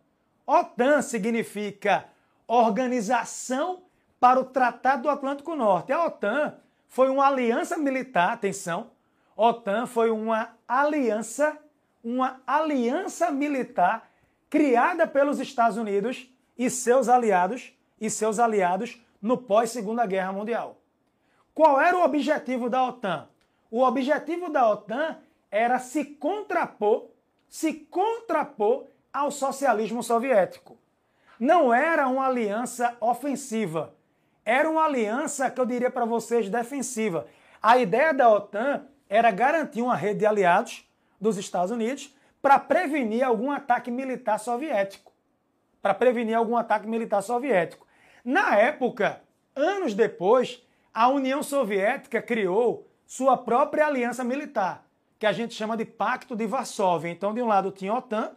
OTAN 0.46 1.02
significa 1.02 2.06
Organização 2.46 3.82
para 4.18 4.40
o 4.40 4.44
Tratado 4.44 5.02
do 5.02 5.10
Atlântico 5.10 5.54
Norte. 5.54 5.92
A 5.92 6.06
OTAN 6.06 6.54
foi 6.88 7.10
uma 7.10 7.26
aliança 7.26 7.76
militar, 7.76 8.32
atenção, 8.32 8.90
OTAN 9.36 9.86
foi 9.86 10.10
uma 10.10 10.56
aliança 10.66 11.58
uma 12.06 12.40
aliança 12.46 13.32
militar 13.32 14.05
criada 14.48 15.06
pelos 15.06 15.40
Estados 15.40 15.76
Unidos 15.76 16.28
e 16.56 16.70
seus 16.70 17.08
aliados 17.08 17.76
e 18.00 18.08
seus 18.10 18.38
aliados 18.38 19.00
no 19.20 19.36
pós 19.36 19.70
Segunda 19.70 20.06
Guerra 20.06 20.32
Mundial. 20.32 20.78
Qual 21.54 21.80
era 21.80 21.96
o 21.96 22.04
objetivo 22.04 22.68
da 22.68 22.84
OTAN? 22.84 23.28
O 23.70 23.82
objetivo 23.82 24.50
da 24.50 24.70
OTAN 24.70 25.18
era 25.50 25.78
se 25.78 26.04
contrapor, 26.04 27.06
se 27.48 27.72
contrapor 27.72 28.84
ao 29.12 29.30
socialismo 29.30 30.02
soviético. 30.02 30.76
Não 31.40 31.72
era 31.72 32.08
uma 32.08 32.26
aliança 32.26 32.96
ofensiva, 33.00 33.94
era 34.44 34.70
uma 34.70 34.84
aliança 34.84 35.50
que 35.50 35.60
eu 35.60 35.66
diria 35.66 35.90
para 35.90 36.04
vocês 36.04 36.48
defensiva. 36.48 37.26
A 37.60 37.78
ideia 37.78 38.14
da 38.14 38.30
OTAN 38.30 38.86
era 39.08 39.30
garantir 39.30 39.82
uma 39.82 39.96
rede 39.96 40.20
de 40.20 40.26
aliados 40.26 40.88
dos 41.20 41.36
Estados 41.36 41.70
Unidos 41.70 42.14
para 42.46 42.60
prevenir 42.60 43.24
algum 43.24 43.50
ataque 43.50 43.90
militar 43.90 44.38
soviético. 44.38 45.12
Para 45.82 45.92
prevenir 45.92 46.36
algum 46.36 46.56
ataque 46.56 46.86
militar 46.86 47.20
soviético. 47.20 47.84
Na 48.24 48.54
época, 48.56 49.20
anos 49.52 49.94
depois, 49.94 50.62
a 50.94 51.08
União 51.08 51.42
Soviética 51.42 52.22
criou 52.22 52.88
sua 53.04 53.36
própria 53.36 53.88
aliança 53.88 54.22
militar, 54.22 54.86
que 55.18 55.26
a 55.26 55.32
gente 55.32 55.54
chama 55.54 55.76
de 55.76 55.84
Pacto 55.84 56.36
de 56.36 56.46
Varsóvia. 56.46 57.10
Então, 57.10 57.34
de 57.34 57.42
um 57.42 57.48
lado 57.48 57.72
tinha 57.72 57.90
a 57.90 57.98
OTAN, 57.98 58.30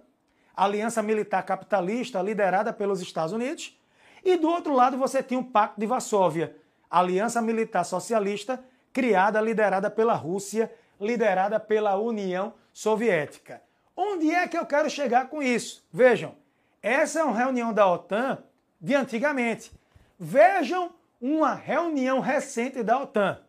a 0.56 0.66
aliança 0.66 1.04
militar 1.04 1.44
capitalista 1.44 2.20
liderada 2.20 2.74
pelos 2.74 3.02
Estados 3.02 3.32
Unidos, 3.32 3.80
e 4.26 4.38
do 4.38 4.50
outro 4.50 4.74
lado 4.74 4.98
você 4.98 5.22
tinha 5.22 5.40
o 5.40 5.46
Pacto 5.46 5.80
de 5.80 5.86
Varsóvia, 5.86 6.56
aliança 6.90 7.44
militar 7.44 7.86
socialista 7.86 8.60
criada, 8.92 9.40
liderada 9.40 9.88
pela 9.88 10.16
Rússia, 10.16 10.74
liderada 11.00 11.60
pela 11.60 11.96
União 11.96 12.56
Soviética. 12.74 13.69
Onde 14.02 14.32
é 14.32 14.48
que 14.48 14.58
eu 14.58 14.66
quero 14.66 14.90
chegar 14.90 15.28
com 15.28 15.44
isso? 15.44 15.86
Vejam, 15.92 16.34
essa 16.82 17.20
é 17.20 17.24
uma 17.26 17.38
reunião 17.38 17.74
da 17.74 17.86
OTAN 17.86 18.42
de 18.80 18.96
antigamente. 18.96 19.74
Vejam 20.18 20.94
uma 21.20 21.54
reunião 21.54 22.22
recente 22.22 22.82
da 22.82 22.98
OTAN. 23.02 23.42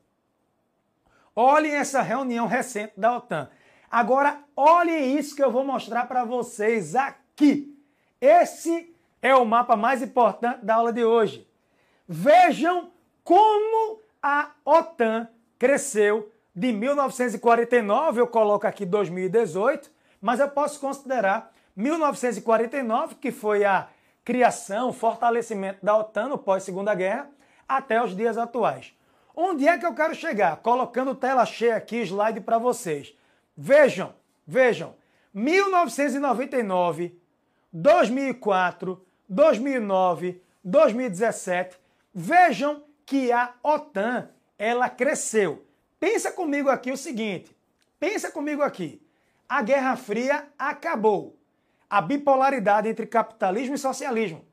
Olhem 1.37 1.73
essa 1.73 2.03
reunião 2.03 2.49
recente 2.49 2.95
da 2.97 3.17
OTAN. 3.17 3.49
Agora, 3.89 4.43
olhem 4.57 5.17
isso 5.17 5.37
que 5.37 5.45
eu 5.45 5.53
vou 5.53 5.65
mostrar 5.65 6.07
para 6.09 6.25
vocês 6.25 6.97
aqui. 6.97 7.73
Esse 8.21 8.93
é 9.23 9.33
o 9.37 9.45
mapa 9.45 9.77
mais 9.77 10.03
importante 10.03 10.65
da 10.65 10.75
aula 10.75 10.93
de 10.93 11.05
hoje. 11.05 11.47
Vejam 12.09 12.91
como 13.23 14.01
a 14.21 14.51
OTAN 14.65 15.29
cresceu 15.57 16.29
de 16.53 16.73
1949, 16.73 18.21
eu 18.21 18.27
coloco 18.27 18.67
aqui 18.67 18.85
2018, 18.85 20.00
mas 20.21 20.41
eu 20.41 20.49
posso 20.49 20.79
considerar 20.81 21.53
1949, 21.75 23.15
que 23.17 23.31
foi 23.33 23.65
a 23.65 23.89
criação, 24.25 24.93
fortalecimento 24.93 25.85
da 25.85 25.97
OTAN 25.97 26.29
no 26.29 26.39
pós-segunda 26.39 26.95
guerra, 26.95 27.31
até 27.69 28.03
os 28.03 28.15
dias 28.15 28.37
atuais. 28.37 28.93
Onde 29.35 29.67
é 29.67 29.79
que 29.79 29.87
eu 29.87 29.95
quero 29.95 30.15
chegar? 30.15 30.57
Colocando 30.59 31.15
tela 31.15 31.47
cheia 31.47 31.77
aqui, 31.77 32.03
slide 32.03 32.41
para 32.41 32.59
vocês. 32.59 33.15
Vejam, 33.57 34.13
vejam, 34.47 34.95
1999, 35.33 37.19
2004, 37.73 39.07
2009, 39.29 40.43
2017, 40.63 41.79
vejam 42.13 42.83
que 43.07 43.33
a 43.33 43.55
OTAN 43.63 44.29
ela 44.59 44.91
cresceu. 44.91 45.65
Pensa 45.99 46.33
comigo 46.33 46.69
aqui 46.69 46.91
o 46.91 46.97
seguinte: 46.97 47.57
Pensa 47.99 48.31
comigo 48.31 48.63
aqui. 48.63 49.01
A 49.51 49.63
Guerra 49.63 49.97
Fria 49.97 50.47
acabou. 50.57 51.37
A 51.91 52.01
bipolaridade 52.01 52.89
entre 52.89 53.05
capitalismo 53.05 53.75
e 53.75 53.79
socialismo. 53.79 54.45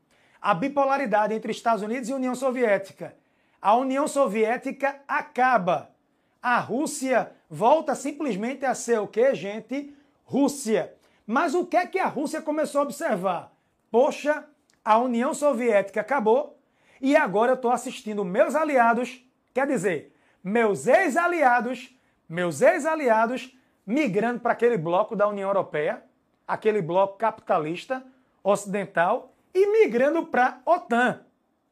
A 0.42 0.52
bipolaridade 0.52 1.32
entre 1.32 1.52
Estados 1.52 1.84
Unidos 1.84 2.08
e 2.08 2.12
União 2.12 2.34
Soviética. 2.34 3.14
A 3.62 3.76
União 3.76 4.08
Soviética 4.08 5.00
acaba. 5.06 5.94
A 6.42 6.58
Rússia 6.58 7.30
volta 7.48 7.94
simplesmente 7.94 8.66
a 8.66 8.74
ser 8.74 8.98
o 8.98 9.06
que, 9.06 9.36
gente? 9.36 9.94
Rússia. 10.24 10.92
Mas 11.24 11.54
o 11.54 11.64
que 11.64 11.76
é 11.76 11.86
que 11.86 12.00
a 12.00 12.06
Rússia 12.06 12.42
começou 12.42 12.80
a 12.80 12.84
observar? 12.84 13.52
Poxa, 13.92 14.46
a 14.84 14.98
União 14.98 15.32
Soviética 15.32 16.00
acabou 16.00 16.58
e 17.00 17.14
agora 17.14 17.52
eu 17.52 17.54
estou 17.54 17.70
assistindo 17.70 18.24
meus 18.24 18.56
aliados, 18.56 19.24
quer 19.54 19.68
dizer, 19.68 20.12
meus 20.42 20.88
ex-aliados, 20.88 21.96
meus 22.28 22.60
ex-aliados 22.60 23.56
migrando 23.88 24.40
para 24.40 24.52
aquele 24.52 24.76
bloco 24.76 25.16
da 25.16 25.26
União 25.26 25.48
Europeia, 25.48 26.02
aquele 26.46 26.82
bloco 26.82 27.16
capitalista 27.16 28.04
ocidental 28.44 29.32
e 29.54 29.66
migrando 29.66 30.26
para 30.26 30.60
a 30.66 30.72
OTAN. 30.72 31.24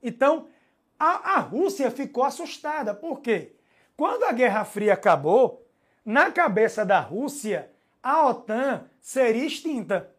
Então, 0.03 0.49
a, 0.99 1.35
a 1.35 1.41
Rússia 1.41 1.91
ficou 1.91 2.25
assustada. 2.25 2.95
Por 2.95 3.21
quê? 3.21 3.53
Quando 3.99 4.25
a 4.25 4.33
Guerra 4.33 4.65
Fria 4.65 4.95
acabou, 4.95 5.67
na 6.03 6.31
cabeça 6.31 6.87
da 6.87 7.01
Rússia, 7.01 7.71
a 8.03 8.27
OTAN 8.29 8.89
seria 8.99 9.45
extinta. 9.45 10.11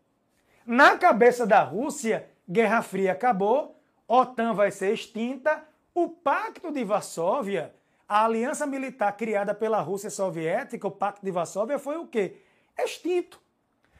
Na 0.68 1.00
cabeça 1.00 1.48
da 1.48 1.64
Rússia, 1.64 2.30
Guerra 2.48 2.84
Fria 2.84 3.14
acabou, 3.14 3.76
OTAN 4.08 4.54
vai 4.54 4.70
ser 4.70 4.93
extinta, 4.93 5.64
o 5.95 6.10
Pacto 6.10 6.72
de 6.72 6.84
Varsóvia, 6.84 7.74
a 8.08 8.26
aliança 8.26 8.66
militar 8.66 9.12
criada 9.18 9.53
pela 9.53 9.82
Rússia 9.82 10.10
Soviética, 10.10 10.88
o 10.88 10.91
Pacto 10.91 11.26
de 11.26 11.32
Varsóvia, 11.32 11.78
foi 11.78 11.97
o 11.97 12.08
quê? 12.08 12.38
Extinto. 12.78 13.41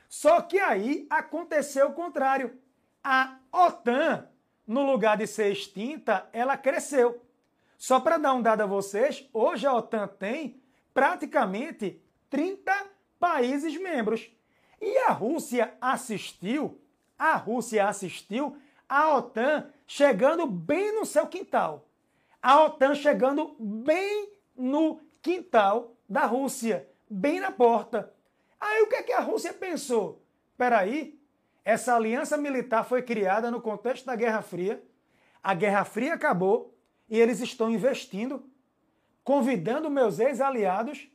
Só 0.08 0.42
que 0.42 0.58
aí 0.60 1.06
aconteceu 1.10 1.90
o 1.90 1.94
contrário. 1.94 2.58
A 3.04 3.38
OTAN, 3.52 4.28
no 4.66 4.84
lugar 4.84 5.18
de 5.18 5.28
ser 5.28 5.52
extinta, 5.52 6.28
ela 6.32 6.56
cresceu. 6.56 7.22
Só 7.78 8.00
para 8.00 8.18
dar 8.18 8.34
um 8.34 8.42
dado 8.42 8.62
a 8.62 8.66
vocês, 8.66 9.28
hoje 9.34 9.68
a 9.68 9.74
OTAN 9.74 10.08
tem 10.08 10.62
praticamente 10.94 12.02
30 12.30 12.74
países 13.20 13.80
membros. 13.80 14.32
E 14.82 14.98
a 15.00 15.12
Rússia 15.12 15.74
assistiu, 15.82 16.80
a 17.18 17.36
Rússia 17.36 17.88
assistiu 17.88 18.58
a 18.88 19.16
OTAN 19.16 19.70
chegando 19.86 20.48
bem 20.48 20.96
no 20.96 21.06
seu 21.06 21.28
quintal. 21.28 21.87
A 22.48 22.64
OTAN 22.64 22.96
chegando 22.96 23.58
bem 23.60 24.32
no 24.56 25.02
quintal 25.22 25.98
da 26.08 26.26
Rússia, 26.26 26.88
bem 27.10 27.42
na 27.42 27.52
porta. 27.52 28.14
Aí 28.58 28.84
o 28.84 28.88
que 28.88 28.96
é 28.96 29.04
que 29.04 29.12
a 29.12 29.20
Rússia 29.20 29.52
pensou? 29.52 30.24
Peraí, 30.58 31.20
essa 31.66 31.94
aliança 31.94 32.38
militar 32.38 32.86
foi 32.86 33.02
criada 33.02 33.52
no 33.52 33.60
contexto 33.60 34.06
da 34.06 34.16
Guerra 34.16 34.42
Fria. 34.42 34.82
A 35.44 35.54
Guerra 35.54 35.84
Fria 35.84 36.14
acabou 36.14 36.74
e 37.10 37.20
eles 37.20 37.42
estão 37.42 37.70
investindo, 37.70 38.50
convidando 39.26 39.90
meus 39.90 40.18
ex-aliados, 40.18 41.12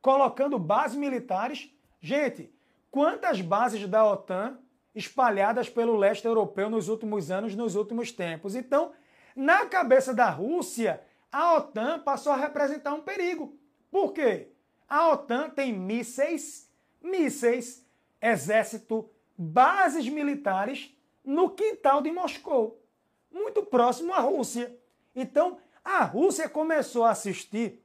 colocando 0.00 0.58
bases 0.58 0.96
militares. 0.96 1.70
Gente, 2.00 2.50
quantas 2.90 3.42
bases 3.42 3.86
da 3.86 4.02
OTAN 4.02 4.58
espalhadas 4.94 5.68
pelo 5.68 5.94
leste 5.94 6.24
europeu 6.24 6.70
nos 6.70 6.88
últimos 6.88 7.30
anos, 7.30 7.54
nos 7.54 7.74
últimos 7.74 8.10
tempos. 8.10 8.54
Então, 8.54 8.92
na 9.34 9.66
cabeça 9.66 10.14
da 10.14 10.28
Rússia, 10.28 11.02
a 11.30 11.54
OTAN 11.54 12.00
passou 12.00 12.32
a 12.32 12.36
representar 12.36 12.94
um 12.94 13.02
perigo. 13.02 13.56
Por 13.90 14.12
quê? 14.12 14.48
A 14.88 15.08
OTAN 15.10 15.50
tem 15.50 15.72
mísseis, 15.72 16.70
mísseis, 17.00 17.86
exército, 18.20 19.08
bases 19.36 20.08
militares 20.08 20.94
no 21.24 21.50
quintal 21.50 22.02
de 22.02 22.10
Moscou, 22.10 22.82
muito 23.30 23.62
próximo 23.62 24.12
à 24.12 24.18
Rússia. 24.18 24.76
Então, 25.14 25.58
a 25.84 26.04
Rússia 26.04 26.48
começou 26.48 27.04
a 27.04 27.10
assistir 27.10 27.82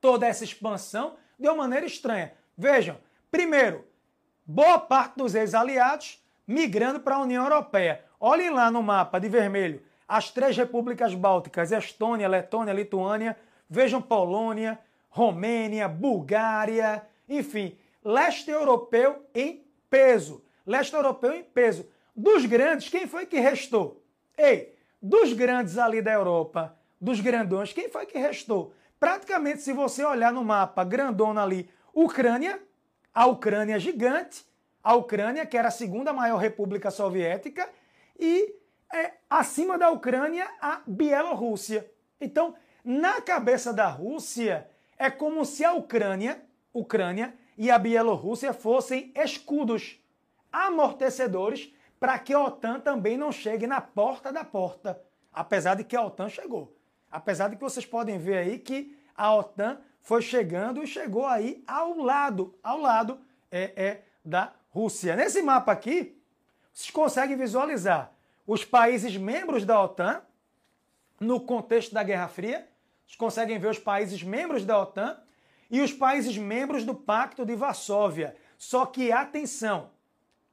toda 0.00 0.26
essa 0.26 0.44
expansão 0.44 1.16
de 1.38 1.48
uma 1.48 1.56
maneira 1.56 1.86
estranha. 1.86 2.34
Vejam, 2.56 2.98
primeiro, 3.30 3.86
boa 4.44 4.78
parte 4.78 5.16
dos 5.16 5.34
ex-aliados 5.34 6.22
migrando 6.46 7.00
para 7.00 7.16
a 7.16 7.20
União 7.20 7.44
Europeia. 7.44 8.04
Olhem 8.18 8.50
lá 8.50 8.70
no 8.70 8.82
mapa 8.82 9.18
de 9.18 9.28
vermelho 9.28 9.82
as 10.08 10.30
três 10.30 10.56
repúblicas 10.56 11.14
bálticas, 11.14 11.72
Estônia, 11.72 12.28
Letônia, 12.28 12.72
Lituânia, 12.72 13.36
vejam 13.68 14.00
Polônia, 14.00 14.78
Romênia, 15.08 15.88
Bulgária, 15.88 17.06
enfim, 17.28 17.76
leste 18.04 18.50
europeu 18.50 19.24
em 19.34 19.64
peso. 19.90 20.44
Leste 20.66 20.94
europeu 20.94 21.32
em 21.32 21.42
peso. 21.42 21.88
Dos 22.14 22.46
grandes, 22.46 22.88
quem 22.88 23.06
foi 23.06 23.26
que 23.26 23.38
restou? 23.38 24.02
Ei, 24.36 24.74
dos 25.00 25.32
grandes 25.32 25.78
ali 25.78 26.00
da 26.00 26.12
Europa, 26.12 26.76
dos 27.00 27.20
grandões, 27.20 27.72
quem 27.72 27.88
foi 27.88 28.06
que 28.06 28.18
restou? 28.18 28.72
Praticamente, 28.98 29.60
se 29.62 29.72
você 29.72 30.04
olhar 30.04 30.32
no 30.32 30.44
mapa, 30.44 30.82
grandona 30.84 31.42
ali, 31.42 31.68
Ucrânia, 31.92 32.60
a 33.14 33.26
Ucrânia 33.26 33.78
gigante, 33.78 34.44
a 34.82 34.94
Ucrânia, 34.94 35.44
que 35.44 35.56
era 35.56 35.68
a 35.68 35.72
segunda 35.72 36.12
maior 36.12 36.38
república 36.38 36.90
soviética, 36.90 37.68
e 38.18 38.54
é, 38.92 39.14
acima 39.28 39.78
da 39.78 39.90
Ucrânia, 39.90 40.48
a 40.60 40.80
Bielorrússia. 40.86 41.90
Então, 42.20 42.54
na 42.84 43.20
cabeça 43.20 43.72
da 43.72 43.88
Rússia, 43.88 44.68
é 44.98 45.10
como 45.10 45.44
se 45.44 45.64
a 45.64 45.72
Ucrânia, 45.72 46.42
Ucrânia 46.72 47.34
e 47.58 47.70
a 47.70 47.78
Bielorrússia 47.78 48.52
fossem 48.52 49.12
escudos 49.14 50.00
amortecedores 50.52 51.72
para 51.98 52.18
que 52.18 52.32
a 52.32 52.40
OTAN 52.40 52.80
também 52.80 53.16
não 53.16 53.32
chegue 53.32 53.66
na 53.66 53.80
porta 53.80 54.32
da 54.32 54.44
porta, 54.44 55.00
apesar 55.32 55.74
de 55.74 55.84
que 55.84 55.96
a 55.96 56.04
OTAN 56.04 56.28
chegou. 56.28 56.76
Apesar 57.10 57.48
de 57.48 57.56
que 57.56 57.62
vocês 57.62 57.86
podem 57.86 58.18
ver 58.18 58.38
aí 58.38 58.58
que 58.58 58.96
a 59.14 59.34
OTAN 59.34 59.78
foi 60.02 60.22
chegando 60.22 60.82
e 60.82 60.86
chegou 60.86 61.26
aí 61.26 61.62
ao 61.66 61.96
lado, 61.96 62.54
ao 62.62 62.78
lado 62.78 63.18
é, 63.50 63.72
é 63.76 64.02
da 64.24 64.52
Rússia. 64.70 65.16
Nesse 65.16 65.42
mapa 65.42 65.72
aqui, 65.72 66.20
vocês 66.72 66.90
conseguem 66.90 67.36
visualizar 67.36 68.12
os 68.46 68.64
países 68.64 69.16
membros 69.16 69.64
da 69.64 69.82
OTAN 69.82 70.22
no 71.18 71.40
contexto 71.40 71.92
da 71.92 72.02
Guerra 72.02 72.28
Fria. 72.28 72.68
Vocês 73.04 73.16
conseguem 73.16 73.58
ver 73.58 73.70
os 73.70 73.78
países 73.78 74.22
membros 74.22 74.64
da 74.64 74.78
OTAN 74.80 75.18
e 75.70 75.80
os 75.80 75.92
países 75.92 76.36
membros 76.38 76.84
do 76.84 76.94
Pacto 76.94 77.44
de 77.44 77.56
Varsóvia. 77.56 78.36
Só 78.56 78.86
que 78.86 79.10
atenção, 79.10 79.90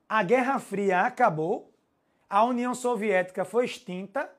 a 0.09 0.23
Guerra 0.23 0.59
Fria 0.59 1.01
acabou, 1.01 1.71
a 2.29 2.43
União 2.43 2.73
Soviética 2.73 3.45
foi 3.45 3.65
extinta, 3.65 4.29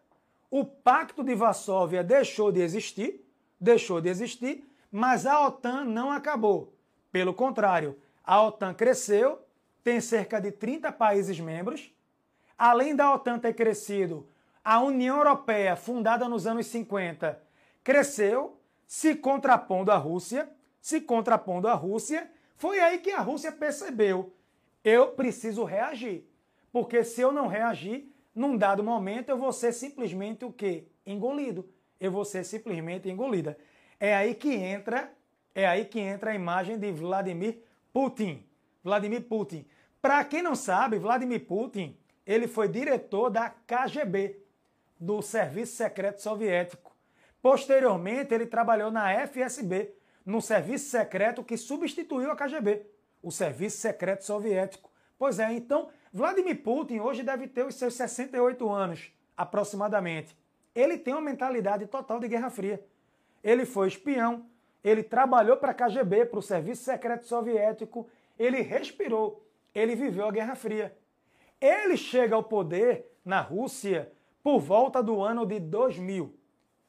o 0.51 0.65
Pacto 0.65 1.23
de 1.23 1.35
Varsóvia 1.35 2.03
deixou 2.05 2.53
de 2.53 2.61
existir, 2.61 3.25
deixou 3.61 4.01
de 4.01 4.09
existir, 4.09 4.65
mas 4.91 5.27
a 5.27 5.45
OTAN 5.47 5.85
não 5.85 6.11
acabou. 6.11 6.73
Pelo 7.11 7.35
contrário, 7.35 7.99
a 8.23 8.43
OTAN 8.43 8.75
cresceu, 8.75 9.41
tem 9.83 10.01
cerca 10.01 10.41
de 10.41 10.51
30 10.51 10.93
países 10.93 11.39
membros. 11.41 11.93
Além 12.57 12.95
da 12.95 13.13
OTAN 13.13 13.39
ter 13.39 13.55
crescido, 13.55 14.29
a 14.65 14.81
União 14.81 15.19
Europeia, 15.19 15.77
fundada 15.77 16.29
nos 16.29 16.47
anos 16.47 16.67
50, 16.67 17.41
cresceu, 17.83 18.59
se 18.87 19.15
contrapondo 19.15 19.91
à 19.91 19.97
Rússia, 19.97 20.49
se 20.81 21.01
contrapondo 21.01 21.69
à 21.69 21.75
Rússia. 21.75 22.31
Foi 22.57 22.79
aí 22.81 22.99
que 22.99 23.11
a 23.11 23.21
Rússia 23.21 23.51
percebeu: 23.51 24.33
eu 24.85 25.09
preciso 25.09 25.65
reagir. 25.65 26.29
Porque 26.71 27.03
se 27.03 27.23
eu 27.23 27.33
não 27.33 27.47
reagir, 27.47 28.13
num 28.35 28.57
dado 28.57 28.85
momento 28.85 29.31
eu 29.31 29.39
vou 29.39 29.53
ser 29.53 29.73
simplesmente 29.73 30.45
o 30.45 30.53
quê? 30.53 30.85
Engolido. 31.07 31.69
Eu 31.99 32.13
vou 32.13 32.25
ser 32.25 32.45
simplesmente 32.45 33.09
engolida. 33.09 33.57
É 33.99 34.15
aí 34.15 34.35
que 34.35 34.53
entra, 34.53 35.11
é 35.55 35.67
aí 35.67 35.87
que 35.87 35.99
entra 36.01 36.33
a 36.33 36.35
imagem 36.35 36.79
de 36.79 36.93
Vladimir 36.93 37.63
Putin. 37.93 38.45
Vladimir 38.83 39.23
Putin. 39.23 39.65
Para 40.03 40.23
quem 40.25 40.43
não 40.43 40.55
sabe, 40.55 40.99
Vladimir 40.99 41.47
Putin, 41.47 41.97
ele 42.27 42.47
foi 42.49 42.69
diretor 42.69 43.31
da 43.31 43.51
KGB, 43.51 44.41
do 44.99 45.21
Serviço 45.21 45.77
Secreto 45.77 46.23
Soviético. 46.23 46.95
Posteriormente, 47.43 48.33
ele 48.33 48.47
trabalhou 48.47 48.91
na 48.91 49.13
FSB, 49.27 49.95
no 50.25 50.41
serviço 50.41 50.89
secreto 50.89 51.45
que 51.45 51.57
substituiu 51.57 52.31
a 52.31 52.37
KGB, 52.37 52.87
o 53.23 53.31
Serviço 53.31 53.77
Secreto 53.79 54.25
Soviético. 54.25 54.91
Pois 55.19 55.39
é, 55.39 55.53
então, 55.53 55.91
Vladimir 56.13 56.63
Putin 56.63 57.01
hoje 57.01 57.23
deve 57.23 57.47
ter 57.47 57.67
os 57.67 57.75
seus 57.75 57.95
68 57.95 58.71
anos, 58.71 59.13
aproximadamente. 59.37 60.37
Ele 60.75 60.97
tem 60.97 61.13
uma 61.13 61.21
mentalidade 61.21 61.87
total 61.87 62.19
de 62.19 62.29
Guerra 62.29 62.49
Fria. 62.49 62.83
Ele 63.43 63.67
foi 63.67 63.89
espião, 63.89 64.47
ele 64.83 65.03
trabalhou 65.03 65.57
para 65.57 65.73
a 65.73 65.75
KGB, 65.75 66.27
para 66.27 66.39
o 66.39 66.43
Serviço 66.43 66.85
Secreto 66.85 67.27
Soviético, 67.27 68.09
ele 68.39 68.61
respirou, 68.63 69.47
ele 69.75 69.95
viveu 69.95 70.27
a 70.27 70.33
Guerra 70.33 70.55
Fria. 70.55 70.97
Ele 71.61 71.97
chega 71.97 72.35
ao 72.35 72.43
poder 72.43 73.07
na 73.25 73.41
Rússia 73.41 74.13
por 74.43 74.59
volta 74.59 75.03
do 75.03 75.23
ano 75.23 75.47
de 75.47 75.59
2000. 75.59 76.35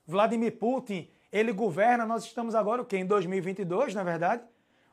Vladimir 0.05 0.57
Putin, 0.57 1.09
ele 1.31 1.51
governa, 1.51 2.05
nós 2.05 2.23
estamos 2.25 2.53
agora 2.53 2.81
o 2.81 2.85
quê? 2.85 2.97
Em 2.97 3.05
2022, 3.05 3.93
na 3.95 4.03
verdade. 4.03 4.43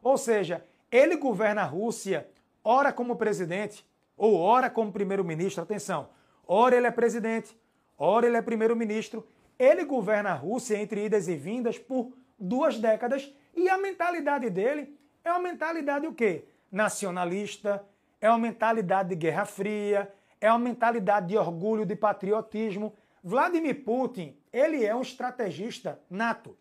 Ou 0.02 0.16
seja, 0.16 0.64
ele 0.90 1.16
governa 1.16 1.62
a 1.62 1.66
Rússia, 1.66 2.28
ora 2.62 2.92
como 2.92 3.16
presidente, 3.16 3.84
ou 4.16 4.36
ora 4.36 4.70
como 4.70 4.92
primeiro-ministro. 4.92 5.62
Atenção, 5.62 6.08
ora 6.46 6.76
ele 6.76 6.86
é 6.86 6.90
presidente, 6.90 7.56
ora 7.98 8.26
ele 8.26 8.36
é 8.36 8.42
primeiro-ministro. 8.42 9.26
Ele 9.58 9.84
governa 9.84 10.30
a 10.30 10.34
Rússia 10.34 10.76
entre 10.76 11.04
idas 11.04 11.28
e 11.28 11.36
vindas 11.36 11.78
por 11.78 12.12
duas 12.38 12.78
décadas 12.78 13.32
e 13.54 13.68
a 13.68 13.78
mentalidade 13.78 14.50
dele 14.50 14.96
é 15.24 15.30
uma 15.30 15.40
mentalidade 15.40 16.06
o 16.06 16.14
quê? 16.14 16.44
Nacionalista, 16.70 17.84
é 18.22 18.30
uma 18.30 18.38
mentalidade 18.38 19.08
de 19.08 19.16
Guerra 19.16 19.44
Fria, 19.44 20.14
é 20.40 20.48
uma 20.48 20.58
mentalidade 20.60 21.26
de 21.26 21.36
orgulho, 21.36 21.84
de 21.84 21.96
patriotismo. 21.96 22.94
Vladimir 23.22 23.84
Putin, 23.84 24.38
ele 24.52 24.84
é 24.84 24.94
um 24.94 25.02
estrategista 25.02 26.00
nato. 26.08 26.56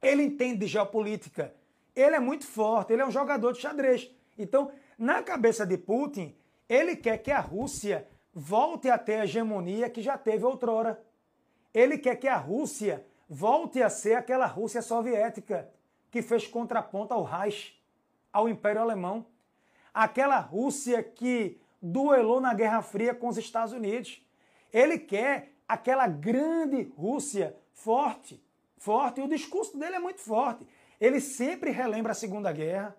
Ele 0.00 0.22
entende 0.22 0.60
de 0.60 0.66
geopolítica. 0.66 1.54
Ele 1.94 2.16
é 2.16 2.18
muito 2.20 2.46
forte, 2.46 2.94
ele 2.94 3.02
é 3.02 3.06
um 3.06 3.10
jogador 3.10 3.52
de 3.52 3.60
xadrez. 3.60 4.10
Então, 4.38 4.70
na 4.96 5.22
cabeça 5.22 5.66
de 5.66 5.76
Putin, 5.76 6.34
ele 6.66 6.96
quer 6.96 7.18
que 7.18 7.30
a 7.30 7.40
Rússia 7.40 8.08
volte 8.32 8.88
a 8.88 8.96
ter 8.96 9.16
a 9.16 9.24
hegemonia 9.24 9.90
que 9.90 10.00
já 10.00 10.16
teve 10.16 10.44
outrora. 10.44 11.02
Ele 11.74 11.98
quer 11.98 12.16
que 12.16 12.28
a 12.28 12.36
Rússia 12.36 13.04
volte 13.28 13.82
a 13.82 13.90
ser 13.90 14.14
aquela 14.14 14.46
Rússia 14.46 14.80
soviética 14.80 15.68
que 16.10 16.22
fez 16.22 16.46
contraponto 16.46 17.12
ao 17.12 17.22
Reich, 17.22 17.78
ao 18.32 18.48
Império 18.48 18.80
Alemão. 18.80 19.26
Aquela 19.92 20.38
Rússia 20.38 21.02
que 21.02 21.60
duelou 21.80 22.40
na 22.40 22.54
Guerra 22.54 22.82
Fria 22.82 23.14
com 23.14 23.28
os 23.28 23.38
Estados 23.38 23.72
Unidos. 23.72 24.22
Ele 24.72 24.98
quer 24.98 25.52
aquela 25.66 26.06
grande 26.06 26.92
Rússia 26.96 27.54
forte, 27.72 28.42
forte, 28.76 29.20
e 29.20 29.24
o 29.24 29.28
discurso 29.28 29.78
dele 29.78 29.96
é 29.96 30.00
muito 30.00 30.20
forte. 30.20 30.66
Ele 31.00 31.20
sempre 31.20 31.70
relembra 31.70 32.12
a 32.12 32.14
Segunda 32.14 32.50
Guerra. 32.52 32.96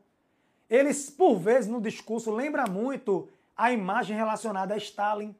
Ele, 0.69 0.93
por 1.17 1.35
vezes, 1.37 1.69
no 1.69 1.81
discurso, 1.81 2.31
lembra 2.31 2.65
muito 2.67 3.29
a 3.57 3.71
imagem 3.71 4.15
relacionada 4.15 4.73
a 4.73 4.77
Stalin, 4.77 5.35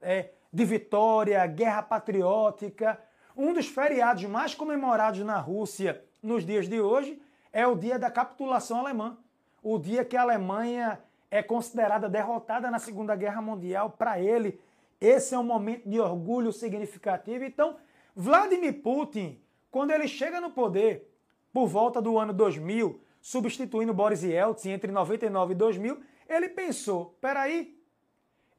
é, 0.00 0.30
de 0.52 0.64
vitória, 0.64 1.46
guerra 1.46 1.82
patriótica. 1.82 3.00
Um 3.36 3.52
dos 3.52 3.66
feriados 3.66 4.24
mais 4.24 4.54
comemorados 4.54 5.20
na 5.20 5.38
Rússia 5.38 6.02
nos 6.22 6.44
dias 6.44 6.68
de 6.68 6.80
hoje 6.80 7.20
é 7.52 7.66
o 7.66 7.76
dia 7.76 7.98
da 7.98 8.10
capitulação 8.10 8.80
alemã. 8.80 9.16
O 9.62 9.78
dia 9.78 10.04
que 10.04 10.16
a 10.16 10.22
Alemanha 10.22 11.00
é 11.30 11.42
considerada 11.42 12.08
derrotada 12.08 12.70
na 12.70 12.78
Segunda 12.78 13.14
Guerra 13.14 13.40
Mundial, 13.40 13.90
para 13.90 14.20
ele, 14.20 14.60
esse 15.00 15.34
é 15.34 15.38
um 15.38 15.44
momento 15.44 15.88
de 15.88 16.00
orgulho 16.00 16.52
significativo. 16.52 17.44
Então, 17.44 17.76
Vladimir 18.14 18.82
Putin, 18.82 19.40
quando 19.70 19.92
ele 19.92 20.06
chega 20.06 20.40
no 20.40 20.50
poder, 20.50 21.10
por 21.52 21.66
volta 21.66 22.02
do 22.02 22.18
ano 22.18 22.32
2000, 22.32 23.00
substituindo 23.20 23.94
Boris 23.94 24.22
Yeltsin 24.22 24.70
entre 24.70 24.90
99 24.90 25.52
e 25.52 25.56
2000, 25.56 26.00
ele 26.28 26.48
pensou: 26.48 27.16
peraí, 27.20 27.78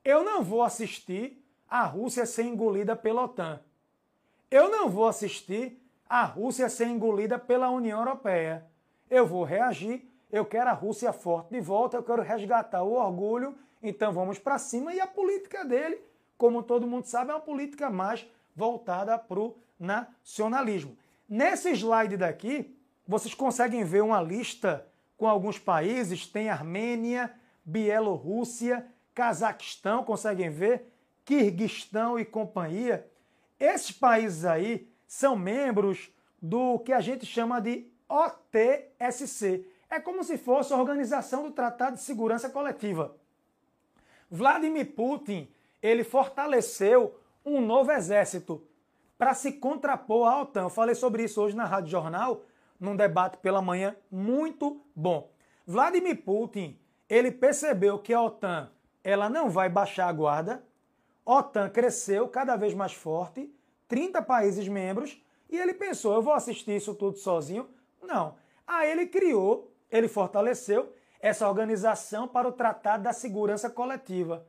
eu 0.04 0.24
não 0.24 0.42
vou 0.42 0.64
assistir 0.64 1.44
a 1.70 1.84
Rússia 1.86 2.26
ser 2.26 2.44
engolida 2.44 2.96
pela 2.96 3.24
OTAN. 3.24 3.60
Eu 4.50 4.70
não 4.70 4.90
vou 4.90 5.08
assistir 5.08 5.82
a 6.08 6.24
Rússia 6.24 6.70
ser 6.70 6.88
engolida 6.88 7.40
pela 7.40 7.70
União 7.70 8.00
Europeia. 8.00 8.66
Eu 9.10 9.26
vou 9.26 9.44
reagir 9.44 10.08
eu 10.34 10.44
quero 10.44 10.68
a 10.68 10.74
Rússia 10.74 11.14
forte 11.14 11.52
de 11.52 11.62
volta, 11.62 11.96
eu 11.96 12.02
quero 12.02 12.24
resgatar 12.24 12.82
o 12.82 12.94
orgulho, 12.94 13.56
então 13.84 14.12
vamos 14.12 14.40
para 14.40 14.58
cima. 14.58 14.92
E 14.92 15.00
a 15.00 15.06
política 15.06 15.64
dele, 15.64 16.02
como 16.36 16.64
todo 16.64 16.88
mundo 16.88 17.06
sabe, 17.06 17.30
é 17.30 17.36
uma 17.36 17.40
política 17.40 17.88
mais 17.92 18.26
voltada 18.56 19.16
para 19.16 19.40
o 19.40 19.56
nacionalismo. 19.80 20.98
Nesse 21.30 21.70
slide 21.74 22.18
daqui, 22.18 22.76
vocês 23.08 23.36
conseguem 23.36 23.84
ver 23.84 24.02
uma 24.02 24.20
lista 24.20 24.88
com 25.16 25.28
alguns 25.28 25.60
países, 25.60 26.26
tem 26.26 26.50
Armênia, 26.50 27.32
Bielorrússia, 27.64 28.88
Cazaquistão, 29.14 30.04
conseguem 30.04 30.50
ver? 30.50 30.92
Quirguistão 31.24 32.18
e 32.18 32.26
companhia. 32.26 33.08
Esses 33.60 33.92
países 33.92 34.46
aí 34.46 34.92
são 35.06 35.36
membros 35.36 36.12
do 36.42 36.80
que 36.80 36.92
a 36.92 37.02
gente 37.02 37.24
chama 37.24 37.62
de 37.62 37.88
OTSC, 38.10 39.64
é 39.94 40.00
como 40.00 40.24
se 40.24 40.38
fosse 40.38 40.74
a 40.74 40.78
organização 40.78 41.44
do 41.44 41.52
Tratado 41.52 41.98
de 41.98 42.02
Segurança 42.02 42.50
Coletiva. 42.50 43.16
Vladimir 44.30 44.94
Putin, 44.96 45.48
ele 45.82 46.04
fortaleceu 46.04 47.20
um 47.46 47.62
novo 47.62 47.92
exército 47.92 48.66
para 49.18 49.36
se 49.36 49.52
contrapor 49.52 50.28
à 50.28 50.42
OTAN. 50.42 50.64
Eu 50.64 50.70
falei 50.70 50.96
sobre 50.96 51.24
isso 51.24 51.40
hoje 51.40 51.56
na 51.56 51.66
Rádio 51.66 51.92
Jornal, 51.92 52.42
num 52.80 52.96
debate 52.96 53.38
pela 53.38 53.62
manhã 53.62 53.96
muito 54.12 54.82
bom. 54.96 55.30
Vladimir 55.66 56.24
Putin, 56.24 56.78
ele 57.08 57.32
percebeu 57.32 58.00
que 58.00 58.14
a 58.14 58.22
OTAN, 58.22 58.72
ela 59.04 59.30
não 59.30 59.50
vai 59.50 59.70
baixar 59.70 60.08
a 60.08 60.14
guarda. 60.14 60.64
A 61.24 61.36
OTAN 61.36 61.70
cresceu 61.70 62.28
cada 62.28 62.56
vez 62.56 62.74
mais 62.74 62.94
forte, 62.94 63.54
30 63.88 64.24
países 64.24 64.68
membros, 64.68 65.22
e 65.50 65.58
ele 65.58 65.76
pensou, 65.76 66.16
eu 66.16 66.22
vou 66.24 66.34
assistir 66.34 66.76
isso 66.76 66.96
tudo 66.96 67.18
sozinho? 67.20 67.70
Não. 68.02 68.36
Aí 68.66 68.90
ele 68.90 69.06
criou 69.06 69.73
ele 69.94 70.08
fortaleceu 70.08 70.92
essa 71.20 71.48
organização 71.48 72.28
para 72.28 72.48
o 72.48 72.52
Tratado 72.52 73.04
da 73.04 73.14
Segurança 73.14 73.70
Coletiva. 73.70 74.46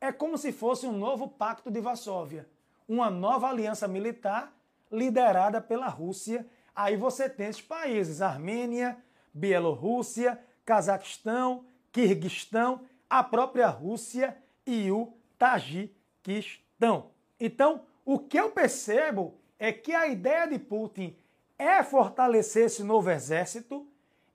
É 0.00 0.10
como 0.10 0.38
se 0.38 0.50
fosse 0.52 0.86
um 0.86 0.96
novo 0.96 1.28
Pacto 1.28 1.70
de 1.70 1.80
Varsóvia, 1.80 2.48
uma 2.88 3.10
nova 3.10 3.46
aliança 3.46 3.86
militar 3.86 4.52
liderada 4.90 5.60
pela 5.60 5.86
Rússia. 5.86 6.46
Aí 6.74 6.96
você 6.96 7.28
tem 7.28 7.48
esses 7.48 7.60
países: 7.60 8.22
Armênia, 8.22 8.96
Bielorrússia, 9.34 10.40
Cazaquistão, 10.64 11.66
Quirguistão, 11.92 12.80
a 13.08 13.22
própria 13.22 13.68
Rússia 13.68 14.34
e 14.66 14.90
o 14.90 15.12
Tajiquistão. 15.38 17.10
Então, 17.38 17.82
o 18.02 18.18
que 18.18 18.38
eu 18.40 18.50
percebo 18.50 19.34
é 19.58 19.72
que 19.72 19.92
a 19.92 20.08
ideia 20.08 20.46
de 20.46 20.58
Putin 20.58 21.14
é 21.58 21.82
fortalecer 21.82 22.64
esse 22.64 22.82
novo 22.82 23.10
exército 23.10 23.86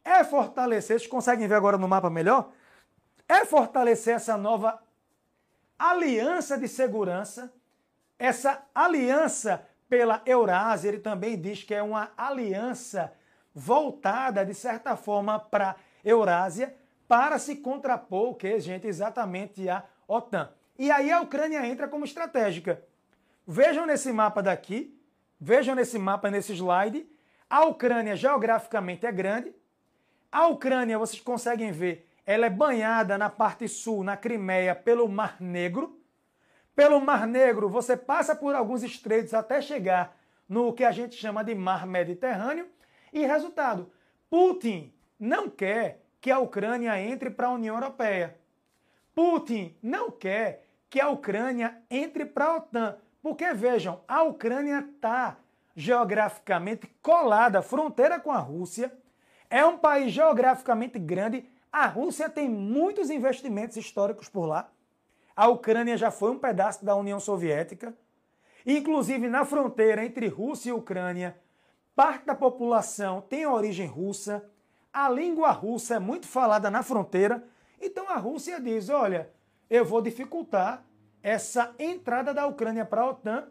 é 0.04 0.24
fortalecer, 0.24 1.00
vocês 1.00 1.08
conseguem 1.10 1.48
ver 1.48 1.56
agora 1.56 1.78
no 1.78 1.88
mapa 1.88 2.10
melhor? 2.10 2.52
É 3.28 3.46
fortalecer 3.46 4.16
essa 4.16 4.38
nova 4.38 4.82
aliança 5.78 6.58
de 6.58 6.68
segurança, 6.68 7.52
essa 8.20 8.64
aliança 8.74 9.68
pela 9.90 10.22
Eurásia, 10.26 10.90
ele 10.90 11.00
também 11.00 11.40
diz 11.40 11.64
que 11.64 11.74
é 11.74 11.82
uma 11.82 12.12
aliança 12.16 13.14
voltada, 13.54 14.46
de 14.46 14.54
certa 14.54 14.96
forma, 14.96 15.40
para 15.40 15.76
Eurásia, 16.04 16.76
para 17.08 17.38
se 17.38 17.58
contrapor 17.58 18.30
o 18.30 18.36
que, 18.36 18.60
gente, 18.60 18.88
exatamente 18.88 19.68
a 19.68 19.84
OTAN. 20.08 20.50
E 20.80 20.90
aí 20.90 21.12
a 21.12 21.22
Ucrânia 21.22 21.66
entra 21.68 21.88
como 21.88 22.06
estratégica. 22.06 22.82
Vejam 23.46 23.86
nesse 23.86 24.12
mapa 24.14 24.42
daqui, 24.42 24.98
vejam 25.40 25.76
nesse 25.76 26.00
mapa, 26.00 26.32
nesse 26.32 26.54
slide, 26.54 27.06
a 27.50 27.66
Ucrânia 27.66 28.16
geograficamente 28.16 29.06
é 29.06 29.12
grande, 29.12 29.54
a 30.32 30.48
Ucrânia, 30.48 30.98
vocês 30.98 31.22
conseguem 31.22 31.72
ver, 31.72 32.08
ela 32.26 32.46
é 32.46 32.50
banhada 32.50 33.18
na 33.18 33.30
parte 33.30 33.68
sul, 33.68 34.04
na 34.04 34.16
Crimeia, 34.16 34.74
pelo 34.74 35.10
Mar 35.10 35.42
Negro. 35.42 36.00
Pelo 36.74 37.02
Mar 37.02 37.28
Negro, 37.28 37.68
você 37.68 37.98
passa 37.98 38.34
por 38.34 38.56
alguns 38.56 38.82
estreitos 38.82 39.34
até 39.34 39.62
chegar 39.62 40.18
no 40.48 40.72
que 40.72 40.86
a 40.86 40.92
gente 40.92 41.16
chama 41.16 41.44
de 41.44 41.54
Mar 41.54 41.86
Mediterrâneo. 41.86 42.68
E 43.12 43.26
resultado, 43.26 43.92
Putin 44.30 44.94
não 45.20 45.50
quer 45.50 46.06
que 46.22 46.32
a 46.32 46.40
Ucrânia 46.40 46.98
entre 47.02 47.30
para 47.30 47.48
a 47.48 47.52
União 47.52 47.76
Europeia. 47.76 48.38
Putin 49.14 49.76
não 49.84 50.10
quer 50.10 50.66
que 50.90 51.02
a 51.02 51.10
Ucrânia 51.10 51.78
entre 51.90 52.26
para 52.26 52.46
a 52.46 52.56
OTAN. 52.58 52.98
Porque 53.22 53.54
vejam, 53.54 54.02
a 54.08 54.24
Ucrânia 54.24 54.80
está 54.80 55.38
geograficamente 55.76 56.88
colada, 57.02 57.62
fronteira 57.62 58.20
com 58.20 58.32
a 58.32 58.40
Rússia 58.40 58.92
é 59.52 59.66
um 59.66 59.78
país 59.78 60.14
geograficamente 60.14 60.98
grande. 60.98 61.46
A 61.72 61.86
Rússia 61.86 62.30
tem 62.30 62.50
muitos 62.50 63.10
investimentos 63.10 63.76
históricos 63.76 64.30
por 64.30 64.46
lá. 64.46 64.72
A 65.36 65.48
Ucrânia 65.48 65.98
já 65.98 66.10
foi 66.10 66.32
um 66.32 66.40
pedaço 66.40 66.86
da 66.86 66.96
União 66.96 67.20
Soviética. 67.20 67.94
Inclusive, 68.66 69.28
na 69.28 69.44
fronteira 69.44 70.06
entre 70.06 70.28
Rússia 70.28 70.70
e 70.70 70.74
Ucrânia, 70.74 71.38
parte 71.94 72.26
da 72.26 72.34
população 72.34 73.22
tem 73.22 73.46
origem 73.46 73.88
russa. 73.88 74.50
A 74.94 75.10
língua 75.10 75.52
russa 75.52 75.96
é 75.96 76.00
muito 76.00 76.28
falada 76.28 76.72
na 76.72 76.82
fronteira. 76.82 77.44
Então 77.82 78.10
a 78.10 78.16
Rússia 78.16 78.60
diz: 78.60 78.88
olha, 78.88 79.30
eu 79.70 79.84
vou 79.84 80.02
dificultar 80.02 80.86
essa 81.22 81.76
entrada 81.78 82.34
da 82.34 82.48
Ucrânia 82.48 82.86
para 82.86 83.02
a 83.02 83.10
OTAN 83.10 83.48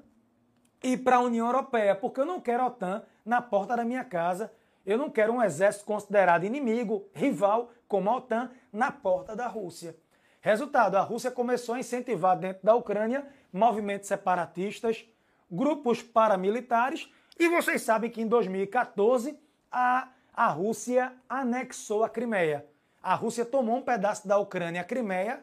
e 0.83 0.97
para 0.97 1.17
a 1.17 1.21
União 1.21 1.47
Europeia, 1.47 1.95
porque 1.95 2.21
eu 2.21 2.27
não 2.27 2.41
quero 2.41 2.63
a 2.63 2.67
OTAN 2.69 3.03
na 3.25 3.43
porta 3.43 3.77
da 3.77 3.85
minha 3.85 4.05
casa 4.05 4.51
eu 4.85 4.99
não 4.99 5.11
quero 5.11 5.33
um 5.33 5.43
exército 5.43 5.85
considerado 5.85 6.45
inimigo, 6.45 7.09
rival, 7.15 7.71
como 7.87 8.09
a 8.11 8.17
OTAN, 8.17 8.51
na 8.73 8.91
porta 8.91 9.37
da 9.37 9.47
Rússia. 9.47 9.97
Resultado: 10.41 10.97
a 10.97 11.03
Rússia 11.03 11.31
começou 11.31 11.75
a 11.75 11.81
incentivar 11.81 12.39
dentro 12.39 12.65
da 12.65 12.75
Ucrânia 12.75 13.27
movimentos 13.53 14.09
separatistas, 14.09 15.05
grupos 15.51 16.03
paramilitares, 16.03 17.11
e 17.39 17.49
vocês 17.49 17.83
sabem 17.83 18.11
que 18.11 18.23
em 18.23 18.27
2014 18.27 19.39
a, 19.71 20.09
a 20.35 20.49
Rússia 20.49 21.13
anexou 21.29 22.05
a 22.05 22.09
Crimeia. 22.09 22.67
A 23.03 23.15
Rússia 23.15 23.45
tomou 23.45 23.77
um 23.77 23.83
pedaço 23.83 24.29
da 24.29 24.39
Ucrânia, 24.39 24.83
a 24.83 24.85
Crimeia, 24.85 25.43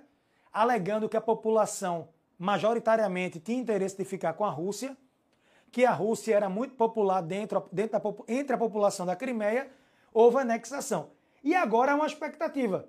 alegando 0.54 1.10
que 1.10 1.18
a 1.18 1.22
população 1.22 2.10
majoritariamente 2.38 3.40
tinha 3.40 3.60
interesse 3.60 3.98
de 3.98 4.06
ficar 4.06 4.34
com 4.34 4.46
a 4.46 4.50
Rússia, 4.50 4.96
que 5.72 5.86
a 5.86 5.92
Rússia 5.92 6.36
era 6.36 6.50
muito 6.50 6.76
popular 6.76 7.22
dentro, 7.22 7.68
dentro 7.72 8.00
da, 8.00 8.16
entre 8.28 8.56
a 8.56 8.58
população 8.58 9.06
da 9.06 9.16
Crimeia, 9.16 9.70
houve 10.14 10.38
anexação. 10.38 11.12
E 11.44 11.56
agora 11.56 11.92
há 11.92 11.96
uma 11.96 12.08
expectativa. 12.08 12.88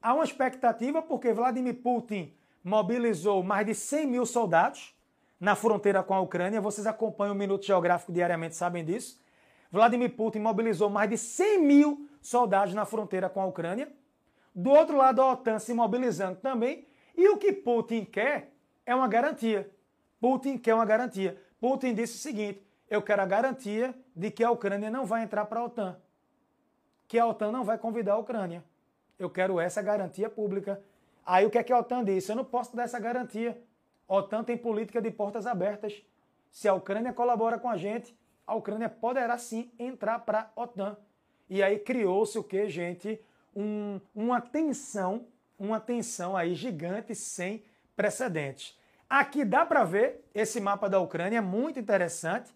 Há 0.00 0.14
uma 0.14 0.24
expectativa 0.24 1.02
porque 1.02 1.32
Vladimir 1.32 1.82
Putin 1.82 2.32
mobilizou 2.62 3.42
mais 3.42 3.66
de 3.66 3.74
100 3.74 4.06
mil 4.06 4.26
soldados 4.26 4.94
na 5.38 5.54
fronteira 5.54 6.02
com 6.02 6.14
a 6.14 6.20
Ucrânia. 6.20 6.60
Vocês 6.60 6.86
acompanham 6.86 7.34
o 7.34 7.38
Minuto 7.38 7.64
Geográfico 7.64 8.12
diariamente, 8.12 8.56
sabem 8.56 8.84
disso. 8.84 9.18
Vladimir 9.70 10.14
Putin 10.16 10.40
mobilizou 10.40 10.90
mais 10.90 11.08
de 11.08 11.16
100 11.16 11.62
mil 11.62 12.08
soldados 12.20 12.74
na 12.74 12.84
fronteira 12.84 13.28
com 13.28 13.40
a 13.40 13.46
Ucrânia. 13.46 13.90
Do 14.54 14.70
outro 14.70 14.96
lado, 14.96 15.22
a 15.22 15.32
OTAN 15.32 15.58
se 15.58 15.72
mobilizando 15.72 16.38
também. 16.40 16.86
E 17.16 17.28
o 17.28 17.36
que 17.36 17.52
Putin 17.52 18.04
quer 18.04 18.52
é 18.84 18.94
uma 18.94 19.06
garantia. 19.08 19.70
Putin 20.20 20.58
quer 20.58 20.74
uma 20.74 20.84
garantia. 20.84 21.40
Putin 21.60 21.94
disse 21.94 22.16
o 22.16 22.18
seguinte: 22.18 22.66
eu 22.88 23.00
quero 23.00 23.22
a 23.22 23.26
garantia 23.26 23.94
de 24.16 24.30
que 24.30 24.42
a 24.42 24.50
Ucrânia 24.50 24.90
não 24.90 25.06
vai 25.06 25.22
entrar 25.22 25.44
para 25.44 25.60
a 25.60 25.64
OTAN. 25.64 25.96
Que 27.06 27.18
a 27.18 27.26
OTAN 27.26 27.52
não 27.52 27.62
vai 27.62 27.78
convidar 27.78 28.14
a 28.14 28.18
Ucrânia. 28.18 28.64
Eu 29.18 29.30
quero 29.30 29.60
essa 29.60 29.80
garantia 29.82 30.28
pública. 30.28 30.82
Aí 31.24 31.46
o 31.46 31.50
que 31.50 31.58
é 31.58 31.62
que 31.62 31.72
a 31.72 31.78
OTAN 31.78 32.02
disse? 32.02 32.32
Eu 32.32 32.36
não 32.36 32.44
posso 32.44 32.74
dar 32.74 32.84
essa 32.84 32.98
garantia. 32.98 33.62
A 34.08 34.16
OTAN 34.16 34.42
tem 34.42 34.56
política 34.56 35.00
de 35.00 35.10
portas 35.10 35.46
abertas. 35.46 36.02
Se 36.50 36.66
a 36.66 36.74
Ucrânia 36.74 37.12
colabora 37.12 37.58
com 37.58 37.68
a 37.68 37.76
gente, 37.76 38.18
a 38.44 38.54
Ucrânia 38.54 38.88
poderá 38.88 39.38
sim 39.38 39.70
entrar 39.78 40.18
para 40.20 40.50
a 40.56 40.62
OTAN. 40.62 40.96
E 41.48 41.62
aí 41.62 41.78
criou-se 41.78 42.36
o 42.38 42.42
que, 42.42 42.68
gente? 42.68 43.20
Um, 43.54 44.00
uma 44.14 44.40
tensão, 44.40 45.26
uma 45.56 45.78
tensão 45.78 46.36
aí 46.36 46.54
gigante 46.54 47.14
sem 47.14 47.62
precedentes. 47.94 48.76
Aqui 49.10 49.44
dá 49.44 49.66
para 49.66 49.82
ver 49.82 50.24
esse 50.32 50.60
mapa 50.60 50.88
da 50.88 51.00
Ucrânia, 51.00 51.38
é 51.38 51.40
muito 51.40 51.80
interessante. 51.80 52.54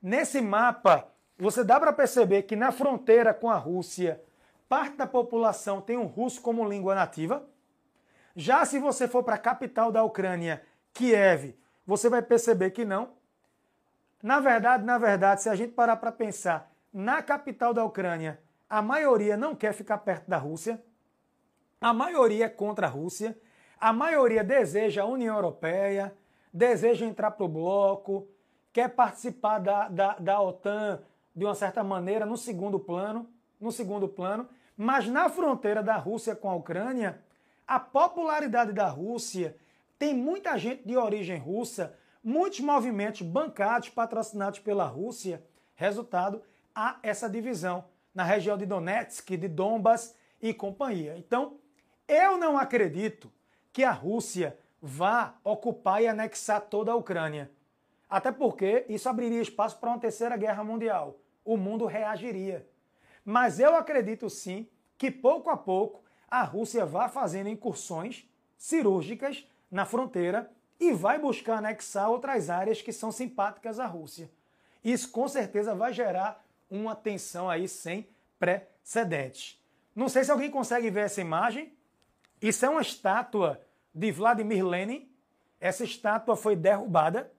Nesse 0.00 0.40
mapa, 0.40 1.06
você 1.38 1.62
dá 1.62 1.78
para 1.78 1.92
perceber 1.92 2.44
que 2.44 2.56
na 2.56 2.72
fronteira 2.72 3.34
com 3.34 3.50
a 3.50 3.56
Rússia, 3.56 4.18
parte 4.66 4.96
da 4.96 5.06
população 5.06 5.78
tem 5.78 5.98
o 5.98 6.06
russo 6.06 6.40
como 6.40 6.66
língua 6.66 6.94
nativa. 6.94 7.46
Já 8.34 8.64
se 8.64 8.78
você 8.78 9.06
for 9.06 9.22
para 9.22 9.34
a 9.34 9.38
capital 9.38 9.92
da 9.92 10.02
Ucrânia, 10.02 10.62
Kiev, 10.94 11.54
você 11.86 12.08
vai 12.08 12.22
perceber 12.22 12.70
que 12.70 12.86
não. 12.86 13.10
Na 14.22 14.40
verdade, 14.40 14.84
na 14.84 14.96
verdade, 14.96 15.42
se 15.42 15.50
a 15.50 15.54
gente 15.54 15.74
parar 15.74 15.96
para 15.96 16.10
pensar, 16.10 16.72
na 16.90 17.22
capital 17.22 17.74
da 17.74 17.84
Ucrânia, 17.84 18.40
a 18.70 18.80
maioria 18.80 19.36
não 19.36 19.54
quer 19.54 19.74
ficar 19.74 19.98
perto 19.98 20.30
da 20.30 20.38
Rússia, 20.38 20.82
a 21.78 21.92
maioria 21.92 22.46
é 22.46 22.48
contra 22.48 22.86
a 22.86 22.90
Rússia, 22.90 23.36
a 23.80 23.92
maioria 23.92 24.44
deseja 24.44 25.02
a 25.02 25.06
União 25.06 25.34
Europeia, 25.34 26.14
deseja 26.52 27.06
entrar 27.06 27.30
para 27.30 27.46
o 27.46 27.48
bloco, 27.48 28.28
quer 28.72 28.90
participar 28.90 29.58
da, 29.58 29.88
da, 29.88 30.14
da 30.18 30.40
OTAN 30.40 31.02
de 31.34 31.44
uma 31.44 31.54
certa 31.54 31.82
maneira 31.82 32.26
no 32.26 32.36
segundo 32.36 32.78
plano, 32.78 33.28
no 33.60 33.72
segundo 33.72 34.08
plano, 34.08 34.48
mas 34.76 35.08
na 35.08 35.28
fronteira 35.28 35.82
da 35.82 35.96
Rússia 35.96 36.36
com 36.36 36.50
a 36.50 36.54
Ucrânia, 36.54 37.22
a 37.66 37.80
popularidade 37.80 38.72
da 38.72 38.88
Rússia 38.88 39.56
tem 39.98 40.14
muita 40.14 40.58
gente 40.58 40.86
de 40.86 40.96
origem 40.96 41.38
russa 41.38 41.96
muitos 42.22 42.60
movimentos 42.60 43.22
bancados, 43.22 43.88
patrocinados 43.88 44.58
pela 44.58 44.84
Rússia, 44.84 45.42
resultado 45.74 46.42
a 46.74 46.98
essa 47.02 47.28
divisão 47.28 47.84
na 48.14 48.24
região 48.24 48.56
de 48.56 48.66
Donetsk, 48.66 49.36
de 49.36 49.48
Donbas 49.48 50.14
e 50.40 50.52
companhia. 50.52 51.16
Então, 51.16 51.58
eu 52.06 52.36
não 52.36 52.58
acredito 52.58 53.32
que 53.72 53.84
a 53.84 53.92
Rússia 53.92 54.58
vá 54.80 55.34
ocupar 55.44 56.02
e 56.02 56.08
anexar 56.08 56.60
toda 56.62 56.92
a 56.92 56.96
Ucrânia. 56.96 57.50
Até 58.08 58.32
porque 58.32 58.84
isso 58.88 59.08
abriria 59.08 59.40
espaço 59.40 59.78
para 59.78 59.90
uma 59.90 59.98
terceira 59.98 60.36
guerra 60.36 60.64
mundial. 60.64 61.16
O 61.44 61.56
mundo 61.56 61.86
reagiria. 61.86 62.66
Mas 63.24 63.60
eu 63.60 63.76
acredito 63.76 64.28
sim 64.28 64.66
que 64.98 65.10
pouco 65.10 65.50
a 65.50 65.56
pouco 65.56 66.02
a 66.30 66.42
Rússia 66.42 66.84
vá 66.84 67.08
fazendo 67.08 67.48
incursões 67.48 68.28
cirúrgicas 68.56 69.46
na 69.70 69.84
fronteira 69.84 70.50
e 70.78 70.92
vai 70.92 71.18
buscar 71.18 71.58
anexar 71.58 72.10
outras 72.10 72.50
áreas 72.50 72.82
que 72.82 72.92
são 72.92 73.12
simpáticas 73.12 73.78
à 73.78 73.86
Rússia. 73.86 74.30
Isso 74.82 75.10
com 75.10 75.28
certeza 75.28 75.74
vai 75.74 75.92
gerar 75.92 76.44
uma 76.70 76.94
tensão 76.96 77.50
aí 77.50 77.68
sem 77.68 78.08
precedentes. 78.38 79.62
Não 79.94 80.08
sei 80.08 80.24
se 80.24 80.30
alguém 80.30 80.50
consegue 80.50 80.90
ver 80.90 81.00
essa 81.00 81.20
imagem. 81.20 81.72
Isso 82.40 82.64
é 82.64 82.68
uma 82.68 82.80
estátua 82.80 83.60
de 83.94 84.10
Vladimir 84.10 84.66
Lenin. 84.66 85.10
Essa 85.60 85.84
estátua 85.84 86.36
foi 86.36 86.56
derrubada. 86.56 87.30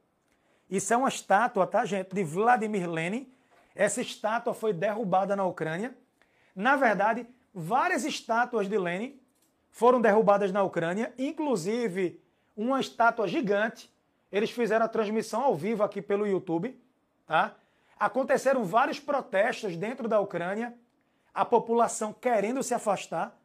Isso 0.70 0.94
é 0.94 0.98
uma 0.98 1.10
estátua, 1.10 1.66
tá, 1.66 1.84
gente, 1.86 2.14
de 2.14 2.24
Vladimir 2.24 2.90
Lenin. 2.90 3.32
Essa 3.76 4.02
estátua 4.02 4.54
foi 4.54 4.74
derrubada 4.74 5.36
na 5.36 5.46
Ucrânia. 5.46 5.96
Na 6.56 6.76
verdade, 6.76 7.26
várias 7.54 8.04
estátuas 8.04 8.70
de 8.70 8.78
Lenin 8.78 9.20
foram 9.72 10.02
derrubadas 10.02 10.52
na 10.52 10.62
Ucrânia, 10.64 11.14
inclusive 11.18 12.22
uma 12.56 12.80
estátua 12.80 13.28
gigante. 13.28 13.92
Eles 14.32 14.52
fizeram 14.52 14.86
a 14.86 14.90
transmissão 14.90 15.42
ao 15.42 15.56
vivo 15.56 15.84
aqui 15.84 16.02
pelo 16.02 16.28
YouTube, 16.28 16.80
tá? 17.26 17.56
Aconteceram 18.00 18.64
vários 18.64 19.00
protestos 19.00 19.78
dentro 19.78 20.08
da 20.08 20.20
Ucrânia, 20.20 20.74
a 21.34 21.46
população 21.46 22.14
querendo 22.14 22.64
se 22.64 22.74
afastar 22.74 23.38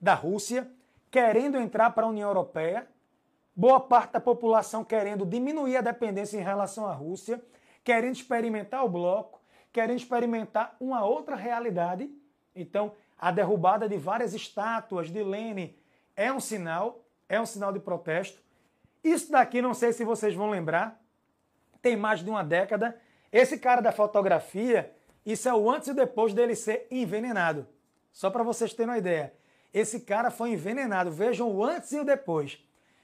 da 0.00 0.14
Rússia, 0.14 0.70
querendo 1.14 1.56
entrar 1.56 1.90
para 1.90 2.06
a 2.06 2.08
União 2.08 2.28
Europeia, 2.28 2.88
boa 3.54 3.78
parte 3.78 4.14
da 4.14 4.20
população 4.20 4.82
querendo 4.82 5.24
diminuir 5.24 5.76
a 5.76 5.80
dependência 5.80 6.36
em 6.36 6.42
relação 6.42 6.88
à 6.88 6.92
Rússia, 6.92 7.40
querendo 7.84 8.16
experimentar 8.16 8.84
o 8.84 8.88
bloco, 8.88 9.40
querendo 9.72 9.98
experimentar 9.98 10.74
uma 10.80 11.04
outra 11.04 11.36
realidade. 11.36 12.10
Então, 12.52 12.94
a 13.16 13.30
derrubada 13.30 13.88
de 13.88 13.96
várias 13.96 14.34
estátuas 14.34 15.08
de 15.08 15.22
Lenin 15.22 15.76
é 16.16 16.32
um 16.32 16.40
sinal, 16.40 17.04
é 17.28 17.40
um 17.40 17.46
sinal 17.46 17.72
de 17.72 17.78
protesto. 17.78 18.42
Isso 19.04 19.30
daqui, 19.30 19.62
não 19.62 19.72
sei 19.72 19.92
se 19.92 20.04
vocês 20.04 20.34
vão 20.34 20.50
lembrar, 20.50 21.00
tem 21.80 21.96
mais 21.96 22.24
de 22.24 22.28
uma 22.28 22.42
década. 22.42 23.00
Esse 23.30 23.56
cara 23.56 23.80
da 23.80 23.92
fotografia, 23.92 24.92
isso 25.24 25.48
é 25.48 25.54
o 25.54 25.70
antes 25.70 25.86
e 25.86 25.94
depois 25.94 26.34
dele 26.34 26.56
ser 26.56 26.88
envenenado. 26.90 27.68
Só 28.10 28.30
para 28.30 28.42
vocês 28.42 28.74
terem 28.74 28.90
uma 28.90 28.98
ideia. 28.98 29.32
Esse 29.74 30.00
cara 30.00 30.30
foi 30.30 30.52
envenenado. 30.52 31.10
Vejam 31.10 31.50
o 31.50 31.62
antes 31.64 31.90
e 31.92 31.98
o 31.98 32.04
depois. 32.04 32.58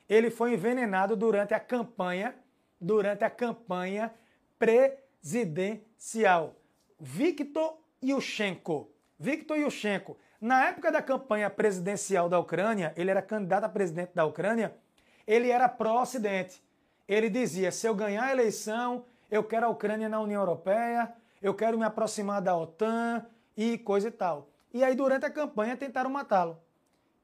Ele 0.09 0.31
foi 0.31 0.55
envenenado 0.55 1.17
durante 1.17 1.53
a 1.53 1.61
campanha, 1.61 2.35
durante 2.81 3.25
a 3.25 3.31
campanha 3.31 4.15
presidencial. 4.59 6.55
Victor 6.99 7.77
Yushchenko. 8.03 8.91
Victor 9.19 9.59
Yushchenko. 9.59 10.17
Na 10.41 10.69
época 10.69 10.91
da 10.93 11.03
campanha 11.03 11.51
presidencial 11.51 12.29
da 12.29 12.39
Ucrânia, 12.39 12.95
ele 12.97 13.11
era 13.11 13.21
candidato 13.21 13.65
a 13.65 13.69
presidente 13.69 14.13
da 14.15 14.25
Ucrânia 14.25 14.75
ele 15.31 15.49
era 15.49 15.69
pró-Ocidente. 15.69 16.61
Ele 17.07 17.31
dizia: 17.31 17.71
se 17.71 17.87
eu 17.87 17.95
ganhar 17.95 18.25
a 18.25 18.33
eleição, 18.33 19.05
eu 19.31 19.45
quero 19.45 19.67
a 19.67 19.69
Ucrânia 19.69 20.09
na 20.09 20.21
União 20.21 20.41
Europeia, 20.41 21.13
eu 21.41 21.55
quero 21.55 21.79
me 21.79 21.85
aproximar 21.85 22.43
da 22.43 22.57
OTAN 22.57 23.25
e 23.57 23.79
coisa 23.79 24.09
e 24.09 24.11
tal. 24.11 24.50
E 24.73 24.85
aí, 24.85 24.95
durante 24.95 25.27
a 25.27 25.31
campanha, 25.31 25.77
tentaram 25.77 26.11
matá-lo. 26.11 26.59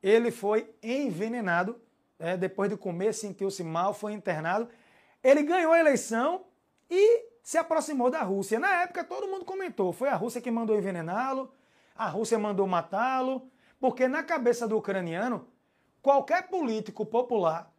Ele 0.02 0.30
foi 0.30 0.74
envenenado, 0.82 1.80
né? 2.18 2.36
depois 2.36 2.70
de 2.70 2.76
comer, 2.76 3.12
sentiu-se 3.12 3.62
mal, 3.62 3.94
foi 3.94 4.12
internado. 4.12 4.68
Ele 5.22 5.42
ganhou 5.42 5.72
a 5.72 5.78
eleição 5.78 6.44
e 6.90 7.26
se 7.42 7.58
aproximou 7.58 8.10
da 8.10 8.22
Rússia. 8.22 8.58
Na 8.58 8.82
época, 8.82 9.04
todo 9.04 9.28
mundo 9.28 9.44
comentou: 9.44 9.92
foi 9.92 10.08
a 10.08 10.16
Rússia 10.16 10.40
que 10.40 10.50
mandou 10.50 10.76
envenená-lo, 10.76 11.52
a 11.94 12.08
Rússia 12.08 12.38
mandou 12.38 12.66
matá-lo, 12.66 13.50
porque 13.80 14.06
na 14.08 14.22
cabeça 14.22 14.66
do 14.66 14.76
ucraniano, 14.76 15.48
qualquer 16.02 16.48
político 16.48 17.06
popular 17.06 17.72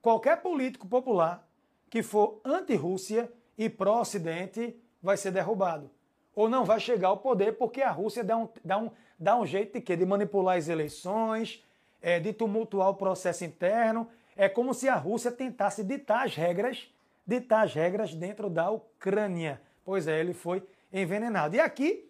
qualquer 0.00 0.40
político 0.40 0.86
popular 0.86 1.46
que 1.90 2.02
for 2.02 2.40
anti-Rússia 2.44 3.32
e 3.56 3.68
pró-Ocidente 3.68 4.74
vai 5.02 5.16
ser 5.16 5.30
derrubado. 5.30 5.90
Ou 6.38 6.48
não 6.48 6.64
vai 6.64 6.78
chegar 6.78 7.08
ao 7.08 7.16
poder 7.16 7.56
porque 7.58 7.82
a 7.82 7.90
Rússia 7.90 8.22
dá 8.22 8.36
um, 8.36 8.48
dá 8.64 8.78
um, 8.78 8.90
dá 9.18 9.36
um 9.36 9.44
jeito 9.44 9.72
de 9.72 9.80
quê? 9.80 9.96
De 9.96 10.06
manipular 10.06 10.56
as 10.56 10.68
eleições, 10.68 11.66
é, 12.00 12.20
de 12.20 12.32
tumultuar 12.32 12.90
o 12.90 12.94
processo 12.94 13.44
interno. 13.44 14.08
É 14.36 14.48
como 14.48 14.72
se 14.72 14.88
a 14.88 14.94
Rússia 14.94 15.32
tentasse 15.32 15.82
ditar 15.82 16.24
as 16.24 16.36
regras, 16.36 16.88
ditar 17.26 17.64
as 17.64 17.74
regras 17.74 18.14
dentro 18.14 18.48
da 18.48 18.70
Ucrânia. 18.70 19.60
Pois 19.84 20.06
é, 20.06 20.20
ele 20.20 20.32
foi 20.32 20.62
envenenado. 20.92 21.56
E 21.56 21.60
aqui 21.60 22.08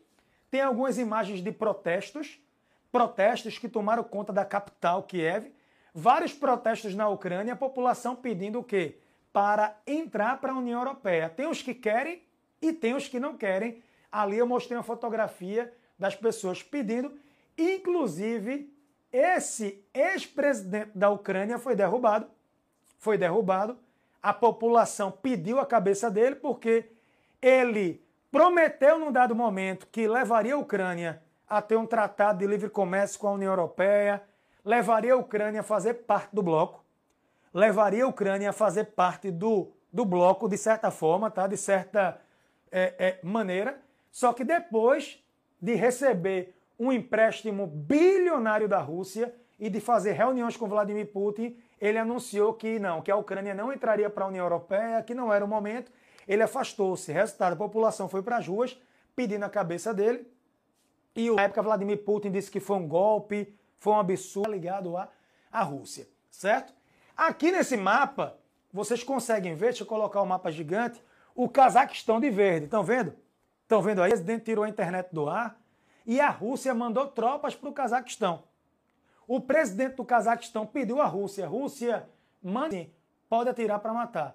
tem 0.51 0.61
algumas 0.61 0.99
imagens 0.99 1.41
de 1.41 1.51
protestos, 1.51 2.39
protestos 2.93 3.57
que 3.59 3.67
tomaram 3.67 4.05
conta 4.05 4.31
da 4.31 4.45
capital, 4.45 5.05
Kiev, 5.05 5.51
Vários 5.95 6.35
protestos 6.35 6.95
na 6.95 7.09
Ucrânia, 7.09 7.55
a 7.55 7.57
população 7.57 8.15
pedindo 8.15 8.61
o 8.61 8.63
quê? 8.63 8.99
Para 9.33 9.75
entrar 9.87 10.39
para 10.39 10.53
a 10.53 10.57
União 10.57 10.81
Europeia. 10.81 11.29
Tem 11.29 11.47
os 11.47 11.63
que 11.63 11.75
querem 11.75 12.23
e 12.61 12.73
tem 12.73 12.95
os 12.95 13.09
que 13.09 13.19
não 13.19 13.37
querem. 13.37 13.83
Ali 14.11 14.39
eu 14.39 14.47
mostrei 14.47 14.77
uma 14.77 14.83
fotografia 14.83 15.73
das 15.99 16.15
pessoas 16.15 16.63
pedindo, 16.63 17.19
inclusive 17.57 18.73
esse 19.13 19.85
ex-presidente 19.93 20.91
da 20.95 21.11
Ucrânia 21.11 21.59
foi 21.59 21.75
derrubado, 21.75 22.29
foi 22.99 23.17
derrubado, 23.17 23.79
a 24.23 24.33
população 24.33 25.11
pediu 25.11 25.59
a 25.59 25.67
cabeça 25.67 26.11
dele 26.11 26.37
porque 26.37 26.91
ele 27.41 28.05
prometeu 28.31 28.99
num 28.99 29.13
dado 29.13 29.35
momento 29.35 29.87
que 29.91 30.07
levaria 30.07 30.55
a 30.55 30.59
Ucrânia 30.59 31.23
a 31.49 31.63
ter 31.63 31.77
um 31.77 31.87
tratado 31.87 32.41
de 32.41 32.47
livre 32.47 32.69
comércio 32.69 33.19
com 33.19 33.29
a 33.29 33.33
União 33.33 33.53
Europeia, 33.53 34.23
levaria 34.65 35.15
a 35.15 35.17
Ucrânia 35.17 35.61
a 35.61 35.65
fazer 35.65 35.95
parte 35.95 36.35
do 36.35 36.43
bloco, 36.43 36.85
levaria 37.55 38.05
a 38.05 38.09
Ucrânia 38.09 38.51
a 38.51 38.53
fazer 38.53 38.85
parte 38.85 39.31
do, 39.31 39.73
do 39.91 40.05
bloco, 40.05 40.49
de 40.49 40.59
certa 40.59 40.91
forma, 40.91 41.31
tá? 41.31 41.47
de 41.47 41.57
certa 41.57 42.21
é, 42.71 42.95
é, 42.99 43.19
maneira, 43.23 43.81
só 44.11 44.33
que 44.33 44.45
depois 44.45 45.23
de 45.61 45.75
receber 45.75 46.55
um 46.79 46.93
empréstimo 46.93 47.67
bilionário 47.67 48.69
da 48.69 48.79
Rússia 48.79 49.35
e 49.59 49.69
de 49.69 49.81
fazer 49.81 50.13
reuniões 50.13 50.57
com 50.57 50.69
Vladimir 50.69 51.11
Putin, 51.13 51.57
ele 51.81 51.99
anunciou 51.99 52.55
que 52.55 52.79
não, 52.79 53.03
que 53.03 53.11
a 53.11 53.17
Ucrânia 53.17 53.55
não 53.55 53.73
entraria 53.73 54.09
para 54.09 54.25
a 54.25 54.29
União 54.29 54.45
Europeia, 54.45 55.03
que 55.03 55.15
não 55.15 55.33
era 55.33 55.45
o 55.45 55.49
momento. 55.49 55.91
Ele 56.27 56.43
afastou-se. 56.43 57.11
Resultado, 57.13 57.55
a 57.55 57.57
população 57.57 58.09
foi 58.09 58.23
para 58.23 58.37
as 58.37 58.47
ruas 58.47 58.81
pedindo 59.17 59.45
a 59.45 59.51
cabeça 59.51 59.93
dele. 59.93 60.27
E 61.15 61.31
na 61.31 61.43
época 61.43 61.63
Vladimir 61.63 62.05
Putin 62.05 62.31
disse 62.31 62.51
que 62.51 62.61
foi 62.61 62.77
um 62.77 62.87
golpe, 62.87 63.53
foi 63.79 63.93
um 63.93 63.99
absurdo 63.99 64.53
ligado 64.53 64.97
à, 64.97 65.09
à 65.51 65.63
Rússia, 65.63 66.07
certo? 66.31 66.73
Aqui 67.17 67.51
nesse 67.51 67.77
mapa, 67.77 68.39
vocês 68.73 69.03
conseguem 69.03 69.55
ver, 69.57 69.71
deixa 69.71 69.83
eu 69.83 69.87
colocar 69.89 70.21
o 70.21 70.25
um 70.25 70.27
mapa 70.27 70.53
gigante, 70.53 71.03
o 71.35 71.49
Cazaquistão 71.49 72.21
de 72.21 72.31
verde. 72.31 72.67
Estão 72.67 72.85
vendo? 72.85 73.13
Estão 73.69 73.83
vendo 73.83 74.01
aí? 74.01 74.09
O 74.09 74.13
presidente 74.13 74.45
tirou 74.45 74.65
a 74.65 74.69
internet 74.71 75.11
do 75.13 75.29
ar 75.29 75.61
e 76.07 76.23
a 76.23 76.31
Rússia 76.31 76.73
mandou 76.73 77.07
tropas 77.09 77.55
para 77.55 77.69
o 77.69 77.73
Cazaquistão. 77.75 78.45
O 79.27 79.43
presidente 79.43 79.97
do 79.97 80.07
Cazaquistão 80.07 80.65
pediu 80.65 81.03
à 81.03 81.05
Rússia: 81.05 81.47
Rússia, 81.47 82.09
mande, 82.43 82.91
pode 83.29 83.51
atirar 83.51 83.79
para 83.81 83.93
matar. 83.93 84.35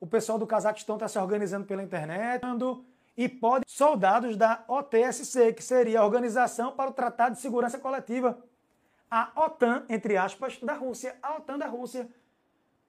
O 0.00 0.06
pessoal 0.06 0.38
do 0.38 0.46
Cazaquistão 0.46 0.96
está 0.96 1.08
se 1.08 1.18
organizando 1.18 1.66
pela 1.66 1.82
internet 1.82 2.40
e 3.14 3.28
pode 3.28 3.66
soldados 3.68 4.34
da 4.34 4.64
OTSC, 4.66 5.52
que 5.52 5.62
seria 5.62 6.00
a 6.00 6.06
Organização 6.06 6.72
para 6.72 6.88
o 6.88 6.94
Tratado 6.94 7.34
de 7.34 7.42
Segurança 7.42 7.78
Coletiva, 7.78 8.42
a 9.10 9.30
OTAN, 9.36 9.84
entre 9.90 10.16
aspas, 10.16 10.58
da 10.58 10.72
Rússia, 10.72 11.18
a 11.22 11.36
OTAN 11.36 11.58
da 11.58 11.66
Rússia. 11.66 12.08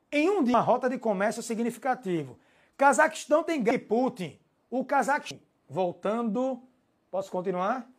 Em 0.09 0.29
um 0.29 0.41
dia, 0.41 0.55
uma 0.55 0.61
rota 0.61 0.89
de 0.89 0.97
comércio 0.97 1.43
significativo. 1.43 2.39
Cazaquistão 2.77 3.43
tem 3.43 3.61
Putin. 3.77 4.39
O 4.69 4.85
Cazaquistão, 4.85 5.50
voltando, 5.71 6.61
posso 7.09 7.31
continuar? 7.31 7.89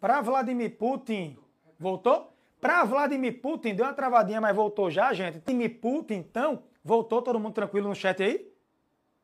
Para 0.00 0.20
Vladimir 0.20 0.76
Putin, 0.78 1.36
voltou? 1.78 2.32
Para 2.60 2.84
Vladimir 2.84 3.40
Putin, 3.40 3.74
deu 3.74 3.84
uma 3.84 3.92
travadinha, 3.92 4.40
mas 4.40 4.54
voltou 4.54 4.88
já, 4.88 5.12
gente. 5.12 5.38
Vladimir 5.38 5.80
Putin, 5.80 6.14
então, 6.14 6.62
voltou 6.84 7.20
todo 7.20 7.40
mundo 7.40 7.54
tranquilo 7.54 7.88
no 7.88 7.94
chat 7.94 8.22
aí? 8.22 8.36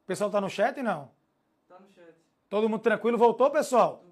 O 0.02 0.06
pessoal 0.06 0.28
tá 0.30 0.40
no 0.40 0.50
chat, 0.50 0.82
não? 0.82 1.10
Tá 1.68 1.78
no 1.78 1.88
chat. 1.88 2.14
Todo 2.48 2.68
mundo 2.68 2.80
tranquilo, 2.80 3.16
voltou, 3.16 3.48
pessoal? 3.50 4.04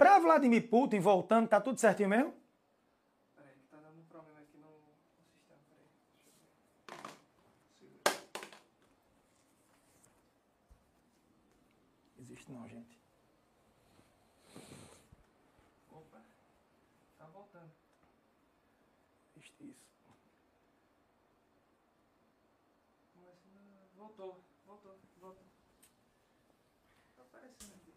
Para 0.00 0.18
Vladimir 0.18 0.66
Putin, 0.66 0.98
voltando, 0.98 1.46
tá 1.46 1.60
tudo 1.60 1.78
certinho 1.78 2.08
mesmo? 2.08 2.32
existe 12.18 12.50
não, 12.50 12.66
gente. 12.66 12.98
Opa, 15.92 16.22
tá 17.18 17.26
voltando. 17.26 17.70
Existe 19.36 19.64
isso. 19.64 19.86
Voltou, 23.98 24.40
voltou, 24.64 24.96
voltou. 25.20 25.44
Tá 27.18 27.22
aparecendo 27.22 27.74
aqui. 27.74 27.92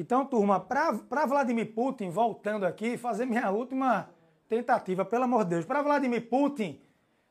Então, 0.00 0.24
turma, 0.24 0.58
para 0.58 1.26
Vladimir 1.26 1.74
Putin, 1.74 2.08
voltando 2.08 2.64
aqui, 2.64 2.96
fazer 2.96 3.26
minha 3.26 3.50
última 3.50 4.08
tentativa, 4.48 5.04
pelo 5.04 5.24
amor 5.24 5.44
de 5.44 5.50
Deus. 5.50 5.66
Para 5.66 5.82
Vladimir 5.82 6.26
Putin, 6.26 6.80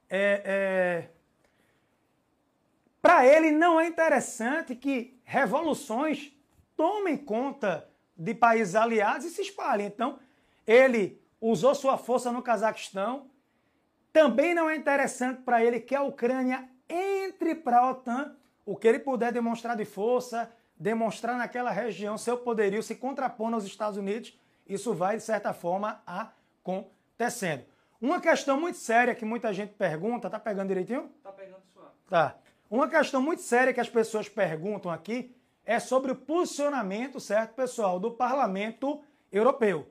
é, 0.08 0.44
é 0.46 1.10
para 3.02 3.26
ele 3.26 3.50
não 3.50 3.82
é 3.82 3.88
interessante 3.88 4.76
que 4.76 5.20
revoluções 5.24 6.32
tomem 6.78 7.18
conta 7.18 7.90
de 8.16 8.36
países 8.36 8.76
aliados 8.76 9.26
e 9.26 9.32
se 9.32 9.42
espalhem. 9.42 9.88
Então, 9.88 10.20
ele 10.68 11.20
usou 11.42 11.74
sua 11.74 11.98
força 11.98 12.32
no 12.32 12.44
Cazaquistão. 12.44 13.32
Também 14.14 14.54
não 14.54 14.70
é 14.70 14.76
interessante 14.76 15.42
para 15.42 15.64
ele 15.64 15.80
que 15.80 15.96
a 15.96 16.04
Ucrânia 16.04 16.70
entre 16.88 17.56
para 17.56 17.80
a 17.80 17.90
OTAN. 17.90 18.36
O 18.64 18.76
que 18.76 18.88
ele 18.88 19.00
puder 19.00 19.32
demonstrar 19.32 19.76
de 19.76 19.86
força, 19.86 20.52
demonstrar 20.80 21.38
naquela 21.38 21.70
região 21.70 22.18
seu 22.18 22.38
poderio, 22.38 22.82
se 22.82 22.96
contrapondo 22.96 23.56
aos 23.56 23.66
Estados 23.66 23.98
Unidos, 23.98 24.40
isso 24.66 24.94
vai, 24.94 25.18
de 25.18 25.24
certa 25.24 25.52
forma, 25.52 26.02
acontecendo. 26.06 27.66
Uma 28.02 28.22
questão 28.22 28.58
muito 28.60 28.78
séria 28.78 29.14
que 29.14 29.26
muita 29.26 29.52
gente 29.52 29.74
pergunta, 29.74 30.30
tá 30.30 30.40
pegando 30.40 30.70
direitinho? 30.70 31.10
Tá 31.22 31.34
pegando 31.34 31.62
suave. 31.74 31.92
Tá. 32.08 32.38
Uma 32.70 32.88
questão 32.88 33.22
muito 33.22 33.42
séria 33.42 33.74
que 33.74 33.80
as 33.82 33.90
pessoas 33.90 34.30
perguntam 34.30 34.90
aqui 34.90 35.36
é 35.66 35.80
sobre 35.80 36.14
o 36.14 36.16
posicionamento, 36.16 37.20
certo, 37.20 37.56
pessoal, 37.56 38.00
do 38.00 38.12
Parlamento 38.12 39.04
Europeu. 39.32 39.88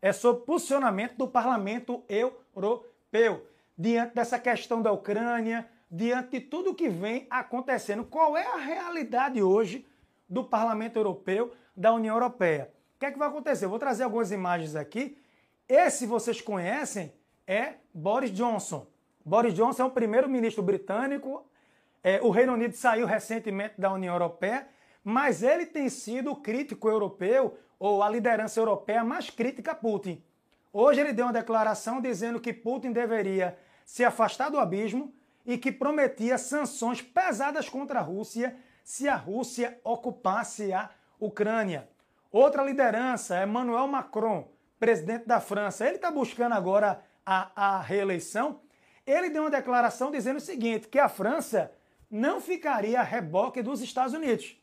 É 0.00 0.12
sobre 0.12 0.42
o 0.42 0.44
posicionamento 0.44 1.16
do 1.16 1.26
Parlamento 1.26 2.04
Europeu 2.08 3.46
diante 3.76 4.14
dessa 4.14 4.38
questão 4.38 4.80
da 4.80 4.92
Ucrânia, 4.92 5.68
diante 5.90 6.38
de 6.38 6.40
tudo 6.40 6.74
que 6.74 6.88
vem 6.88 7.26
acontecendo. 7.28 8.04
Qual 8.04 8.36
é 8.36 8.46
a 8.46 8.56
realidade 8.56 9.42
hoje 9.42 9.86
do 10.30 10.44
Parlamento 10.44 10.96
Europeu, 10.96 11.52
da 11.76 11.92
União 11.92 12.14
Europeia? 12.14 12.72
O 12.96 13.00
que 13.00 13.06
é 13.06 13.10
que 13.10 13.18
vai 13.18 13.28
acontecer? 13.28 13.64
Eu 13.64 13.70
vou 13.70 13.78
trazer 13.78 14.04
algumas 14.04 14.30
imagens 14.30 14.76
aqui. 14.76 15.18
Esse 15.68 16.06
vocês 16.06 16.40
conhecem 16.40 17.12
é 17.46 17.74
Boris 17.92 18.30
Johnson. 18.30 18.86
Boris 19.24 19.52
Johnson 19.52 19.82
é 19.82 19.86
o 19.86 19.90
primeiro-ministro 19.90 20.62
britânico 20.62 21.44
é, 22.02 22.20
o 22.22 22.30
Reino 22.30 22.54
Unido 22.54 22.74
saiu 22.74 23.06
recentemente 23.06 23.74
da 23.78 23.92
União 23.92 24.14
Europeia, 24.14 24.66
mas 25.04 25.42
ele 25.42 25.66
tem 25.66 25.88
sido 25.88 26.30
o 26.32 26.36
crítico 26.36 26.88
europeu, 26.88 27.58
ou 27.78 28.02
a 28.02 28.08
liderança 28.08 28.60
europeia 28.60 29.02
mais 29.02 29.30
crítica 29.30 29.72
a 29.72 29.74
Putin. 29.74 30.22
Hoje 30.72 31.00
ele 31.00 31.12
deu 31.12 31.26
uma 31.26 31.32
declaração 31.32 32.00
dizendo 32.00 32.40
que 32.40 32.52
Putin 32.52 32.92
deveria 32.92 33.56
se 33.84 34.04
afastar 34.04 34.50
do 34.50 34.58
abismo 34.58 35.12
e 35.46 35.56
que 35.56 35.72
prometia 35.72 36.36
sanções 36.36 37.00
pesadas 37.00 37.68
contra 37.68 38.00
a 38.00 38.02
Rússia 38.02 38.54
se 38.90 39.08
a 39.08 39.14
Rússia 39.14 39.78
ocupasse 39.84 40.72
a 40.72 40.90
Ucrânia. 41.20 41.88
Outra 42.32 42.64
liderança, 42.64 43.40
Emmanuel 43.40 43.86
Macron, 43.86 44.50
presidente 44.80 45.26
da 45.26 45.40
França, 45.40 45.86
ele 45.86 45.94
está 45.94 46.10
buscando 46.10 46.56
agora 46.56 47.00
a, 47.24 47.76
a 47.76 47.80
reeleição. 47.80 48.62
Ele 49.06 49.30
deu 49.30 49.44
uma 49.44 49.50
declaração 49.50 50.10
dizendo 50.10 50.38
o 50.38 50.40
seguinte: 50.40 50.88
que 50.88 50.98
a 50.98 51.08
França 51.08 51.72
não 52.10 52.40
ficaria 52.40 52.98
a 52.98 53.04
reboque 53.04 53.62
dos 53.62 53.80
Estados 53.80 54.12
Unidos. 54.12 54.60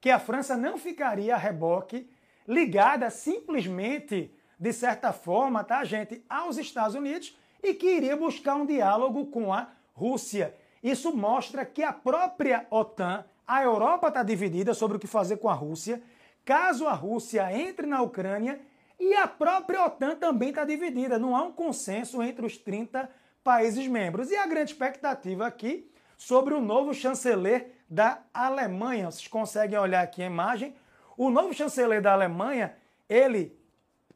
Que 0.00 0.10
a 0.10 0.18
França 0.18 0.56
não 0.56 0.76
ficaria 0.76 1.36
a 1.36 1.38
reboque 1.38 2.10
ligada 2.48 3.08
simplesmente, 3.08 4.34
de 4.58 4.72
certa 4.72 5.12
forma, 5.12 5.62
tá, 5.62 5.84
gente, 5.84 6.24
aos 6.28 6.58
Estados 6.58 6.96
Unidos 6.96 7.38
e 7.62 7.72
que 7.72 7.86
iria 7.86 8.16
buscar 8.16 8.56
um 8.56 8.66
diálogo 8.66 9.26
com 9.26 9.52
a 9.52 9.70
Rússia. 9.92 10.56
Isso 10.82 11.16
mostra 11.16 11.64
que 11.64 11.84
a 11.84 11.92
própria 11.92 12.66
OTAN, 12.68 13.24
a 13.46 13.62
Europa 13.62 14.08
está 14.08 14.22
dividida 14.22 14.74
sobre 14.74 14.96
o 14.96 15.00
que 15.00 15.06
fazer 15.06 15.36
com 15.36 15.48
a 15.48 15.54
Rússia, 15.54 16.02
caso 16.44 16.86
a 16.86 16.92
Rússia 16.92 17.52
entre 17.52 17.86
na 17.86 18.02
Ucrânia, 18.02 18.60
e 18.98 19.14
a 19.14 19.26
própria 19.26 19.84
OTAN 19.84 20.16
também 20.16 20.50
está 20.50 20.64
dividida. 20.64 21.18
Não 21.18 21.36
há 21.36 21.42
um 21.42 21.52
consenso 21.52 22.22
entre 22.22 22.46
os 22.46 22.56
30 22.56 23.10
países 23.42 23.86
membros. 23.86 24.30
E 24.30 24.36
a 24.36 24.46
grande 24.46 24.70
expectativa 24.72 25.46
aqui 25.46 25.90
sobre 26.16 26.54
o 26.54 26.60
novo 26.60 26.94
chanceler 26.94 27.72
da 27.88 28.22
Alemanha. 28.32 29.10
Vocês 29.10 29.28
conseguem 29.28 29.78
olhar 29.78 30.02
aqui 30.02 30.22
a 30.22 30.26
imagem. 30.26 30.74
O 31.16 31.28
novo 31.28 31.52
chanceler 31.52 32.00
da 32.00 32.12
Alemanha, 32.12 32.74
ele 33.08 33.58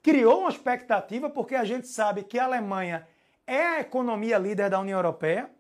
criou 0.03 0.41
uma 0.41 0.51
expectativa 0.51 1.29
porque 1.29 1.55
a 1.55 1.65
gente 1.65 1.87
sabe 1.87 2.23
que 2.23 2.39
a 2.39 2.45
Alemanha 2.45 3.07
é 3.47 3.67
a 3.67 3.81
economia 3.81 4.39
líder 4.39 4.71
da 4.71 4.81
União 4.81 4.99
Europeia, 4.99 5.51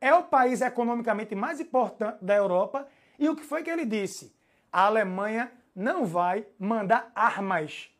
é 0.00 0.12
o 0.14 0.22
país 0.22 0.60
economicamente 0.60 1.34
mais 1.34 1.60
importante 1.60 2.18
da 2.22 2.34
Europa. 2.34 2.86
E 3.18 3.28
o 3.28 3.36
que 3.36 3.42
foi 3.42 3.62
que 3.62 3.70
ele 3.70 3.84
disse? 3.84 4.34
A 4.72 4.86
Alemanha 4.86 5.52
não 5.74 6.04
vai 6.04 6.46
mandar 6.58 7.10
armas 7.14 7.90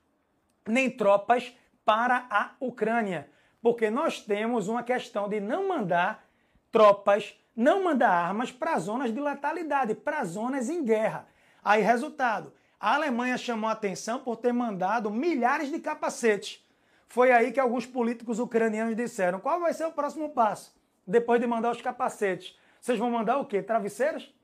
nem 0.66 0.90
tropas 0.90 1.54
para 1.84 2.26
a 2.30 2.52
Ucrânia, 2.60 3.28
porque 3.60 3.90
nós 3.90 4.20
temos 4.20 4.68
uma 4.68 4.82
questão 4.82 5.28
de 5.28 5.40
não 5.40 5.68
mandar 5.68 6.24
tropas, 6.70 7.38
não 7.54 7.84
mandar 7.84 8.10
armas 8.10 8.50
para 8.50 8.78
zonas 8.78 9.12
de 9.12 9.20
letalidade, 9.20 9.94
para 9.94 10.24
zonas 10.24 10.68
em 10.68 10.84
guerra. 10.84 11.26
Aí, 11.62 11.82
resultado, 11.82 12.52
a 12.80 12.94
Alemanha 12.94 13.38
chamou 13.38 13.70
atenção 13.70 14.18
por 14.20 14.36
ter 14.36 14.52
mandado 14.52 15.10
milhares 15.10 15.70
de 15.70 15.78
capacetes. 15.78 16.62
Foi 17.06 17.30
aí 17.30 17.52
que 17.52 17.60
alguns 17.60 17.86
políticos 17.86 18.38
ucranianos 18.38 18.96
disseram: 18.96 19.40
qual 19.40 19.60
vai 19.60 19.72
ser 19.72 19.86
o 19.86 19.92
próximo 19.92 20.30
passo? 20.30 20.74
Depois 21.06 21.40
de 21.40 21.46
mandar 21.46 21.70
os 21.70 21.80
capacetes. 21.80 22.58
Vocês 22.80 22.98
vão 22.98 23.10
mandar 23.10 23.38
o 23.38 23.46
quê? 23.46 23.62
Travesseiros? 23.62 24.34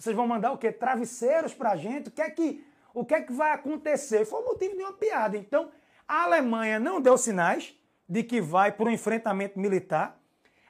Vocês 0.00 0.16
vão 0.16 0.26
mandar 0.26 0.50
o 0.52 0.56
quê? 0.56 0.72
Travesseiros 0.72 1.52
para 1.52 1.72
a 1.72 1.76
gente? 1.76 2.08
O 2.08 2.10
que, 2.10 2.22
é 2.22 2.30
que, 2.30 2.64
o 2.94 3.04
que 3.04 3.14
é 3.14 3.20
que 3.20 3.34
vai 3.34 3.52
acontecer? 3.52 4.24
Foi 4.24 4.40
o 4.40 4.46
motivo 4.46 4.74
de 4.74 4.82
uma 4.82 4.94
piada. 4.94 5.36
Então, 5.36 5.70
a 6.08 6.22
Alemanha 6.22 6.80
não 6.80 7.02
deu 7.02 7.18
sinais 7.18 7.78
de 8.08 8.22
que 8.22 8.40
vai 8.40 8.72
para 8.72 8.86
um 8.86 8.90
enfrentamento 8.90 9.60
militar. 9.60 10.18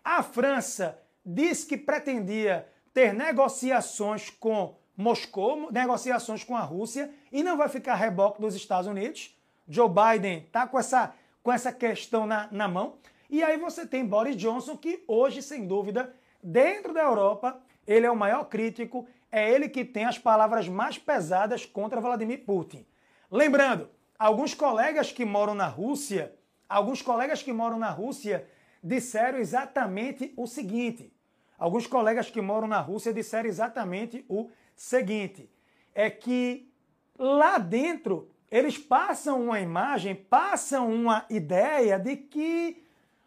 A 0.02 0.20
França 0.20 1.00
disse 1.24 1.64
que 1.64 1.76
pretendia 1.76 2.66
ter 2.92 3.14
negociações 3.14 4.30
com 4.30 4.74
Moscou, 4.96 5.70
negociações 5.70 6.42
com 6.42 6.56
a 6.56 6.62
Rússia 6.62 7.08
e 7.30 7.44
não 7.44 7.56
vai 7.56 7.68
ficar 7.68 7.94
reboque 7.94 8.40
dos 8.40 8.56
Estados 8.56 8.88
Unidos. 8.88 9.38
Joe 9.68 9.88
Biden 9.88 10.38
está 10.38 10.66
com 10.66 10.76
essa, 10.76 11.14
com 11.40 11.52
essa 11.52 11.72
questão 11.72 12.26
na, 12.26 12.48
na 12.50 12.66
mão. 12.66 12.96
E 13.30 13.44
aí 13.44 13.56
você 13.56 13.86
tem 13.86 14.04
Boris 14.04 14.36
Johnson, 14.36 14.76
que 14.76 15.04
hoje, 15.06 15.40
sem 15.40 15.68
dúvida, 15.68 16.12
dentro 16.42 16.92
da 16.92 17.02
Europa, 17.02 17.62
ele 17.86 18.06
é 18.06 18.10
o 18.10 18.16
maior 18.16 18.44
crítico, 18.44 19.06
é 19.30 19.50
ele 19.50 19.68
que 19.68 19.84
tem 19.84 20.04
as 20.04 20.18
palavras 20.18 20.68
mais 20.68 20.98
pesadas 20.98 21.64
contra 21.64 22.00
Vladimir 22.00 22.44
Putin. 22.44 22.86
Lembrando, 23.30 23.88
alguns 24.18 24.54
colegas 24.54 25.12
que 25.12 25.24
moram 25.24 25.54
na 25.54 25.66
Rússia, 25.66 26.34
alguns 26.68 27.00
colegas 27.00 27.42
que 27.42 27.52
moram 27.52 27.78
na 27.78 27.90
Rússia 27.90 28.46
disseram 28.82 29.38
exatamente 29.38 30.32
o 30.36 30.46
seguinte. 30.46 31.12
Alguns 31.58 31.86
colegas 31.86 32.30
que 32.30 32.40
moram 32.40 32.66
na 32.66 32.80
Rússia 32.80 33.12
disseram 33.12 33.48
exatamente 33.48 34.24
o 34.28 34.50
seguinte: 34.74 35.50
é 35.94 36.10
que 36.10 36.72
lá 37.18 37.58
dentro 37.58 38.30
eles 38.50 38.76
passam 38.76 39.44
uma 39.44 39.60
imagem, 39.60 40.14
passam 40.14 40.90
uma 40.92 41.24
ideia 41.30 41.98
de 41.98 42.16
que, 42.16 42.82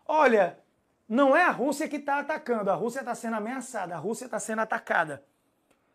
olha, 0.05 0.59
não 1.07 1.35
é 1.35 1.43
a 1.43 1.51
Rússia 1.51 1.87
que 1.87 1.97
está 1.97 2.19
atacando, 2.19 2.69
a 2.69 2.75
Rússia 2.75 2.99
está 2.99 3.15
sendo 3.15 3.35
ameaçada, 3.35 3.95
a 3.95 3.99
Rússia 3.99 4.25
está 4.25 4.39
sendo 4.39 4.59
atacada. 4.59 5.23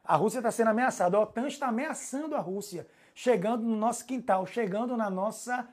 A 0.08 0.16
Rússia 0.16 0.38
está 0.38 0.50
sendo 0.50 0.68
ameaçada, 0.68 1.18
a 1.18 1.20
OTAN 1.20 1.46
está 1.46 1.68
ameaçando 1.68 2.34
a 2.34 2.40
Rússia, 2.40 2.88
chegando 3.14 3.64
no 3.64 3.76
nosso 3.76 4.06
quintal, 4.06 4.46
chegando 4.46 4.96
na 4.96 5.10
nossa 5.10 5.68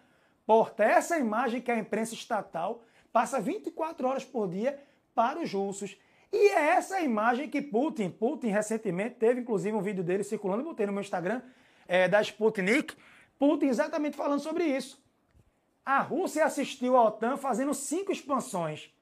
porta. 0.46 0.84
Essa 0.84 1.18
imagem 1.18 1.62
que 1.62 1.72
a 1.72 1.80
imprensa 1.80 2.14
estatal 2.14 2.84
passa 3.14 3.40
24 3.40 4.06
horas 4.06 4.26
por 4.26 4.50
dia 4.50 4.78
para 5.16 5.40
os 5.40 5.54
russos. 5.54 5.98
E 6.34 6.50
é 6.50 6.72
essa 6.72 7.00
imagem 7.00 7.50
que 7.50 7.62
Putin, 7.62 8.10
Putin 8.10 8.48
recentemente 8.48 9.16
teve 9.16 9.40
inclusive 9.40 9.74
um 9.74 9.82
vídeo 9.82 10.04
dele 10.04 10.22
circulando, 10.22 10.66
botei 10.66 10.86
no 10.86 10.92
meu 10.92 11.02
Instagram, 11.02 11.42
é, 11.88 12.10
da 12.10 12.22
Sputnik, 12.22 12.94
Putin 13.40 13.68
exatamente 13.68 14.18
falando 14.18 14.42
sobre 14.42 14.66
isso. 14.66 15.02
A 15.86 16.02
Rússia 16.02 16.44
assistiu 16.44 16.98
a 16.98 17.06
OTAN 17.06 17.38
fazendo 17.38 17.74
cinco 17.74 18.12
expansões. 18.12 18.94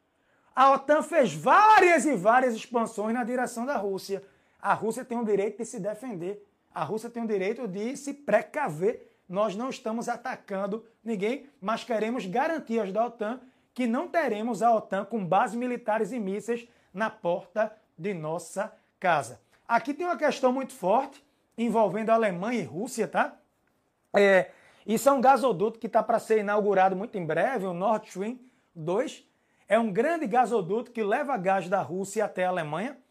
A 0.56 0.74
OTAN 0.74 1.02
fez 1.02 1.34
várias 1.34 2.06
e 2.06 2.16
várias 2.16 2.54
expansões 2.54 3.16
na 3.16 3.24
direção 3.24 3.66
da 3.66 3.78
Rússia. 3.78 4.24
A 4.64 4.74
Rússia 4.74 5.04
tem 5.04 5.20
o 5.20 5.26
direito 5.26 5.58
de 5.58 5.66
se 5.66 5.78
defender. 5.78 6.48
A 6.74 6.86
Rússia 6.86 7.10
tem 7.10 7.22
o 7.22 7.28
direito 7.28 7.68
de 7.68 7.98
se 7.98 8.14
precaver. 8.14 9.12
Nós 9.28 9.58
não 9.58 9.70
estamos 9.70 10.08
atacando 10.08 10.86
ninguém, 11.04 11.50
mas 11.60 11.84
queremos 11.84 12.26
garantias 12.26 12.90
da 12.90 13.06
OTAN 13.06 13.42
que 13.74 13.86
não 13.86 14.08
teremos 14.08 14.64
a 14.64 14.74
OTAN 14.74 15.04
com 15.04 15.26
bases 15.26 15.58
militares 15.58 16.14
e 16.14 16.20
mísseis 16.20 16.66
na 16.94 17.10
porta 17.10 17.76
de 17.98 18.14
nossa 18.14 18.74
casa. 19.02 19.42
Aqui 19.68 19.94
tem 19.94 20.06
uma 20.06 20.16
questão 20.16 20.54
muito 20.54 20.72
forte 20.72 21.22
envolvendo 21.58 22.12
Alemanha 22.12 22.62
e 22.62 22.64
Rússia, 22.64 23.06
tá? 23.06 23.36
É, 24.16 24.50
isso 24.88 25.10
é 25.10 25.12
um 25.12 25.20
gasoduto 25.20 25.78
que 25.78 25.88
está 25.88 26.02
para 26.02 26.20
ser 26.20 26.40
inaugurado 26.40 26.96
muito 26.96 27.18
em 27.18 27.26
breve, 27.26 27.66
o 27.66 27.74
Nord 27.74 28.08
Stream 28.08 28.40
2. 28.74 29.28
É 29.68 29.78
um 29.78 29.92
grande 29.92 30.26
gasoduto 30.26 30.90
que 30.90 31.04
leva 31.04 31.36
gás 31.36 31.68
da 31.68 31.82
Rússia 31.82 32.24
até 32.24 32.46
a 32.46 32.50
Alemanha. 32.50 33.03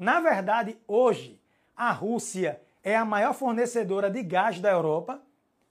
Na 0.00 0.18
verdade, 0.18 0.78
hoje, 0.88 1.38
a 1.76 1.92
Rússia 1.92 2.58
é 2.82 2.96
a 2.96 3.04
maior 3.04 3.34
fornecedora 3.34 4.08
de 4.08 4.22
gás 4.22 4.58
da 4.58 4.70
Europa, 4.70 5.20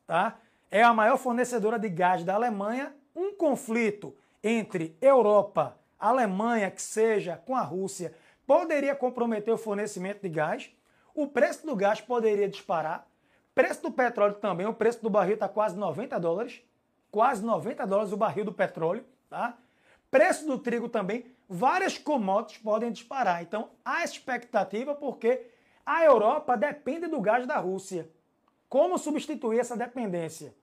tá? 0.06 0.38
É 0.70 0.84
a 0.84 0.94
maior 0.94 1.18
fornecedora 1.18 1.80
de 1.80 1.90
gás 1.90 2.24
da 2.24 2.36
Alemanha. 2.36 2.94
Um 3.16 3.34
conflito 3.34 4.16
entre 4.44 4.96
Europa, 5.02 5.76
Alemanha, 6.00 6.70
que 6.70 6.80
seja 6.80 7.38
com 7.38 7.56
a 7.56 7.62
Rússia, 7.62 8.14
poderia 8.46 8.94
comprometer 8.94 9.52
o 9.52 9.58
fornecimento 9.58 10.22
de 10.22 10.30
gás. 10.30 10.70
O 11.16 11.26
preço 11.26 11.66
do 11.66 11.76
gás 11.76 12.00
poderia 12.00 12.48
disparar. 12.48 13.08
Preço 13.56 13.82
do 13.82 13.92
petróleo 13.92 14.36
também, 14.36 14.68
o 14.68 14.76
preço 14.76 15.02
do 15.02 15.10
barril 15.10 15.34
está 15.34 15.50
quase 15.50 15.76
90 15.76 16.20
dólares. 16.20 16.62
Quase 17.10 17.44
90 17.44 17.88
dólares 17.88 18.14
o 18.14 18.18
barril 18.18 18.46
do 18.46 18.54
petróleo, 18.54 19.04
tá? 19.28 19.58
Preço 20.12 20.46
do 20.46 20.60
trigo 20.60 20.88
também, 20.88 21.26
várias 21.50 21.98
commodities 21.98 22.62
podem 22.62 22.92
disparar. 22.92 23.42
Então, 23.42 23.72
há 23.84 24.04
expectativa 24.04 24.94
porque 24.94 25.48
a 25.84 26.04
Europa 26.04 26.56
depende 26.56 27.08
do 27.08 27.20
gás 27.20 27.48
da 27.48 27.58
Rússia. 27.58 28.08
Como 28.70 29.00
substituir 29.00 29.60
essa 29.60 29.76
dependência? 29.76 30.54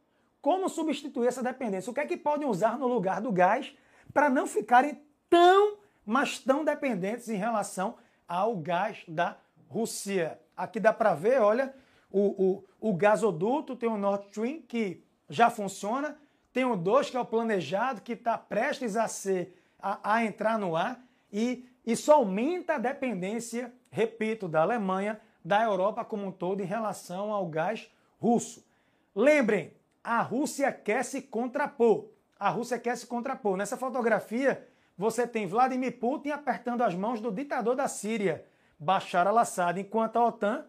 Como 0.41 0.68
substituir 0.68 1.26
essa 1.26 1.43
dependência? 1.43 1.91
O 1.91 1.95
que 1.95 1.99
é 1.99 2.07
que 2.07 2.16
podem 2.16 2.49
usar 2.49 2.78
no 2.78 2.87
lugar 2.87 3.20
do 3.20 3.32
gás 3.32 3.76
para 4.14 4.30
não 4.30 4.47
ficarem 4.47 5.03
tão, 5.28 5.78
mas 6.05 6.39
tão 6.39 6.64
dependentes 6.64 7.28
em 7.28 7.37
relação 7.37 7.97
ao 8.28 8.55
gás 8.57 9.03
da 9.09 9.37
Rússia? 9.68 10.39
Aqui 10.57 10.78
dá 10.78 10.93
para 10.93 11.14
ver, 11.14 11.41
olha, 11.41 11.74
o, 12.09 12.62
o, 12.80 12.91
o 12.91 12.95
gasoduto, 12.95 13.74
tem 13.74 13.89
o 13.89 13.99
Nord 13.99 14.26
Stream 14.26 14.62
que 14.62 15.03
já 15.28 15.51
funciona, 15.51 16.16
tem 16.53 16.64
o 16.64 16.76
2 16.76 17.11
que 17.11 17.16
é 17.16 17.20
o 17.20 17.24
planejado, 17.24 18.01
que 18.01 18.12
está 18.12 18.39
prestes 18.39 18.97
a 18.97 19.09
ser 19.09 19.55
a, 19.78 20.14
a, 20.14 20.24
entrar 20.24 20.58
no 20.58 20.76
ar 20.76 21.00
e 21.32 21.68
isso 21.84 22.10
aumenta 22.10 22.74
a 22.74 22.78
dependência, 22.78 23.72
repito, 23.90 24.48
da 24.48 24.62
Alemanha, 24.62 25.20
da 25.44 25.62
Europa 25.62 26.04
como 26.04 26.26
um 26.26 26.32
todo 26.32 26.60
em 26.60 26.66
relação 26.66 27.32
ao 27.32 27.46
gás 27.46 27.90
russo. 28.18 28.66
Lembrem, 29.14 29.72
a 30.03 30.20
Rússia 30.20 30.72
quer 30.72 31.04
se 31.04 31.22
contrapor. 31.22 32.08
A 32.38 32.48
Rússia 32.48 32.78
quer 32.78 32.96
se 32.96 33.07
contrapor. 33.07 33.57
Nessa 33.57 33.76
fotografia, 33.76 34.66
você 34.96 35.26
tem 35.26 35.46
Vladimir 35.46 35.98
Putin 35.98 36.30
apertando 36.30 36.82
as 36.82 36.94
mãos 36.94 37.20
do 37.20 37.30
ditador 37.30 37.74
da 37.74 37.88
Síria, 37.88 38.44
Bashar 38.78 39.26
al-Assad, 39.26 39.80
enquanto 39.80 40.16
a 40.16 40.26
OTAN 40.26 40.66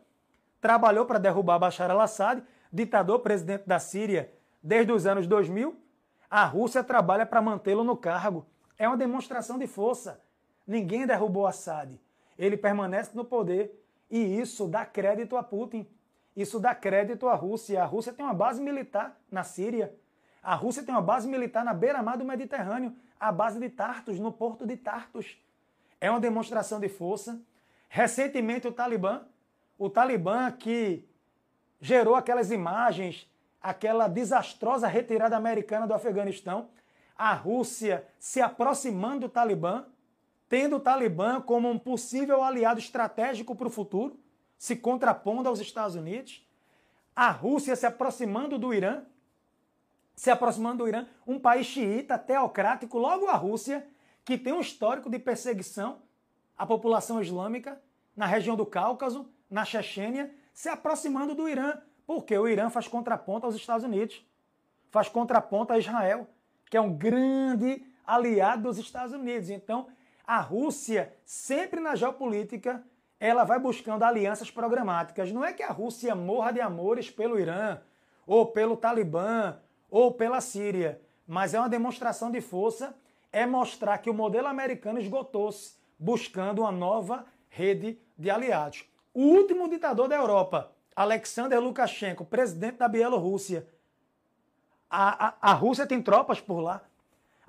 trabalhou 0.61 1.05
para 1.05 1.19
derrubar 1.19 1.59
Bashar 1.59 1.89
al-Assad, 1.91 2.43
ditador 2.71 3.19
presidente 3.19 3.63
da 3.65 3.79
Síria, 3.79 4.31
desde 4.61 4.91
os 4.91 5.05
anos 5.05 5.27
2000. 5.27 5.75
A 6.29 6.45
Rússia 6.45 6.83
trabalha 6.83 7.25
para 7.25 7.41
mantê-lo 7.41 7.83
no 7.83 7.95
cargo. 7.95 8.45
É 8.77 8.87
uma 8.87 8.97
demonstração 8.97 9.57
de 9.57 9.67
força. 9.67 10.21
Ninguém 10.65 11.05
derrubou 11.05 11.47
Assad. 11.47 11.99
Ele 12.37 12.57
permanece 12.57 13.11
no 13.15 13.25
poder. 13.25 13.83
E 14.09 14.39
isso 14.39 14.67
dá 14.67 14.85
crédito 14.85 15.35
a 15.35 15.43
Putin. 15.43 15.87
Isso 16.35 16.59
dá 16.59 16.75
crédito 16.75 17.27
à 17.27 17.35
Rússia. 17.35 17.81
A 17.81 17.85
Rússia 17.85 18.13
tem 18.13 18.25
uma 18.25 18.33
base 18.33 18.61
militar 18.61 19.19
na 19.31 19.43
Síria. 19.43 19.93
A 20.41 20.55
Rússia 20.55 20.83
tem 20.83 20.93
uma 20.93 21.01
base 21.01 21.27
militar 21.27 21.65
na 21.65 21.73
beira-mar 21.73 22.17
do 22.17 22.23
Mediterrâneo, 22.23 22.95
a 23.19 23.31
base 23.31 23.59
de 23.59 23.69
Tartus, 23.69 24.19
no 24.19 24.31
porto 24.31 24.65
de 24.65 24.77
Tartus. 24.77 25.37
É 25.99 26.09
uma 26.09 26.19
demonstração 26.19 26.79
de 26.79 26.87
força. 26.87 27.41
Recentemente, 27.89 28.67
o 28.67 28.71
Talibã 28.71 29.25
o 29.77 29.89
Talibã 29.89 30.51
que 30.51 31.07
gerou 31.79 32.15
aquelas 32.15 32.51
imagens, 32.51 33.29
aquela 33.61 34.07
desastrosa 34.07 34.87
retirada 34.87 35.37
americana 35.37 35.85
do 35.85 35.93
Afeganistão, 35.93 36.69
a 37.17 37.33
Rússia 37.33 38.07
se 38.19 38.39
aproximando 38.41 39.21
do 39.21 39.29
Talibã, 39.29 39.85
tendo 40.47 40.77
o 40.77 40.79
Talibã 40.79 41.41
como 41.41 41.69
um 41.69 41.79
possível 41.79 42.43
aliado 42.43 42.79
estratégico 42.79 43.55
para 43.55 43.67
o 43.67 43.71
futuro, 43.71 44.19
se 44.57 44.75
contrapondo 44.75 45.49
aos 45.49 45.59
Estados 45.59 45.95
Unidos, 45.95 46.45
a 47.15 47.31
Rússia 47.31 47.75
se 47.75 47.85
aproximando 47.85 48.57
do 48.57 48.73
Irã, 48.73 49.03
se 50.15 50.29
aproximando 50.29 50.83
do 50.83 50.87
Irã, 50.87 51.07
um 51.25 51.39
país 51.39 51.67
xiita, 51.67 52.17
teocrático, 52.17 52.97
logo 52.97 53.27
a 53.27 53.33
Rússia, 53.33 53.87
que 54.23 54.37
tem 54.37 54.53
um 54.53 54.61
histórico 54.61 55.09
de 55.09 55.19
perseguição 55.19 56.01
à 56.57 56.65
população 56.65 57.21
islâmica 57.21 57.81
na 58.15 58.25
região 58.25 58.55
do 58.55 58.65
Cáucaso, 58.65 59.29
na 59.49 59.63
Chechênia, 59.63 60.33
se 60.53 60.69
aproximando 60.69 61.35
do 61.35 61.47
Irã, 61.47 61.79
porque 62.05 62.37
o 62.37 62.47
Irã 62.47 62.69
faz 62.69 62.87
contraponto 62.87 63.45
aos 63.45 63.55
Estados 63.55 63.83
Unidos, 63.83 64.25
faz 64.89 65.07
contraponto 65.07 65.73
a 65.73 65.77
Israel, 65.77 66.27
que 66.69 66.77
é 66.77 66.81
um 66.81 66.93
grande 66.93 67.85
aliado 68.05 68.63
dos 68.63 68.77
Estados 68.77 69.13
Unidos. 69.13 69.49
Então, 69.49 69.87
a 70.25 70.39
Rússia, 70.39 71.13
sempre 71.25 71.79
na 71.79 71.95
geopolítica, 71.95 72.83
ela 73.19 73.43
vai 73.43 73.59
buscando 73.59 74.03
alianças 74.03 74.51
programáticas. 74.51 75.31
Não 75.31 75.43
é 75.43 75.53
que 75.53 75.63
a 75.63 75.71
Rússia 75.71 76.13
morra 76.15 76.51
de 76.51 76.61
amores 76.61 77.09
pelo 77.09 77.39
Irã, 77.39 77.79
ou 78.25 78.45
pelo 78.47 78.77
Talibã, 78.77 79.57
ou 79.89 80.11
pela 80.11 80.41
Síria. 80.41 81.01
mas 81.25 81.53
é 81.53 81.59
uma 81.59 81.67
demonstração 81.67 82.31
de 82.31 82.39
força, 82.39 82.95
é 83.33 83.45
mostrar 83.45 83.97
que 83.97 84.09
o 84.09 84.13
modelo 84.13 84.47
americano 84.47 84.97
esgotou-se, 84.97 85.75
buscando 85.99 86.61
uma 86.61 86.71
nova 86.71 87.25
rede 87.49 87.99
de 88.17 88.29
aliados. 88.29 88.85
O 89.13 89.21
último 89.21 89.67
ditador 89.67 90.07
da 90.07 90.15
Europa, 90.15 90.71
Alexander 90.95 91.59
Lukashenko, 91.59 92.23
presidente 92.23 92.77
da 92.77 92.87
Bielorrússia. 92.87 93.67
A, 94.89 95.27
a, 95.27 95.33
a 95.41 95.53
Rússia 95.53 95.85
tem 95.85 96.01
tropas 96.01 96.39
por 96.39 96.59
lá. 96.59 96.81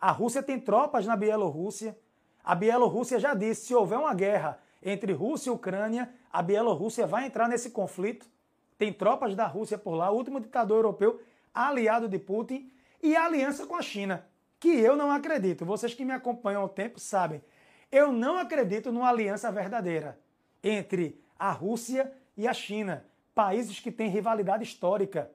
A 0.01 0.11
Rússia 0.11 0.43
tem 0.43 0.61
tropas 0.61 1.07
na 1.07 1.17
Bielorrússia. 1.17 1.97
A 2.45 2.55
Bielorrússia 2.55 3.19
já 3.19 3.35
disse: 3.35 3.67
se 3.67 3.75
houver 3.75 3.99
uma 3.99 4.15
guerra 4.15 4.59
entre 4.83 5.13
Rússia 5.13 5.51
e 5.51 5.53
Ucrânia, 5.53 6.13
a 6.33 6.43
Bielorrússia 6.43 7.07
vai 7.07 7.27
entrar 7.27 7.49
nesse 7.49 7.71
conflito. 7.71 8.27
Tem 8.77 8.93
tropas 8.93 9.35
da 9.35 9.47
Rússia 9.47 9.77
por 9.77 9.95
lá, 9.95 10.11
o 10.11 10.17
último 10.17 10.41
ditador 10.41 10.79
europeu 10.79 11.21
aliado 11.53 12.09
de 12.09 12.19
Putin 12.19 12.71
e 13.03 13.17
a 13.17 13.25
aliança 13.25 13.67
com 13.67 13.75
a 13.75 13.83
China, 13.83 14.25
que 14.61 14.69
eu 14.69 14.95
não 14.97 15.11
acredito. 15.11 15.65
Vocês 15.65 15.95
que 15.95 16.05
me 16.05 16.13
acompanham 16.13 16.65
há 16.65 16.69
tempo 16.69 17.01
sabem. 17.01 17.43
Eu 17.91 18.13
não 18.13 18.39
acredito 18.39 18.93
numa 18.93 19.09
aliança 19.09 19.51
verdadeira 19.51 20.19
entre 20.63 21.21
a 21.39 21.51
Rússia 21.51 22.13
e 22.37 22.47
a 22.47 22.53
China, 22.53 23.05
países 23.35 23.81
que 23.81 23.91
têm 23.91 24.09
rivalidade 24.09 24.63
histórica. 24.63 25.31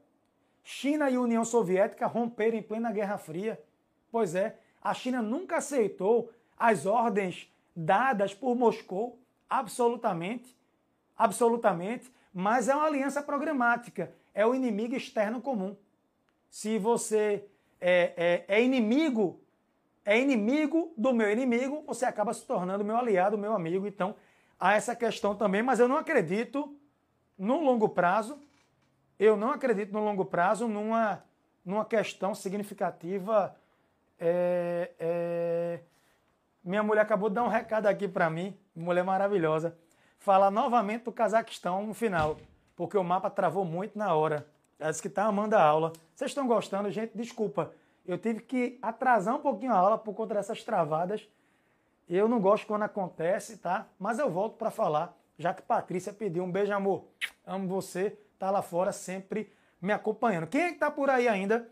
China 0.63 1.09
e 1.09 1.17
União 1.17 1.43
Soviética 1.43 2.07
romperam 2.07 2.57
em 2.57 2.63
plena 2.63 2.91
Guerra 2.91 3.17
Fria. 3.17 3.61
Pois 4.11 4.33
é, 4.33 4.57
a 4.81 4.93
China 4.93 5.21
nunca 5.21 5.57
aceitou 5.57 6.31
as 6.57 6.85
ordens 6.85 7.51
dadas 7.75 8.33
por 8.33 8.55
Moscou, 8.55 9.19
absolutamente, 9.49 10.55
absolutamente, 11.17 12.11
mas 12.33 12.67
é 12.67 12.75
uma 12.75 12.85
aliança 12.85 13.21
programática, 13.21 14.13
é 14.33 14.45
o 14.45 14.55
inimigo 14.55 14.95
externo 14.95 15.41
comum. 15.41 15.75
Se 16.49 16.77
você 16.77 17.45
é, 17.81 18.43
é, 18.47 18.55
é 18.59 18.63
inimigo, 18.63 19.39
é 20.05 20.19
inimigo 20.19 20.93
do 20.97 21.13
meu 21.13 21.31
inimigo, 21.31 21.83
você 21.85 22.05
acaba 22.05 22.33
se 22.33 22.45
tornando 22.45 22.83
meu 22.83 22.97
aliado, 22.97 23.37
meu 23.37 23.53
amigo. 23.53 23.87
Então, 23.87 24.15
há 24.59 24.73
essa 24.73 24.95
questão 24.95 25.35
também, 25.35 25.61
mas 25.61 25.79
eu 25.79 25.87
não 25.87 25.97
acredito 25.97 26.75
no 27.37 27.59
longo 27.59 27.89
prazo, 27.89 28.39
eu 29.19 29.35
não 29.37 29.51
acredito 29.51 29.91
no 29.91 30.03
longo 30.03 30.25
prazo 30.25 30.67
numa, 30.67 31.23
numa 31.65 31.85
questão 31.85 32.33
significativa. 32.33 33.55
É, 34.19 34.91
é... 34.99 35.79
Minha 36.63 36.83
mulher 36.83 37.01
acabou 37.01 37.29
de 37.29 37.35
dar 37.35 37.43
um 37.43 37.49
recado 37.49 37.87
aqui 37.87 38.07
para 38.07 38.29
mim, 38.29 38.57
mulher 38.75 39.03
maravilhosa 39.03 39.77
falar 40.23 40.49
novamente 40.49 41.03
do 41.03 41.11
Cazaquistão 41.11 41.85
no 41.85 41.93
final, 41.93 42.37
porque 42.77 42.97
o 42.97 43.03
mapa 43.03 43.29
travou 43.29 43.65
muito 43.65 43.97
na 43.97 44.15
hora. 44.15 44.47
Ela 44.79 44.89
disse 44.89 45.01
que 45.01 45.09
está 45.09 45.25
amando 45.25 45.53
a 45.53 45.61
aula. 45.61 45.91
Vocês 46.15 46.31
estão 46.31 46.47
gostando? 46.47 46.89
Gente, 46.89 47.11
desculpa. 47.13 47.73
Eu 48.05 48.17
tive 48.17 48.39
que 48.39 48.79
atrasar 48.81 49.35
um 49.35 49.39
pouquinho 49.39 49.73
a 49.73 49.77
aula 49.77 49.97
por 49.97 50.13
conta 50.13 50.35
dessas 50.35 50.63
travadas. 50.63 51.27
Eu 52.07 52.29
não 52.29 52.39
gosto 52.39 52.65
quando 52.65 52.83
acontece, 52.83 53.57
tá? 53.57 53.85
Mas 53.99 54.17
eu 54.17 54.29
volto 54.29 54.55
para 54.55 54.71
falar, 54.71 55.13
já 55.37 55.53
que 55.53 55.61
Patrícia 55.61 56.13
pediu 56.13 56.45
um 56.45 56.51
beijo, 56.51 56.73
amor. 56.73 57.03
Amo 57.45 57.67
você. 57.67 58.17
Tá 58.43 58.51
lá 58.51 58.61
fora 58.61 58.91
sempre 58.91 59.49
me 59.81 59.93
acompanhando. 59.93 60.47
Quem 60.47 60.63
é 60.63 60.73
que 60.73 60.77
tá 60.77 60.91
por 60.91 61.09
aí 61.09 61.29
ainda? 61.29 61.69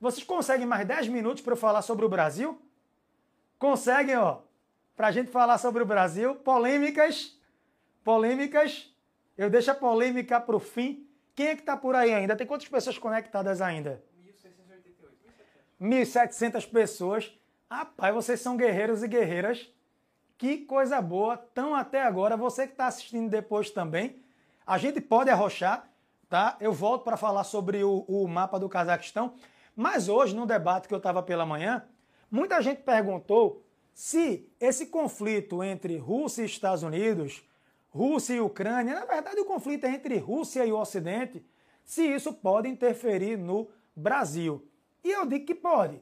Vocês 0.00 0.24
conseguem 0.24 0.66
mais 0.66 0.84
10 0.84 1.06
minutos 1.06 1.44
para 1.44 1.52
eu 1.52 1.56
falar 1.56 1.80
sobre 1.80 2.04
o 2.04 2.08
Brasil? 2.08 2.60
Conseguem, 3.56 4.16
ó. 4.16 4.40
Para 4.96 5.06
a 5.06 5.10
gente 5.12 5.30
falar 5.30 5.58
sobre 5.58 5.80
o 5.80 5.86
Brasil. 5.86 6.34
Polêmicas 6.34 7.38
Polêmicas, 8.02 8.92
eu 9.36 9.48
deixo 9.48 9.70
a 9.70 9.76
polêmica 9.76 10.40
para 10.40 10.56
o 10.56 10.58
fim. 10.58 11.06
Quem 11.36 11.46
é 11.46 11.54
que 11.54 11.62
está 11.62 11.76
por 11.76 11.94
aí 11.94 12.12
ainda? 12.12 12.34
Tem 12.34 12.48
quantas 12.48 12.66
pessoas 12.66 12.98
conectadas 12.98 13.60
ainda? 13.60 14.02
1.700 15.80 16.68
pessoas. 16.68 17.38
Rapaz, 17.70 18.12
vocês 18.12 18.40
são 18.40 18.56
guerreiros 18.56 19.04
e 19.04 19.06
guerreiras. 19.06 19.72
Que 20.36 20.58
coisa 20.58 21.00
boa. 21.00 21.36
Tão 21.36 21.76
até 21.76 22.02
agora. 22.02 22.36
Você 22.36 22.66
que 22.66 22.72
está 22.72 22.88
assistindo 22.88 23.30
depois 23.30 23.70
também. 23.70 24.20
A 24.68 24.76
gente 24.76 25.00
pode 25.00 25.30
arrochar, 25.30 25.87
tá? 26.28 26.56
Eu 26.60 26.72
volto 26.72 27.04
para 27.04 27.16
falar 27.16 27.44
sobre 27.44 27.82
o, 27.82 28.04
o 28.08 28.26
mapa 28.28 28.58
do 28.58 28.68
Cazaquistão. 28.68 29.34
Mas 29.74 30.08
hoje, 30.08 30.34
no 30.34 30.46
debate 30.46 30.88
que 30.88 30.94
eu 30.94 30.98
estava 30.98 31.22
pela 31.22 31.46
manhã, 31.46 31.84
muita 32.30 32.60
gente 32.60 32.82
perguntou 32.82 33.64
se 33.94 34.48
esse 34.60 34.86
conflito 34.86 35.62
entre 35.62 35.96
Rússia 35.96 36.42
e 36.42 36.46
Estados 36.46 36.82
Unidos 36.82 37.42
Rússia 37.90 38.34
e 38.34 38.40
Ucrânia, 38.40 38.94
na 38.94 39.06
verdade 39.06 39.40
o 39.40 39.44
conflito 39.44 39.84
é 39.84 39.90
entre 39.90 40.18
Rússia 40.18 40.64
e 40.64 40.72
o 40.72 40.78
Ocidente, 40.78 41.44
se 41.84 42.04
isso 42.04 42.32
pode 42.34 42.68
interferir 42.68 43.36
no 43.36 43.68
Brasil. 43.96 44.66
E 45.02 45.10
eu 45.10 45.24
digo 45.24 45.46
que 45.46 45.54
pode, 45.54 46.00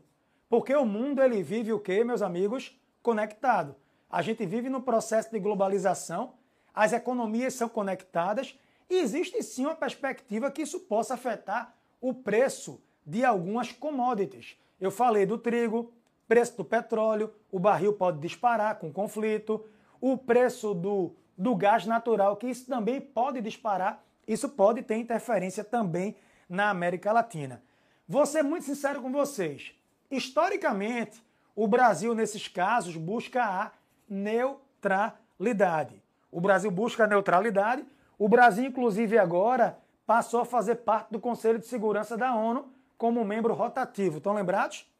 porque 0.49 0.75
o 0.75 0.85
mundo 0.85 1.23
ele 1.23 1.43
vive 1.43 1.73
o 1.73 1.81
quê, 1.81 2.03
meus 2.03 2.23
amigos? 2.23 2.79
Conectado. 3.03 3.77
A 4.11 4.21
gente 4.21 4.45
vive 4.45 4.69
no 4.69 4.83
processo 4.83 5.31
de 5.31 5.39
globalização, 5.39 6.35
as 6.75 6.93
economias 6.93 7.55
são 7.55 7.69
conectadas 7.69 8.59
existe 8.95 9.43
sim 9.43 9.67
uma 9.67 9.75
perspectiva 9.75 10.51
que 10.51 10.63
isso 10.63 10.81
possa 10.81 11.15
afetar 11.15 11.75
o 12.01 12.15
preço 12.15 12.81
de 13.05 13.25
algumas 13.25 13.73
commodities. 13.73 14.57
Eu 14.81 14.91
falei 14.91 15.27
do 15.27 15.39
trigo, 15.39 15.93
preço 16.29 16.57
do 16.57 16.65
petróleo, 16.65 17.33
o 17.51 17.59
barril 17.59 17.93
pode 17.93 18.19
disparar 18.21 18.79
com 18.79 18.93
conflito, 18.93 19.65
o 20.01 20.17
preço 20.17 20.75
do 20.75 21.15
do 21.37 21.55
gás 21.55 21.85
natural, 21.85 22.37
que 22.37 22.47
isso 22.47 22.67
também 22.67 23.01
pode 23.01 23.41
disparar, 23.41 24.03
isso 24.27 24.49
pode 24.49 24.83
ter 24.83 24.97
interferência 24.97 25.63
também 25.63 26.17
na 26.49 26.71
América 26.71 27.13
Latina. 27.13 27.63
Vou 28.09 28.25
ser 28.25 28.43
muito 28.43 28.65
sincero 28.65 29.03
com 29.03 29.13
vocês. 29.13 29.75
Historicamente, 30.11 31.23
o 31.55 31.69
Brasil, 31.69 32.15
nesses 32.15 32.49
casos, 32.49 32.97
busca 32.97 33.45
a 33.45 33.73
neutralidade. 34.09 36.03
O 36.31 36.41
Brasil 36.41 36.71
busca 36.71 37.05
a 37.05 37.09
neutralidade. 37.09 37.85
O 38.19 38.29
Brasil, 38.29 38.65
inclusive, 38.65 39.19
agora 39.19 39.79
passou 40.07 40.41
a 40.41 40.45
fazer 40.45 40.77
parte 40.77 41.11
do 41.11 41.21
Conselho 41.21 41.59
de 41.59 41.67
Segurança 41.67 42.17
da 42.17 42.35
ONU 42.35 42.67
como 42.97 43.25
membro 43.25 43.53
rotativo. 43.53 44.19
Estão 44.19 44.33
lembrados? 44.33 44.91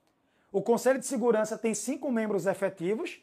O 0.53 0.61
Conselho 0.61 0.99
de 0.99 1.07
Segurança 1.07 1.57
tem 1.57 1.75
cinco 1.75 2.11
membros 2.11 2.47
efetivos, 2.47 3.21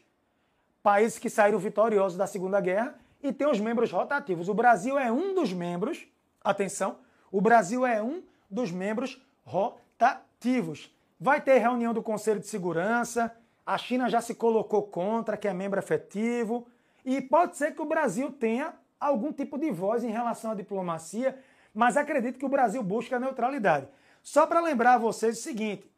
países 0.82 1.18
que 1.18 1.30
saíram 1.30 1.58
vitoriosos 1.58 2.18
da 2.18 2.26
Segunda 2.26 2.60
Guerra, 2.60 2.98
e 3.22 3.32
tem 3.32 3.48
os 3.48 3.60
membros 3.60 3.90
rotativos. 3.90 4.48
O 4.48 4.54
Brasil 4.54 4.98
é 4.98 5.10
um 5.10 5.34
dos 5.34 5.52
membros, 5.52 6.06
atenção, 6.42 6.98
o 7.30 7.40
Brasil 7.40 7.86
é 7.86 8.02
um 8.02 8.22
dos 8.50 8.70
membros 8.70 9.22
rotativos. 9.44 10.94
Vai 11.18 11.40
ter 11.40 11.58
reunião 11.58 11.94
do 11.94 12.02
Conselho 12.02 12.40
de 12.40 12.46
Segurança, 12.46 13.34
a 13.64 13.78
China 13.78 14.10
já 14.10 14.20
se 14.20 14.34
colocou 14.34 14.82
contra, 14.82 15.36
que 15.36 15.48
é 15.48 15.54
membro 15.54 15.78
efetivo, 15.78 16.66
e 17.04 17.20
pode 17.20 17.56
ser 17.56 17.74
que 17.74 17.80
o 17.80 17.86
Brasil 17.86 18.30
tenha 18.30 18.74
algum 18.98 19.32
tipo 19.32 19.58
de 19.58 19.70
voz 19.70 20.04
em 20.04 20.10
relação 20.10 20.52
à 20.52 20.54
diplomacia, 20.54 21.38
mas 21.72 21.96
acredito 21.96 22.38
que 22.38 22.46
o 22.46 22.48
Brasil 22.48 22.82
busca 22.82 23.16
a 23.16 23.20
neutralidade. 23.20 23.88
Só 24.22 24.46
para 24.46 24.60
lembrar 24.60 24.94
a 24.94 24.98
vocês 24.98 25.38
o 25.38 25.42
seguinte: 25.42 25.90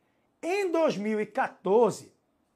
em 0.42 0.70
2014, 0.70 2.12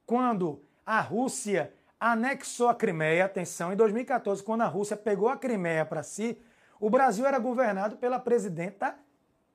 quando 0.06 0.62
a 0.84 1.00
Rússia 1.00 1.72
anexou 2.00 2.68
a 2.68 2.74
Crimeia. 2.74 3.26
Atenção, 3.26 3.72
em 3.72 3.76
2014, 3.76 4.42
quando 4.42 4.62
a 4.62 4.66
Rússia 4.66 4.96
pegou 4.96 5.28
a 5.28 5.36
Crimeia 5.36 5.84
para 5.84 6.02
si, 6.02 6.40
o 6.80 6.88
Brasil 6.88 7.26
era 7.26 7.38
governado 7.38 7.98
pela 7.98 8.18
presidenta 8.18 8.96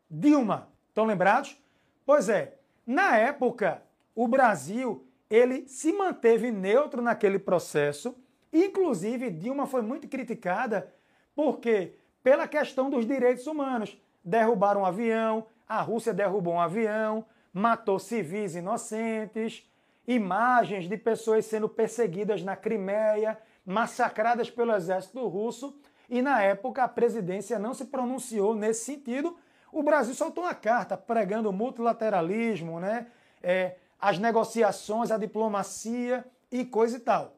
Dilma. 0.09 0.69
Estão 0.89 1.05
lembrados? 1.05 1.57
Pois 2.05 2.29
é, 2.29 2.59
na 2.85 3.17
época, 3.17 3.81
o 4.13 4.27
Brasil 4.27 5.05
ele 5.27 5.67
se 5.67 5.91
manteve 5.91 6.51
neutro 6.51 7.01
naquele 7.01 7.39
processo. 7.39 8.15
Inclusive, 8.56 9.30
Dilma 9.32 9.68
foi 9.68 9.82
muito 9.82 10.07
criticada 10.07 10.94
porque 11.36 11.95
pela 12.23 12.48
questão 12.48 12.90
dos 12.90 13.06
direitos 13.06 13.45
humanos. 13.48 14.02
Derrubaram 14.23 14.82
um 14.82 14.86
avião, 14.86 15.45
a 15.68 15.82
Rússia 15.82 16.14
derrubou 16.14 16.53
um 16.53 16.61
avião, 16.61 17.26
matou 17.52 17.99
civis 17.99 18.56
inocentes, 18.56 19.69
imagens 20.07 20.88
de 20.88 20.95
pessoas 20.95 21.45
sendo 21.45 21.68
perseguidas 21.68 22.44
na 22.44 22.56
Crimeia, 22.56 23.38
massacradas 23.65 24.49
pelo 24.49 24.73
exército 24.73 25.27
russo, 25.27 25.77
e 26.10 26.22
na 26.22 26.41
época 26.41 26.82
a 26.82 26.88
presidência 26.88 27.60
não 27.60 27.73
se 27.73 27.84
pronunciou 27.84 28.56
nesse 28.56 28.86
sentido. 28.86 29.36
O 29.69 29.84
Brasil 29.84 30.15
soltou 30.15 30.45
uma 30.45 30.56
carta 30.56 30.95
pregando 30.95 31.49
o 31.49 31.53
multilateralismo, 31.53 32.80
né? 32.80 33.07
É, 33.44 33.76
as 33.99 34.18
negociações, 34.18 35.11
a 35.11 35.18
diplomacia 35.18 36.26
e 36.49 36.64
coisa 36.64 36.95
e 36.95 36.99
tal. 37.02 37.34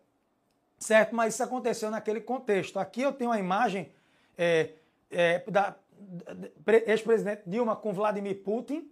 Certo? 0.77 1.15
Mas 1.15 1.33
isso 1.33 1.43
aconteceu 1.43 1.89
naquele 1.89 2.21
contexto. 2.21 2.79
Aqui 2.79 3.01
eu 3.01 3.11
tenho 3.11 3.31
a 3.31 3.39
imagem 3.39 3.91
é, 4.37 4.71
é, 5.09 5.39
da 5.49 5.75
ex-presidente 6.85 7.43
Dilma 7.47 7.75
com 7.75 7.93
Vladimir 7.93 8.43
Putin, 8.43 8.89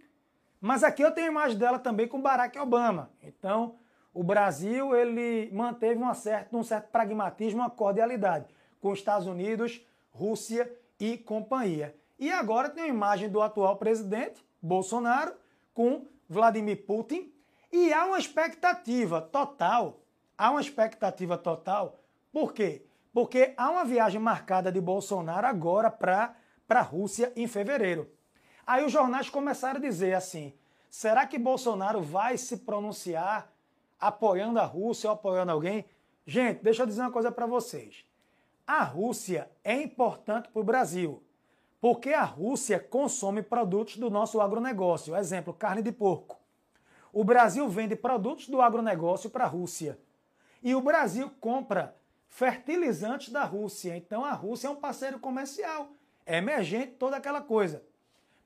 mas 0.60 0.82
aqui 0.82 1.02
eu 1.02 1.12
tenho 1.12 1.28
a 1.28 1.30
imagem 1.30 1.56
dela 1.56 1.78
também 1.78 2.08
com 2.08 2.20
Barack 2.20 2.58
Obama. 2.58 3.10
Então, 3.22 3.76
o 4.12 4.24
Brasil 4.24 4.96
ele 4.96 5.50
manteve 5.52 6.00
uma 6.00 6.14
certa, 6.14 6.56
um 6.56 6.64
certo 6.64 6.88
pragmatismo, 6.90 7.60
uma 7.60 7.70
cordialidade 7.70 8.46
com 8.80 8.90
os 8.90 8.98
Estados 8.98 9.26
Unidos, 9.26 9.84
Rússia 10.10 10.70
e 10.98 11.18
companhia. 11.18 11.94
E 12.18 12.32
agora 12.32 12.70
tem 12.70 12.84
a 12.84 12.88
imagem 12.88 13.28
do 13.28 13.42
atual 13.42 13.76
presidente, 13.76 14.42
Bolsonaro, 14.60 15.34
com 15.74 16.06
Vladimir 16.28 16.84
Putin. 16.86 17.30
E 17.70 17.92
há 17.92 18.06
uma 18.06 18.18
expectativa 18.18 19.20
total, 19.20 20.00
há 20.36 20.50
uma 20.50 20.60
expectativa 20.60 21.36
total, 21.38 21.98
por 22.32 22.52
quê? 22.52 22.84
Porque 23.12 23.54
há 23.56 23.70
uma 23.70 23.84
viagem 23.84 24.20
marcada 24.20 24.70
de 24.70 24.80
Bolsonaro 24.80 25.46
agora 25.46 25.90
para 25.90 26.36
a 26.68 26.82
Rússia 26.82 27.32
em 27.34 27.46
fevereiro. 27.46 28.10
Aí 28.66 28.84
os 28.84 28.92
jornais 28.92 29.30
começaram 29.30 29.78
a 29.78 29.82
dizer 29.82 30.14
assim: 30.14 30.52
será 30.90 31.26
que 31.26 31.38
Bolsonaro 31.38 32.02
vai 32.02 32.36
se 32.36 32.58
pronunciar 32.58 33.50
apoiando 33.98 34.60
a 34.60 34.64
Rússia 34.64 35.08
ou 35.08 35.14
apoiando 35.14 35.52
alguém? 35.52 35.86
Gente, 36.26 36.62
deixa 36.62 36.82
eu 36.82 36.86
dizer 36.86 37.00
uma 37.00 37.10
coisa 37.10 37.30
para 37.32 37.46
vocês. 37.46 38.04
A 38.66 38.82
Rússia 38.82 39.48
é 39.62 39.80
importante 39.80 40.48
para 40.48 40.60
o 40.60 40.64
Brasil, 40.64 41.22
porque 41.80 42.12
a 42.12 42.24
Rússia 42.24 42.80
consome 42.80 43.40
produtos 43.40 43.96
do 43.96 44.10
nosso 44.10 44.40
agronegócio. 44.40 45.14
Exemplo, 45.14 45.54
carne 45.54 45.82
de 45.82 45.92
porco. 45.92 46.36
O 47.12 47.22
Brasil 47.24 47.66
vende 47.68 47.94
produtos 47.94 48.48
do 48.48 48.60
agronegócio 48.60 49.30
para 49.30 49.44
a 49.44 49.48
Rússia. 49.48 49.98
E 50.62 50.74
o 50.74 50.80
Brasil 50.80 51.30
compra 51.40 51.96
fertilizantes 52.28 53.30
da 53.32 53.44
Rússia. 53.44 53.96
Então 53.96 54.24
a 54.24 54.32
Rússia 54.32 54.68
é 54.68 54.70
um 54.70 54.76
parceiro 54.76 55.18
comercial, 55.18 55.88
é 56.24 56.38
emergente, 56.38 56.92
toda 56.98 57.16
aquela 57.16 57.40
coisa. 57.40 57.82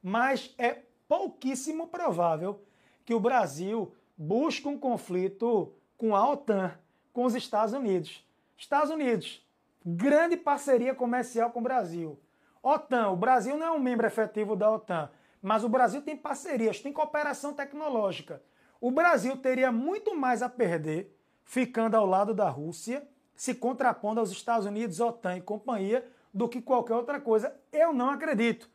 Mas 0.03 0.55
é 0.57 0.79
pouquíssimo 1.09 1.89
provável 1.89 2.63
que 3.05 3.15
o 3.15 3.21
Brasil 3.21 3.95
busque 4.17 4.69
um 4.69 4.79
conflito 4.79 5.75
com 5.97 6.15
a 6.15 6.31
OTAN, 6.31 6.73
com 7.13 7.25
os 7.25 7.35
Estados 7.35 7.75
Unidos. 7.75 8.25
Estados 8.57 8.91
Unidos, 8.91 9.45
grande 9.85 10.37
parceria 10.37 10.95
comercial 10.95 11.51
com 11.51 11.61
o 11.61 11.63
Brasil. 11.63 12.19
OTAN, 12.63 13.09
o 13.09 13.17
Brasil 13.17 13.57
não 13.57 13.67
é 13.67 13.71
um 13.71 13.81
membro 13.81 14.07
efetivo 14.07 14.55
da 14.55 14.71
OTAN, 14.71 15.11
mas 15.43 15.65
o 15.65 15.69
Brasil 15.69 16.03
tem 16.03 16.17
parcerias, 16.17 16.81
tem 16.81 16.93
cooperação 16.93 17.55
tecnológica. 17.55 18.43
O 18.81 18.91
Brasil 18.91 19.37
teria 19.37 19.73
muito 19.73 20.15
mais 20.15 20.43
a 20.43 20.49
perder 20.49 21.17
ficando 21.51 21.97
ao 21.97 22.07
lado 22.07 22.33
da 22.33 22.49
Rússia 22.49 23.03
se 23.35 23.55
contrapondo 23.55 24.21
aos 24.21 24.31
Estados 24.31 24.67
Unidos, 24.67 25.01
OTAN 25.01 25.37
e 25.37 25.41
companhia, 25.41 26.07
do 26.33 26.49
que 26.49 26.63
qualquer 26.63 26.95
outra 26.95 27.21
coisa. 27.21 27.53
Eu 27.73 27.93
não 27.93 28.09
acredito. 28.09 28.71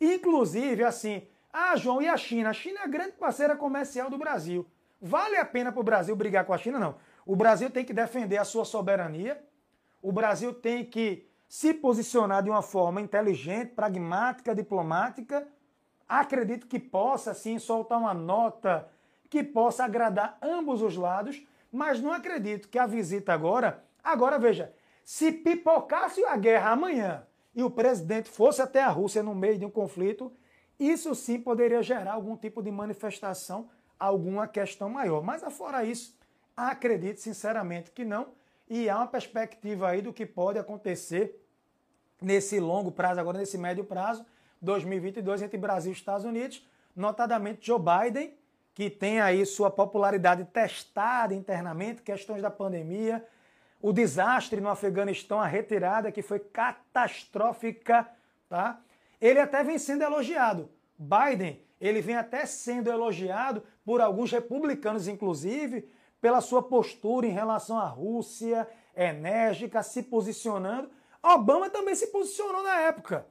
Inclusive, 0.00 0.84
assim, 0.84 1.26
ah, 1.52 1.74
João, 1.74 2.00
e 2.00 2.06
a 2.06 2.16
China? 2.16 2.50
A 2.50 2.52
China 2.52 2.80
é 2.80 2.84
a 2.84 2.86
grande 2.86 3.12
parceira 3.12 3.56
comercial 3.56 4.08
do 4.08 4.16
Brasil. 4.16 4.64
Vale 5.02 5.38
a 5.38 5.44
pena 5.44 5.72
para 5.72 5.80
o 5.80 5.82
Brasil 5.82 6.14
brigar 6.14 6.44
com 6.44 6.52
a 6.52 6.58
China? 6.58 6.78
Não. 6.78 6.94
O 7.26 7.34
Brasil 7.34 7.68
tem 7.68 7.84
que 7.84 7.92
defender 7.92 8.36
a 8.36 8.44
sua 8.44 8.64
soberania, 8.64 9.42
o 10.00 10.12
Brasil 10.12 10.54
tem 10.54 10.84
que 10.84 11.26
se 11.48 11.74
posicionar 11.74 12.44
de 12.44 12.50
uma 12.50 12.62
forma 12.62 13.00
inteligente, 13.00 13.72
pragmática, 13.74 14.54
diplomática. 14.54 15.48
Acredito 16.08 16.68
que 16.68 16.78
possa, 16.78 17.34
sim, 17.34 17.58
soltar 17.58 17.98
uma 17.98 18.14
nota 18.14 18.88
que 19.28 19.42
possa 19.42 19.84
agradar 19.84 20.38
ambos 20.40 20.80
os 20.80 20.96
lados, 20.96 21.44
mas 21.72 22.00
não 22.00 22.12
acredito 22.12 22.68
que 22.68 22.78
a 22.78 22.86
visita 22.86 23.32
agora 23.32 23.84
Agora 24.02 24.38
veja, 24.38 24.72
se 25.04 25.30
pipocasse 25.30 26.24
a 26.24 26.36
guerra 26.36 26.70
amanhã 26.70 27.26
e 27.54 27.62
o 27.62 27.70
presidente 27.70 28.28
fosse 28.28 28.62
até 28.62 28.82
a 28.82 28.88
Rússia 28.88 29.22
no 29.22 29.34
meio 29.34 29.58
de 29.58 29.64
um 29.64 29.70
conflito, 29.70 30.32
isso 30.78 31.14
sim 31.14 31.38
poderia 31.38 31.82
gerar 31.82 32.12
algum 32.12 32.36
tipo 32.36 32.62
de 32.62 32.70
manifestação, 32.70 33.68
alguma 33.98 34.48
questão 34.48 34.88
maior. 34.88 35.22
Mas 35.22 35.42
afora 35.42 35.84
isso, 35.84 36.16
acredito 36.56 37.20
sinceramente 37.20 37.90
que 37.90 38.04
não. 38.04 38.28
E 38.68 38.88
há 38.88 38.96
uma 38.96 39.06
perspectiva 39.06 39.88
aí 39.88 40.00
do 40.00 40.12
que 40.12 40.24
pode 40.24 40.58
acontecer 40.58 41.44
nesse 42.20 42.60
longo 42.60 42.92
prazo, 42.92 43.20
agora 43.20 43.38
nesse 43.38 43.58
médio 43.58 43.84
prazo, 43.84 44.24
2022, 44.62 45.42
entre 45.42 45.58
Brasil 45.58 45.90
e 45.90 45.94
Estados 45.94 46.24
Unidos, 46.24 46.66
notadamente 46.94 47.66
Joe 47.66 47.80
Biden, 47.80 48.34
que 48.74 48.88
tem 48.88 49.20
aí 49.20 49.44
sua 49.44 49.70
popularidade 49.70 50.44
testada 50.44 51.34
internamente, 51.34 52.02
questões 52.02 52.42
da 52.42 52.50
pandemia, 52.50 53.26
o 53.82 53.92
desastre 53.92 54.60
no 54.60 54.68
Afeganistão, 54.68 55.40
a 55.40 55.46
retirada 55.46 56.12
que 56.12 56.22
foi 56.22 56.38
catastrófica, 56.38 58.08
tá? 58.48 58.80
Ele 59.20 59.38
até 59.38 59.64
vem 59.64 59.78
sendo 59.78 60.02
elogiado. 60.02 60.70
Biden, 60.98 61.62
ele 61.80 62.00
vem 62.00 62.16
até 62.16 62.44
sendo 62.44 62.90
elogiado 62.90 63.62
por 63.84 64.00
alguns 64.00 64.30
republicanos, 64.30 65.08
inclusive, 65.08 65.90
pela 66.20 66.40
sua 66.40 66.62
postura 66.62 67.26
em 67.26 67.30
relação 67.30 67.78
à 67.78 67.86
Rússia, 67.86 68.68
enérgica, 68.94 69.82
se 69.82 70.02
posicionando. 70.02 70.90
Obama 71.22 71.70
também 71.70 71.94
se 71.94 72.08
posicionou 72.08 72.62
na 72.62 72.80
época. 72.80 73.26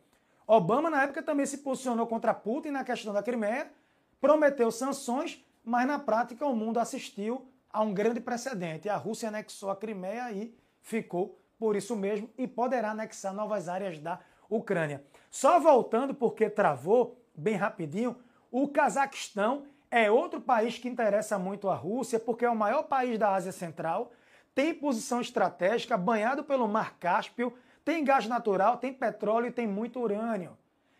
Obama, 0.47 0.89
na 0.89 1.03
época, 1.03 1.21
também 1.21 1.45
se 1.45 1.59
posicionou 1.59 2.07
contra 2.07 2.33
Putin 2.33 2.69
na 2.69 2.83
questão 2.83 3.13
da 3.13 3.21
Crimeia, 3.21 3.71
prometeu 4.19 4.71
sanções, 4.71 5.43
mas 5.63 5.87
na 5.87 5.99
prática 5.99 6.45
o 6.45 6.55
mundo 6.55 6.79
assistiu 6.79 7.47
há 7.71 7.81
um 7.81 7.93
grande 7.93 8.19
precedente. 8.19 8.89
A 8.89 8.95
Rússia 8.95 9.29
anexou 9.29 9.69
a 9.69 9.75
Crimeia 9.75 10.31
e 10.31 10.55
ficou 10.81 11.39
por 11.57 11.75
isso 11.75 11.95
mesmo 11.95 12.29
e 12.37 12.47
poderá 12.47 12.91
anexar 12.91 13.33
novas 13.33 13.67
áreas 13.67 13.99
da 13.99 14.19
Ucrânia. 14.49 15.03
Só 15.29 15.59
voltando, 15.59 16.13
porque 16.13 16.49
travou 16.49 17.21
bem 17.35 17.55
rapidinho, 17.55 18.15
o 18.51 18.67
Cazaquistão 18.67 19.65
é 19.91 20.09
outro 20.09 20.41
país 20.41 20.77
que 20.77 20.87
interessa 20.87 21.37
muito 21.37 21.69
a 21.69 21.75
Rússia, 21.75 22.19
porque 22.19 22.45
é 22.45 22.49
o 22.49 22.55
maior 22.55 22.83
país 22.83 23.17
da 23.17 23.33
Ásia 23.33 23.51
Central, 23.51 24.11
tem 24.55 24.73
posição 24.73 25.21
estratégica, 25.21 25.97
banhado 25.97 26.43
pelo 26.43 26.67
Mar 26.67 26.97
Cáspio, 26.99 27.53
tem 27.85 28.03
gás 28.03 28.27
natural, 28.27 28.77
tem 28.77 28.93
petróleo 28.93 29.47
e 29.47 29.51
tem 29.51 29.67
muito 29.67 29.99
urânio. 29.99 30.57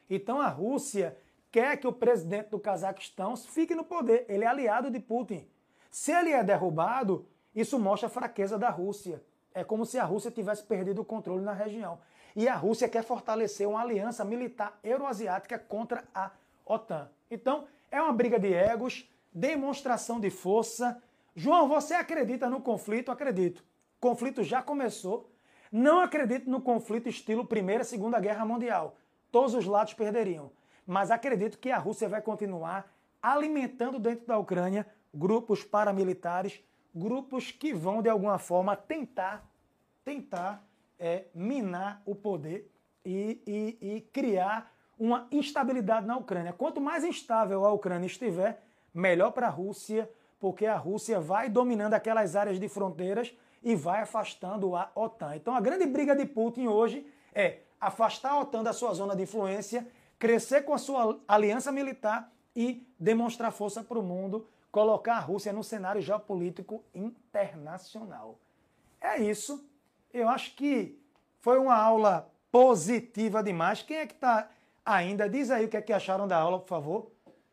Então 0.10 0.40
a 0.40 0.48
Rússia 0.48 1.18
quer 1.52 1.78
que 1.78 1.88
o 1.88 1.94
presidente 1.94 2.50
do 2.50 2.60
Cazaquistão 2.60 3.36
fique 3.36 3.76
no 3.76 3.84
poder. 3.84 4.26
Ele 4.28 4.44
é 4.44 4.48
aliado 4.48 4.90
de 4.90 5.00
Putin. 5.00 5.48
Se 5.90 6.12
ele 6.12 6.32
é 6.32 6.44
derrubado, 6.44 7.26
isso 7.56 7.80
mostra 7.80 8.08
a 8.08 8.12
fraqueza 8.12 8.58
da 8.58 8.70
Rússia. 8.70 9.24
É 9.54 9.64
como 9.64 9.86
se 9.86 9.98
a 9.98 10.04
Rússia 10.04 10.32
tivesse 10.32 10.64
perdido 10.64 11.02
o 11.02 11.06
controle 11.06 11.44
na 11.44 11.54
região. 11.54 12.00
E 12.36 12.48
a 12.48 12.56
Rússia 12.56 12.88
quer 12.88 13.04
fortalecer 13.04 13.68
uma 13.68 13.82
aliança 13.82 14.24
militar 14.24 14.80
euroasiática 14.84 15.58
contra 15.58 16.04
a 16.14 16.32
OTAN. 16.66 17.10
Então, 17.30 17.68
é 17.92 18.00
uma 18.02 18.14
briga 18.14 18.40
de 18.40 18.54
egos, 18.54 19.10
demonstração 19.34 20.20
de 20.20 20.30
força. 20.30 21.02
João, 21.36 21.68
você 21.68 21.96
acredita 21.96 22.50
no 22.50 22.62
conflito? 22.62 23.12
Acredito. 23.12 23.60
O 23.98 24.00
conflito 24.00 24.44
já 24.44 24.62
começou. 24.62 25.30
Não 25.72 26.00
acredito 26.02 26.50
no 26.50 26.62
conflito 26.62 27.10
estilo 27.10 27.46
Primeira 27.46 27.82
e 27.82 27.86
Segunda 27.86 28.20
Guerra 28.20 28.46
Mundial. 28.46 28.96
Todos 29.32 29.54
os 29.56 29.66
lados 29.66 29.94
perderiam. 29.94 30.52
Mas 30.90 31.12
acredito 31.12 31.60
que 31.60 31.70
a 31.70 31.78
Rússia 31.78 32.10
vai 32.10 32.20
continuar 32.20 32.92
alimentando 33.22 34.00
dentro 34.00 34.26
da 34.26 34.40
Ucrânia 34.40 34.88
grupos 35.14 35.64
paramilitares, 35.64 36.64
grupos 36.96 37.52
que 37.52 37.72
vão 37.72 38.02
de 38.02 38.10
alguma 38.10 38.40
forma 38.40 38.76
tentar, 38.76 39.48
tentar 40.04 40.68
é, 40.98 41.26
minar 41.32 42.02
o 42.08 42.16
poder 42.16 42.72
e, 43.06 43.40
e, 43.46 43.98
e 43.98 44.02
criar 44.12 44.74
uma 44.98 45.28
instabilidade 45.32 46.08
na 46.08 46.18
Ucrânia. 46.18 46.54
Quanto 46.54 46.82
mais 46.82 47.04
instável 47.04 47.66
a 47.66 47.72
Ucrânia 47.72 48.08
estiver, 48.08 48.64
melhor 48.92 49.30
para 49.30 49.46
a 49.46 49.52
Rússia, 49.52 50.10
porque 50.40 50.66
a 50.66 50.76
Rússia 50.76 51.20
vai 51.20 51.50
dominando 51.50 51.94
aquelas 51.94 52.36
áreas 52.36 52.60
de 52.60 52.68
fronteiras 52.68 53.32
e 53.62 53.76
vai 53.76 54.02
afastando 54.02 54.76
a 54.76 54.92
OTAN. 54.96 55.36
Então 55.36 55.54
a 55.54 55.62
grande 55.62 55.86
briga 55.86 56.16
de 56.16 56.26
Putin 56.26 56.66
hoje 56.66 57.06
é 57.32 57.60
afastar 57.80 58.32
a 58.32 58.40
OTAN 58.40 58.64
da 58.64 58.74
sua 58.74 58.92
zona 58.96 59.16
de 59.16 59.22
influência, 59.22 59.88
crescer 60.20 60.64
com 60.64 60.74
a 60.74 60.78
sua 60.78 61.20
aliança 61.28 61.72
militar 61.72 62.32
e 62.56 62.86
demonstrar 63.00 63.52
força 63.52 63.82
para 63.82 63.98
o 63.98 64.04
mundo 64.04 64.46
colocar 64.72 65.16
a 65.16 65.20
Rússia 65.20 65.52
no 65.52 65.64
cenário 65.64 66.02
geopolítico 66.02 66.84
internacional. 66.94 68.38
É 69.02 69.18
isso. 69.18 69.66
Eu 70.14 70.28
acho 70.30 70.56
que 70.56 71.00
foi 71.40 71.58
uma 71.58 71.76
aula 71.76 72.30
positiva 72.52 73.42
demais. 73.42 73.82
Quem 73.82 73.98
é 73.98 74.06
que 74.06 74.14
está 74.14 74.50
ainda? 74.86 75.30
Diz 75.30 75.50
aí 75.50 75.66
o 75.66 75.70
que 75.70 75.78
é 75.78 75.82
que 75.82 75.94
acharam 75.94 76.28
da 76.28 76.38
aula, 76.38 76.60
por 76.60 76.68
favor. 76.68 77.12